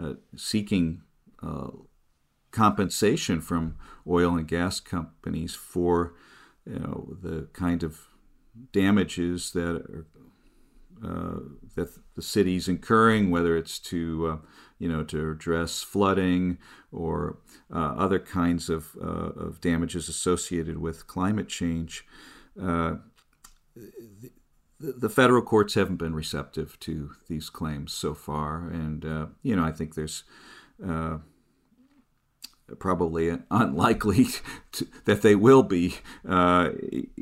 uh, 0.00 0.14
seeking 0.36 1.02
uh, 1.42 1.70
compensation 2.54 3.40
from 3.40 3.76
oil 4.06 4.36
and 4.36 4.48
gas 4.48 4.80
companies 4.80 5.54
for 5.54 6.14
you 6.64 6.78
know 6.78 7.16
the 7.20 7.48
kind 7.52 7.82
of 7.82 8.00
damages 8.72 9.50
that 9.52 9.76
are 9.76 10.06
uh, 11.04 11.40
that 11.74 11.88
the 12.14 12.22
city's 12.22 12.68
incurring, 12.68 13.30
whether 13.30 13.56
it's 13.56 13.78
to 13.78 14.26
uh, 14.26 14.46
you 14.78 14.88
know 14.88 15.02
to 15.02 15.30
address 15.32 15.82
flooding 15.82 16.56
or 16.92 17.38
uh, 17.74 17.94
other 17.98 18.20
kinds 18.20 18.70
of, 18.70 18.96
of 18.96 19.60
damages 19.60 20.08
associated 20.08 20.78
with 20.78 21.06
climate 21.08 21.48
change 21.48 22.06
the 24.80 25.08
federal 25.08 25.42
courts 25.42 25.74
haven't 25.74 25.96
been 25.96 26.14
receptive 26.14 26.78
to 26.80 27.12
these 27.28 27.48
claims 27.50 27.92
so 27.92 28.14
far, 28.14 28.68
and 28.68 29.04
uh, 29.04 29.26
you 29.42 29.56
know 29.56 29.64
I 29.64 29.72
think 29.72 29.94
there's 29.94 30.24
uh, 30.86 31.18
probably 32.78 33.36
unlikely 33.50 34.26
to, 34.72 34.86
that 35.04 35.22
they 35.22 35.34
will 35.34 35.62
be 35.62 35.96
uh, 36.28 36.70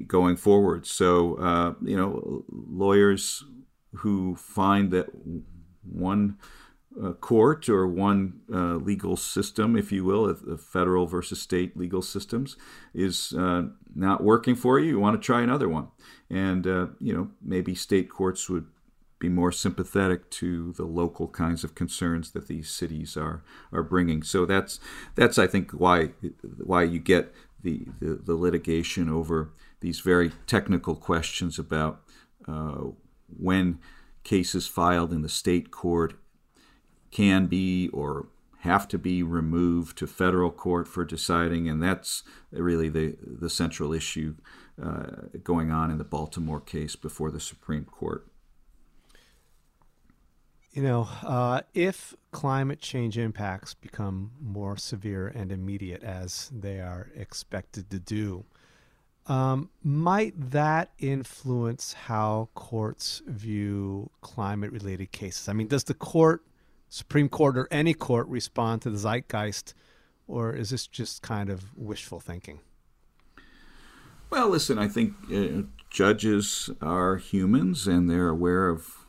going 0.07 0.37
forward. 0.37 0.87
So 0.87 1.35
uh, 1.37 1.75
you 1.83 1.97
know 1.97 2.45
lawyers 2.51 3.45
who 3.97 4.37
find 4.37 4.91
that 4.91 5.07
one 5.83 6.39
uh, 7.03 7.13
court 7.13 7.69
or 7.69 7.87
one 7.87 8.41
uh, 8.53 8.77
legal 8.77 9.17
system, 9.17 9.77
if 9.77 9.93
you 9.93 10.05
will, 10.05 10.33
the 10.35 10.59
federal 10.59 11.07
versus 11.07 11.41
state 11.41 11.77
legal 11.77 12.03
systems, 12.03 12.57
is 12.95 13.33
uh, 13.33 13.63
not 13.95 14.23
working 14.23 14.55
for 14.55 14.79
you, 14.79 14.89
you 14.89 15.01
want 15.01 15.21
to 15.21 15.25
try 15.25 15.43
another 15.43 15.69
one. 15.69 15.89
And, 16.31 16.67
uh, 16.67 16.87
you 17.01 17.15
know, 17.15 17.31
maybe 17.43 17.75
state 17.75 18.11
courts 18.11 18.49
would 18.49 18.67
be 19.23 19.29
more 19.29 19.53
sympathetic 19.53 20.31
to 20.31 20.73
the 20.73 20.85
local 20.85 21.29
kinds 21.29 21.65
of 21.65 21.75
concerns 21.75 22.33
that 22.33 22.49
these 22.49 22.69
cities 22.69 23.17
are, 23.17 23.43
are 23.73 23.83
bringing. 23.83 24.23
So 24.23 24.47
that's, 24.47 24.81
that's 25.15 25.39
I 25.39 25.47
think, 25.47 25.71
why, 25.73 26.11
why 26.59 26.83
you 26.83 26.99
get 26.99 27.33
the, 27.63 27.87
the, 28.01 28.21
the 28.29 28.35
litigation 28.35 29.09
over 29.09 29.53
these 29.81 30.01
very 30.01 30.33
technical 30.47 30.95
questions 30.97 31.59
about 31.59 32.03
uh, 32.49 32.83
when 33.39 33.79
cases 34.25 34.67
filed 34.67 35.13
in 35.13 35.23
the 35.23 35.29
state 35.29 35.71
court 35.71 36.15
can 37.11 37.47
be 37.47 37.89
or 37.93 38.27
have 38.61 38.87
to 38.89 38.99
be 38.99 39.23
removed 39.23 39.99
to 39.99 40.07
federal 40.07 40.51
court 40.51 40.87
for 40.87 41.05
deciding, 41.05 41.69
and 41.69 41.83
that's 41.83 42.23
really 42.53 42.89
the 42.89 43.17
the 43.41 43.51
central 43.51 43.93
issue 43.93 44.35
uh, 44.81 45.07
going 45.43 45.73
on 45.73 45.91
in 45.91 45.99
the 45.99 46.05
Baltimore 46.05 46.61
case 46.61 46.95
before 46.95 47.33
the 47.33 47.41
Supreme 47.41 47.85
Court. 47.85 48.32
You 50.73 50.83
know, 50.83 51.09
uh, 51.23 51.61
if 51.75 52.15
climate 52.31 52.81
change 52.81 53.19
impacts 53.19 53.75
become 53.75 54.31
more 54.41 54.79
severe 54.79 55.29
and 55.29 55.53
immediate 55.53 56.03
as 56.03 56.51
they 56.51 56.81
are 56.81 57.11
expected 57.15 57.91
to 57.91 57.99
do, 57.99 58.45
um, 59.27 59.69
might 59.83 60.33
that 60.37 60.91
influence 60.99 61.93
how 61.93 62.49
courts 62.55 63.21
view 63.27 64.11
climate 64.23 64.73
related 64.73 65.13
cases? 65.13 65.47
I 65.47 65.53
mean, 65.53 65.69
does 65.69 65.85
the 65.85 65.95
court 65.95 66.43
Supreme 66.89 67.29
Court 67.29 67.57
or 67.57 67.69
any 67.71 67.95
court 67.95 68.27
respond 68.29 68.83
to 68.83 68.91
the 68.91 68.99
zeitgeist, 68.99 69.75
or 70.27 70.55
is 70.55 70.71
this 70.71 70.87
just 70.87 71.23
kind 71.23 71.51
of 71.51 71.77
wishful 71.77 72.21
thinking? 72.21 72.61
Well, 74.29 74.49
listen, 74.49 74.79
I 74.79 74.89
think 74.89 75.15
uh, 75.31 75.63
judges 75.91 76.71
are 76.81 77.17
humans 77.17 77.87
and 77.87 78.09
they're 78.09 78.29
aware 78.29 78.69
of 78.69 79.02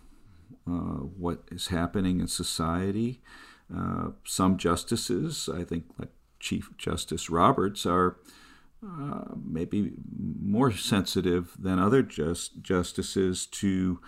what 0.66 1.44
is 1.52 1.68
happening 1.68 2.20
in 2.20 2.28
society. 2.28 3.22
Uh, 3.76 4.10
some 4.26 4.58
justices, 4.58 5.50
I 5.54 5.64
think, 5.64 5.86
like 5.98 6.12
Chief 6.40 6.70
Justice 6.78 7.30
Roberts, 7.30 7.86
are 7.86 8.18
uh, 8.86 9.24
maybe 9.44 9.94
more 10.42 10.72
sensitive 10.72 11.56
than 11.58 11.80
other 11.80 12.04
just, 12.04 12.62
justices 12.62 13.46
to 13.48 14.00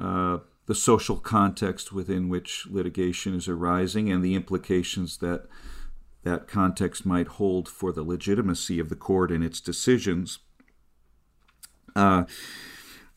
uh, 0.00 0.38
the 0.66 0.74
social 0.74 1.16
context 1.16 1.92
within 1.92 2.28
which 2.28 2.66
litigation 2.68 3.34
is 3.34 3.48
arising 3.48 4.10
and 4.10 4.24
the 4.24 4.34
implications 4.34 5.18
that 5.18 5.46
that 6.24 6.48
context 6.48 7.06
might 7.06 7.28
hold 7.28 7.68
for 7.68 7.92
the 7.92 8.02
legitimacy 8.02 8.80
of 8.80 8.88
the 8.88 8.96
court 8.96 9.30
and 9.30 9.44
its 9.44 9.60
decisions. 9.60 10.40
Uh, 11.94 12.24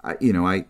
I, 0.03 0.15
you 0.21 0.31
know, 0.31 0.45
I, 0.45 0.65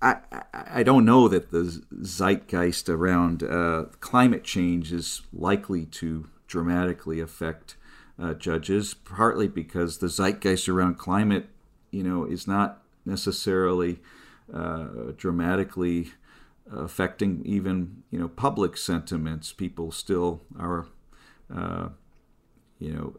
I, 0.00 0.16
I 0.52 0.82
don't 0.82 1.04
know 1.04 1.26
that 1.28 1.50
the 1.50 1.82
zeitgeist 2.02 2.88
around 2.88 3.42
uh, 3.42 3.86
climate 4.00 4.44
change 4.44 4.92
is 4.92 5.22
likely 5.32 5.86
to 5.86 6.28
dramatically 6.46 7.20
affect 7.20 7.76
uh, 8.20 8.34
judges, 8.34 8.94
partly 8.94 9.48
because 9.48 9.98
the 9.98 10.08
zeitgeist 10.08 10.68
around 10.68 10.98
climate, 10.98 11.48
you 11.90 12.02
know, 12.02 12.24
is 12.24 12.46
not 12.46 12.82
necessarily 13.04 13.98
uh, 14.52 15.12
dramatically 15.16 16.12
affecting 16.70 17.42
even 17.44 18.02
you 18.10 18.18
know 18.18 18.28
public 18.28 18.76
sentiments. 18.76 19.52
People 19.52 19.90
still 19.90 20.42
are, 20.58 20.86
uh, 21.54 21.88
you 22.78 22.92
know, 22.92 23.16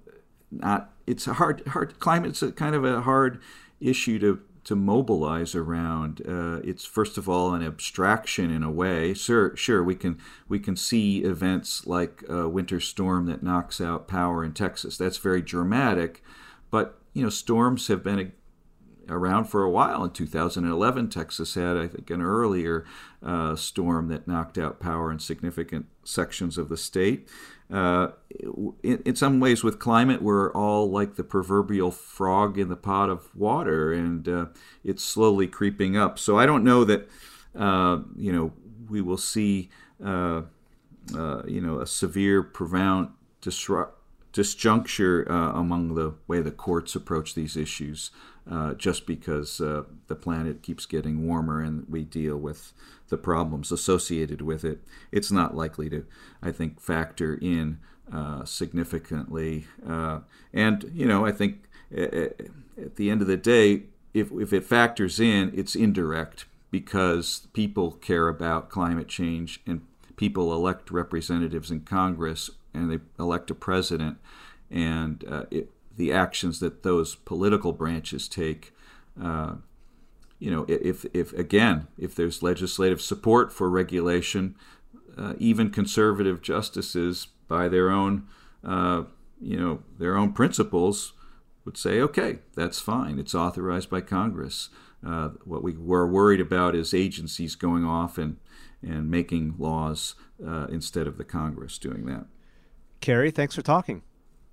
not. 0.52 0.94
It's 1.06 1.28
a 1.28 1.34
hard 1.34 1.66
hard 1.68 2.00
climate's 2.00 2.42
a 2.42 2.52
kind 2.52 2.76
of 2.76 2.86
a 2.86 3.02
hard 3.02 3.42
issue 3.80 4.20
to 4.20 4.42
to 4.70 4.76
mobilize 4.76 5.56
around. 5.56 6.22
Uh, 6.28 6.60
it's 6.64 6.86
first 6.86 7.18
of 7.18 7.28
all 7.28 7.56
an 7.56 7.66
abstraction 7.66 8.52
in 8.52 8.62
a 8.62 8.70
way. 8.70 9.16
Sure, 9.16 9.56
sure, 9.58 9.84
we 9.84 9.96
can 9.96 10.20
we 10.48 10.60
can 10.60 10.76
see 10.76 11.24
events 11.24 11.88
like 11.88 12.24
a 12.30 12.48
winter 12.48 12.80
storm 12.80 13.26
that 13.26 13.42
knocks 13.42 13.82
out 13.82 14.08
power 14.08 14.44
in 14.44 14.54
Texas. 14.54 14.96
That's 14.96 15.18
very 15.18 15.42
dramatic, 15.42 16.24
but 16.70 17.02
you 17.14 17.24
know 17.24 17.32
storms 17.32 17.88
have 17.88 18.04
been 18.04 18.32
around 19.10 19.46
for 19.46 19.64
a 19.64 19.72
while. 19.72 20.04
In 20.04 20.12
2011, 20.12 21.10
Texas 21.10 21.56
had, 21.56 21.76
I 21.76 21.88
think, 21.88 22.12
an 22.12 22.22
earlier 22.22 22.86
uh, 23.26 23.56
storm 23.56 24.08
that 24.10 24.28
knocked 24.28 24.60
out 24.60 24.80
power 24.80 25.12
in 25.12 25.18
significant 25.18 25.88
sections 26.04 26.60
of 26.60 26.70
the 26.70 26.78
state. 26.78 27.28
Uh, 27.72 28.10
in, 28.82 29.02
in, 29.06 29.16
some 29.16 29.40
ways, 29.40 29.64
with 29.64 29.78
climate, 29.78 30.24
we're 30.24 30.52
all 30.54 30.90
like 30.90 31.16
the 31.16 31.24
proverbial 31.24 31.92
frog 31.92 32.58
in 32.58 32.68
the 32.68 32.76
pot 32.76 33.10
of 33.12 33.36
water, 33.36 33.94
and 33.94 34.28
uh, 34.28 34.46
it's 34.84 35.04
slowly 35.04 35.46
creeping 35.46 35.96
up. 35.96 36.18
So 36.18 36.40
I 36.40 36.48
don't 36.48 36.64
know 36.64 36.84
that 36.86 37.08
uh, 37.56 38.00
you 38.16 38.32
know 38.32 38.54
we 38.90 39.02
will 39.02 39.18
see 39.18 39.70
uh, 40.04 40.44
uh, 41.16 41.44
you 41.46 41.62
know 41.62 41.80
a 41.80 41.86
severe, 41.86 42.42
profound 42.42 43.10
disrupt 43.40 43.98
disjuncture 44.32 45.28
among 45.56 45.96
the 45.96 46.14
way 46.28 46.40
the 46.40 46.52
courts 46.52 46.96
approach 46.96 47.34
these 47.34 47.58
issues 47.58 48.12
uh, 48.50 48.74
just 48.74 49.06
because 49.06 49.62
uh, 49.62 49.84
the 50.08 50.16
planet 50.16 50.64
keeps 50.64 50.86
getting 50.86 51.28
warmer 51.28 51.62
and 51.62 51.86
we 51.88 52.04
deal 52.04 52.38
with 52.38 52.74
the 53.10 53.18
problems 53.18 53.72
associated 53.72 54.42
with 54.42 54.64
it. 54.64 54.82
It's 55.12 55.32
not 55.32 55.56
likely 55.56 55.90
to, 55.90 56.06
I 56.42 56.52
think, 56.52 56.82
factor 56.82 57.38
in 57.40 57.80
uh, 58.12 58.46
significantly. 58.46 59.68
Uh, 59.88 60.22
and, 60.54 60.90
you 60.94 61.06
know, 61.06 61.26
I 61.26 61.32
think 61.32 61.66
at 61.92 62.96
the 62.96 63.10
end 63.10 63.22
of 63.22 63.28
the 63.28 63.38
day, 63.38 63.84
if, 64.14 64.32
if 64.32 64.52
it 64.52 64.64
factors 64.64 65.20
in, 65.20 65.52
it's 65.56 65.76
indirect 65.76 66.46
because 66.72 67.48
people 67.54 67.92
care 67.92 68.28
about 68.28 68.70
climate 68.70 69.08
change 69.08 69.62
and 69.66 69.82
people 70.16 70.54
elect 70.54 70.92
representatives 70.92 71.72
in 71.72 71.82
Congress 71.82 72.50
and 72.74 72.92
they 72.92 73.00
elect 73.20 73.52
a 73.52 73.56
president. 73.56 74.18
And 74.72 75.24
uh, 75.28 75.46
it, 75.50 75.70
the 76.00 76.14
actions 76.14 76.62
that 76.62 76.82
those 76.82 77.16
political 77.16 77.74
branches 77.74 78.30
take. 78.30 78.74
Uh, 79.22 79.56
you 80.40 80.50
know, 80.50 80.66
if, 80.70 81.06
if 81.14 81.34
again, 81.34 81.88
if 81.98 82.16
there's 82.16 82.42
legislative 82.42 83.02
support 83.02 83.52
for 83.52 83.70
regulation, 83.70 84.56
uh, 85.18 85.34
even 85.38 85.70
conservative 85.70 86.42
justices, 86.42 87.28
by 87.50 87.68
their 87.68 87.90
own, 87.90 88.28
uh, 88.64 89.04
you 89.42 89.60
know, 89.60 89.84
their 89.98 90.16
own 90.16 90.32
principles, 90.32 91.14
would 91.66 91.76
say, 91.76 92.00
okay, 92.00 92.40
that's 92.56 92.80
fine. 92.80 93.20
It's 93.20 93.36
authorized 93.36 93.90
by 93.90 94.00
Congress. 94.00 94.70
Uh, 95.06 95.30
what 95.44 95.64
we 95.64 95.76
were 95.76 96.08
worried 96.08 96.40
about 96.40 96.76
is 96.76 96.94
agencies 96.94 97.56
going 97.56 97.84
off 97.84 98.18
and 98.18 98.38
and 98.82 99.12
making 99.12 99.56
laws 99.58 100.16
uh, 100.46 100.68
instead 100.68 101.06
of 101.06 101.18
the 101.18 101.26
Congress 101.26 101.78
doing 101.78 102.06
that. 102.06 102.26
Cary, 103.02 103.30
thanks 103.30 103.56
for 103.56 103.62
talking. 103.62 104.04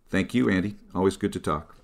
Thank 0.09 0.35
you, 0.35 0.49
Andy. 0.49 0.77
Always 0.95 1.17
good 1.17 1.33
to 1.33 1.41
talk. 1.41 1.77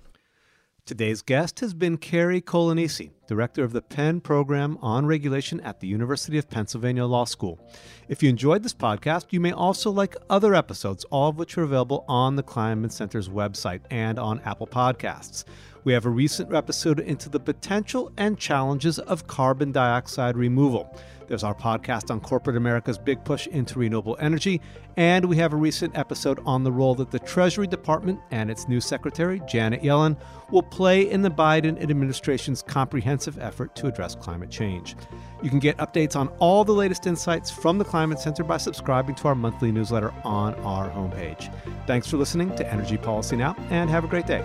Today's 0.85 1.21
guest 1.21 1.61
has 1.61 1.73
been 1.73 1.97
Cary 1.97 2.41
Coglianese, 2.41 3.11
director 3.27 3.63
of 3.63 3.73
the 3.73 3.81
Penn 3.81 4.21
Program 4.21 4.77
on 4.81 5.05
Regulation 5.05 5.59
at 5.61 5.79
the 5.79 5.87
University 5.87 6.37
of 6.37 6.49
Pennsylvania 6.49 7.05
Law 7.05 7.25
School. 7.25 7.59
If 8.07 8.21
you 8.21 8.29
enjoyed 8.29 8.63
this 8.63 8.73
podcast, 8.73 9.27
you 9.31 9.39
may 9.39 9.51
also 9.51 9.91
like 9.91 10.15
other 10.29 10.53
episodes, 10.53 11.05
all 11.05 11.29
of 11.29 11.37
which 11.37 11.57
are 11.57 11.63
available 11.63 12.05
on 12.07 12.35
the 12.35 12.43
Kleinman 12.43 12.91
Center's 12.91 13.29
website 13.29 13.81
and 13.89 14.19
on 14.19 14.41
Apple 14.41 14.67
Podcasts. 14.67 15.45
We 15.85 15.93
have 15.93 16.05
a 16.05 16.09
recent 16.09 16.53
episode 16.53 16.99
into 16.99 17.29
the 17.29 17.39
potential 17.39 18.11
and 18.17 18.37
challenges 18.37 18.99
of 18.99 19.27
carbon 19.27 19.71
dioxide 19.71 20.37
removal. 20.37 20.97
There's 21.27 21.43
our 21.43 21.55
podcast 21.55 22.11
on 22.11 22.19
corporate 22.19 22.57
America's 22.57 22.97
big 22.97 23.23
push 23.23 23.47
into 23.47 23.79
renewable 23.79 24.17
energy, 24.19 24.61
and 24.97 25.25
we 25.25 25.37
have 25.37 25.53
a 25.53 25.57
recent 25.57 25.97
episode 25.97 26.39
on 26.45 26.63
the 26.63 26.71
role 26.71 26.95
that 26.95 27.11
the 27.11 27.19
Treasury 27.19 27.65
Department 27.65 28.19
and 28.31 28.51
its 28.51 28.67
new 28.67 28.79
secretary, 28.79 29.41
Janet 29.47 29.81
Yellen, 29.81 30.17
will 30.51 30.63
play 30.63 31.09
in 31.09 31.21
the 31.21 31.31
Biden 31.31 31.81
administration's 31.81 32.61
comprehensive 32.61 33.22
effort 33.39 33.75
to 33.75 33.87
address 33.87 34.15
climate 34.15 34.49
change. 34.49 34.95
You 35.41 35.49
can 35.49 35.59
get 35.59 35.77
updates 35.77 36.15
on 36.15 36.27
all 36.39 36.63
the 36.63 36.71
latest 36.71 37.07
insights 37.07 37.49
from 37.49 37.77
the 37.77 37.85
Kleinman 37.85 38.19
Center 38.19 38.43
by 38.43 38.57
subscribing 38.57 39.15
to 39.15 39.27
our 39.27 39.35
monthly 39.35 39.71
newsletter 39.71 40.13
on 40.23 40.55
our 40.55 40.89
homepage. 40.89 41.53
Thanks 41.87 42.07
for 42.07 42.17
listening 42.17 42.55
to 42.55 42.71
Energy 42.71 42.97
Policy 42.97 43.35
Now, 43.35 43.55
and 43.69 43.89
have 43.89 44.03
a 44.03 44.07
great 44.07 44.27
day. 44.27 44.43